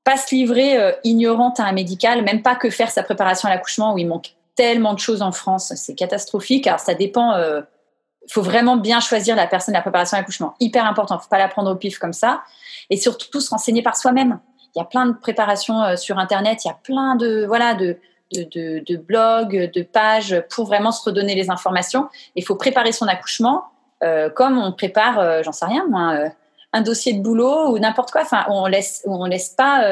pas 0.04 0.18
se 0.18 0.34
livrer 0.36 0.78
euh, 0.78 0.92
ignorante 1.04 1.60
à 1.60 1.66
un 1.66 1.72
médical, 1.72 2.24
même 2.24 2.44
pas 2.44 2.56
que 2.56 2.70
faire 2.70 2.92
sa 2.92 3.02
préparation 3.02 3.50
à 3.50 3.52
l'accouchement, 3.52 3.94
où 3.94 3.98
il 3.98 4.08
manque 4.08 4.36
tellement 4.56 4.94
de 4.94 5.00
choses 5.00 5.24
en 5.24 5.32
France, 5.32 5.74
c'est 5.76 5.96
catastrophique. 5.96 6.68
Alors 6.68 6.80
ça 6.80 6.94
dépend... 6.94 7.34
Euh, 7.34 7.62
faut 8.30 8.42
vraiment 8.42 8.78
bien 8.78 9.00
choisir 9.00 9.36
la 9.36 9.48
personne, 9.48 9.74
la 9.74 9.82
préparation 9.82 10.18
à 10.18 10.22
l'accouchement. 10.22 10.54
Hyper 10.60 10.86
important. 10.86 11.16
Il 11.16 11.18
ne 11.18 11.24
faut 11.24 11.30
pas 11.30 11.38
la 11.38 11.48
prendre 11.48 11.72
au 11.72 11.76
pif 11.76 11.98
comme 11.98 12.14
ça. 12.14 12.42
Et 12.90 12.98
surtout, 12.98 13.40
se 13.40 13.50
renseigner 13.50 13.82
par 13.82 13.98
soi-même. 13.98 14.40
Il 14.76 14.80
y 14.80 14.82
a 14.82 14.86
plein 14.86 15.08
de 15.08 15.14
préparations 15.14 15.82
euh, 15.82 15.96
sur 15.96 16.20
Internet. 16.20 16.64
Il 16.64 16.68
y 16.68 16.72
a 16.72 16.78
plein 16.82 17.16
de, 17.16 17.46
voilà, 17.48 17.74
de, 17.74 17.98
de, 18.34 18.84
de, 18.86 18.98
blogs, 18.98 19.72
de 19.72 19.82
pages 19.82 20.44
pour 20.50 20.68
vraiment 20.68 20.92
se 20.92 21.04
redonner 21.04 21.36
les 21.36 21.50
informations. 21.50 22.08
Il 22.36 22.46
faut 22.46 22.56
préparer 22.56 22.92
son 22.92 23.08
accouchement 23.08 23.66
euh, 24.04 24.30
comme 24.30 24.58
on 24.58 24.72
prépare, 24.72 25.20
euh, 25.20 25.42
j'en 25.44 25.52
sais 25.52 25.66
rien, 25.66 25.86
moi, 25.90 26.30
un 26.72 26.82
dossier 26.82 27.12
de 27.12 27.22
boulot 27.22 27.72
ou 27.72 27.80
n'importe 27.80 28.12
quoi. 28.12 28.22
Enfin, 28.22 28.46
on 28.48 28.66
laisse, 28.68 29.02
on 29.06 29.26
laisse 29.26 29.50
pas, 29.50 29.84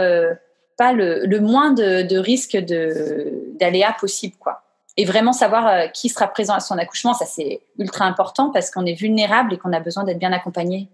pas 0.77 0.93
le, 0.93 1.25
le, 1.25 1.39
moins 1.41 1.71
de, 1.71 2.03
de 2.03 2.17
risque 2.17 2.55
d'aléa 2.55 3.93
possible, 3.99 4.35
quoi 4.39 4.66
et 4.97 5.05
vraiment 5.05 5.31
savoir 5.31 5.67
euh, 5.67 5.87
qui 5.87 6.09
sera 6.09 6.27
présent 6.27 6.55
à 6.55 6.59
son 6.59 6.77
accouchement, 6.77 7.13
ça 7.13 7.25
c'est 7.25 7.61
ultra 7.77 8.05
important 8.05 8.49
parce 8.49 8.71
qu'on 8.71 8.85
est 8.85 8.95
vulnérable 8.95 9.53
et 9.53 9.57
qu'on 9.57 9.71
a 9.71 9.79
besoin 9.79 10.03
d'être 10.03 10.17
bien 10.17 10.33
accompagné. 10.33 10.89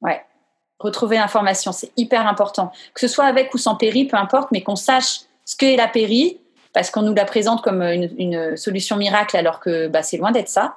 Ouais. 0.00 0.24
Retrouver 0.78 1.16
l'information, 1.16 1.72
c'est 1.72 1.90
hyper 1.96 2.28
important. 2.28 2.70
Que 2.94 3.00
ce 3.00 3.08
soit 3.08 3.24
avec 3.24 3.52
ou 3.52 3.58
sans 3.58 3.74
péri, 3.74 4.06
peu 4.06 4.16
importe, 4.16 4.52
mais 4.52 4.62
qu'on 4.62 4.76
sache 4.76 5.22
ce 5.44 5.56
qu'est 5.56 5.76
la 5.76 5.88
péri, 5.88 6.38
parce 6.72 6.90
qu'on 6.90 7.02
nous 7.02 7.14
la 7.14 7.24
présente 7.24 7.62
comme 7.62 7.82
une, 7.82 8.56
solution 8.56 8.96
miracle 8.96 9.36
alors 9.36 9.58
que 9.58 9.88
bah, 9.88 10.04
c'est 10.04 10.16
loin 10.16 10.30
d'être 10.30 10.48
ça. 10.48 10.76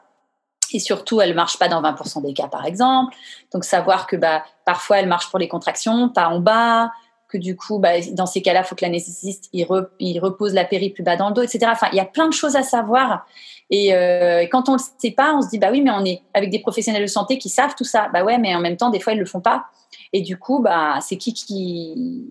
Et 0.73 0.79
surtout, 0.79 1.21
elle 1.21 1.35
marche 1.35 1.59
pas 1.59 1.67
dans 1.67 1.81
20% 1.81 2.23
des 2.23 2.33
cas, 2.33 2.47
par 2.47 2.65
exemple. 2.65 3.13
Donc, 3.53 3.65
savoir 3.65 4.07
que 4.07 4.15
bah, 4.15 4.43
parfois, 4.65 4.99
elle 4.99 5.07
marche 5.07 5.29
pour 5.29 5.37
les 5.37 5.49
contractions, 5.49 6.09
pas 6.09 6.29
en 6.29 6.39
bas, 6.39 6.91
que 7.31 7.37
du 7.37 7.55
coup, 7.55 7.79
bah, 7.79 7.93
dans 8.11 8.25
ces 8.25 8.41
cas-là, 8.41 8.61
il 8.61 8.67
faut 8.67 8.75
que 8.75 8.83
l'anesthésiste 8.83 9.49
il, 9.53 9.65
il, 9.99 10.19
repose 10.19 10.53
la 10.53 10.65
péri 10.65 10.89
plus 10.89 11.03
bas 11.03 11.15
dans 11.15 11.29
le 11.29 11.33
dos, 11.33 11.41
etc. 11.41 11.67
Enfin, 11.71 11.87
il 11.91 11.95
y 11.95 12.01
a 12.01 12.05
plein 12.05 12.27
de 12.27 12.33
choses 12.33 12.55
à 12.55 12.63
savoir. 12.63 13.25
Et 13.69 13.93
euh, 13.93 14.45
quand 14.51 14.67
on 14.67 14.73
ne 14.73 14.77
le 14.77 14.83
sait 14.97 15.11
pas, 15.11 15.33
on 15.33 15.41
se 15.41 15.49
dit 15.49 15.57
bah 15.57 15.69
oui, 15.71 15.81
mais 15.81 15.91
on 15.91 16.03
est 16.03 16.21
avec 16.33 16.49
des 16.49 16.59
professionnels 16.59 17.01
de 17.01 17.07
santé 17.07 17.37
qui 17.37 17.49
savent 17.49 17.73
tout 17.75 17.85
ça. 17.85 18.09
Bah 18.13 18.23
ouais, 18.23 18.37
mais 18.37 18.53
en 18.53 18.59
même 18.59 18.77
temps, 18.77 18.89
des 18.89 18.99
fois, 18.99 19.13
ils 19.13 19.19
le 19.19 19.25
font 19.25 19.39
pas. 19.39 19.65
Et 20.13 20.21
du 20.21 20.37
coup, 20.37 20.59
bah 20.59 20.99
c'est 21.01 21.17
qui 21.17 21.33
qui 21.33 22.25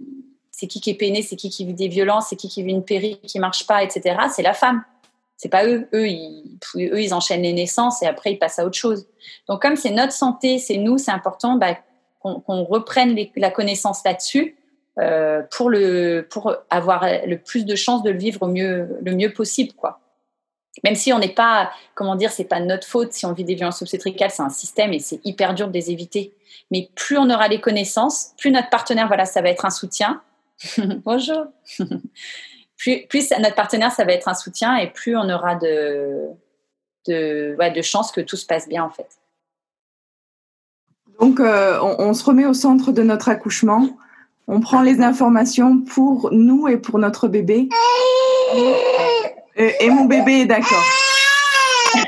c'est 0.51 0.67
qui 0.67 0.81
qui 0.81 0.91
est 0.91 0.95
peiné, 0.95 1.23
c'est 1.23 1.37
qui 1.37 1.49
qui 1.49 1.65
vit 1.65 1.75
des 1.75 1.89
violences, 1.89 2.27
c'est 2.29 2.37
qui 2.37 2.49
qui 2.49 2.63
vit 2.63 2.73
une 2.73 2.85
péri 2.85 3.19
qui 3.23 3.39
marche 3.39 3.67
pas, 3.67 3.83
etc. 3.83 4.17
C'est 4.31 4.43
la 4.43 4.53
femme. 4.53 4.85
C'est 5.39 5.49
pas 5.49 5.65
eux. 5.65 5.89
Eux 5.95 6.07
ils, 6.07 6.59
eux, 6.77 7.01
ils 7.01 7.15
enchaînent 7.15 7.43
les 7.43 7.55
naissances 7.55 8.03
et 8.03 8.07
après, 8.07 8.33
ils 8.33 8.39
passent 8.39 8.59
à 8.59 8.67
autre 8.67 8.77
chose. 8.77 9.07
Donc, 9.49 9.63
comme 9.63 9.77
c'est 9.77 9.91
notre 9.91 10.13
santé, 10.13 10.59
c'est 10.59 10.77
nous, 10.77 10.99
c'est 10.99 11.11
important 11.11 11.57
bah, 11.57 11.79
qu'on 12.21 12.65
reprenne 12.65 13.17
la 13.37 13.51
connaissance 13.51 14.03
là-dessus 14.05 14.57
euh, 14.99 15.43
pour, 15.51 15.71
le, 15.71 16.27
pour 16.29 16.57
avoir 16.69 17.07
le 17.27 17.37
plus 17.37 17.65
de 17.65 17.75
chances 17.75 18.03
de 18.03 18.11
le 18.11 18.19
vivre 18.19 18.47
le 18.49 19.15
mieux 19.15 19.33
possible. 19.33 19.73
quoi. 19.73 20.01
Même 20.85 20.95
si 20.95 21.13
on 21.13 21.19
n'est 21.19 21.35
pas, 21.35 21.71
comment 21.95 22.17
dire, 22.17 22.31
c'est 22.31 22.45
pas 22.45 22.61
notre 22.61 22.87
faute 22.87 23.13
si 23.13 23.27
on 23.27 23.33
vit 23.33 23.45
des 23.45 23.55
violences 23.55 23.83
obstétricales, 23.83 24.31
c'est 24.31 24.43
un 24.43 24.51
système 24.51 24.93
et 24.93 24.99
c'est 24.99 25.21
hyper 25.25 25.55
dur 25.55 25.69
de 25.69 25.73
les 25.73 25.91
éviter. 25.91 26.33
Mais 26.71 26.91
plus 26.95 27.19
on 27.19 27.29
aura 27.29 27.49
les 27.49 27.61
connaissances, 27.61 28.33
plus 28.39 28.51
notre 28.51 28.71
partenaire, 28.71 29.09
voilà, 29.09 29.25
ça 29.25 29.43
va 29.43 29.51
être 29.51 29.65
un 29.65 29.71
soutien. 29.71 30.23
Bonjour. 31.05 31.47
plus, 32.77 33.07
plus 33.09 33.31
notre 33.41 33.57
partenaire, 33.57 33.93
ça 33.93 34.05
va 34.05 34.13
être 34.13 34.29
un 34.29 34.35
soutien 34.35 34.77
et 34.77 34.89
plus 34.89 35.17
on 35.17 35.29
aura 35.29 35.57
de, 35.57 36.29
de, 37.09 37.57
ouais, 37.59 37.71
de 37.71 37.83
chances 37.83 38.13
que 38.13 38.21
tout 38.21 38.37
se 38.37 38.47
passe 38.47 38.69
bien 38.69 38.85
en 38.85 38.91
fait. 38.91 39.09
Donc, 41.21 41.39
euh, 41.39 41.79
on, 41.99 42.15
se 42.15 42.25
remet 42.25 42.47
au 42.47 42.55
centre 42.55 42.93
de 42.93 43.03
notre 43.03 43.29
accouchement. 43.29 43.91
On 44.53 44.59
prend 44.59 44.83
les 44.83 45.01
informations 45.01 45.79
pour 45.79 46.31
nous 46.33 46.67
et 46.67 46.77
pour 46.77 46.99
notre 46.99 47.29
bébé. 47.29 47.69
Et, 49.55 49.89
mon 49.91 50.07
bébé 50.07 50.41
est 50.41 50.47
d'accord. 50.47 50.85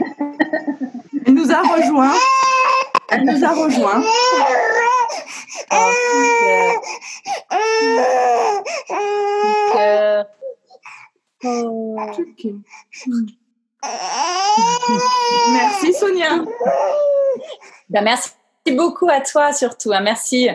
Elle 1.25 1.35
nous 1.35 1.53
a 1.53 1.61
rejoint. 1.61 2.15
Elle 3.11 3.27
nous 3.27 3.45
a 3.45 3.51
rejoint. 3.51 4.03
Merci 15.53 15.95
Sonia. 15.95 16.45
Ben, 17.89 18.03
merci 18.03 18.33
beaucoup 18.73 19.09
à 19.09 19.21
toi 19.21 19.53
surtout. 19.53 19.93
Hein. 19.93 20.01
Merci. 20.01 20.49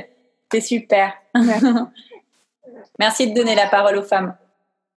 C'est 0.52 0.62
super. 0.62 1.14
Merci 3.00 3.30
de 3.30 3.36
donner 3.36 3.56
la 3.56 3.68
parole 3.68 3.98
aux 3.98 4.04
femmes. 4.04 4.36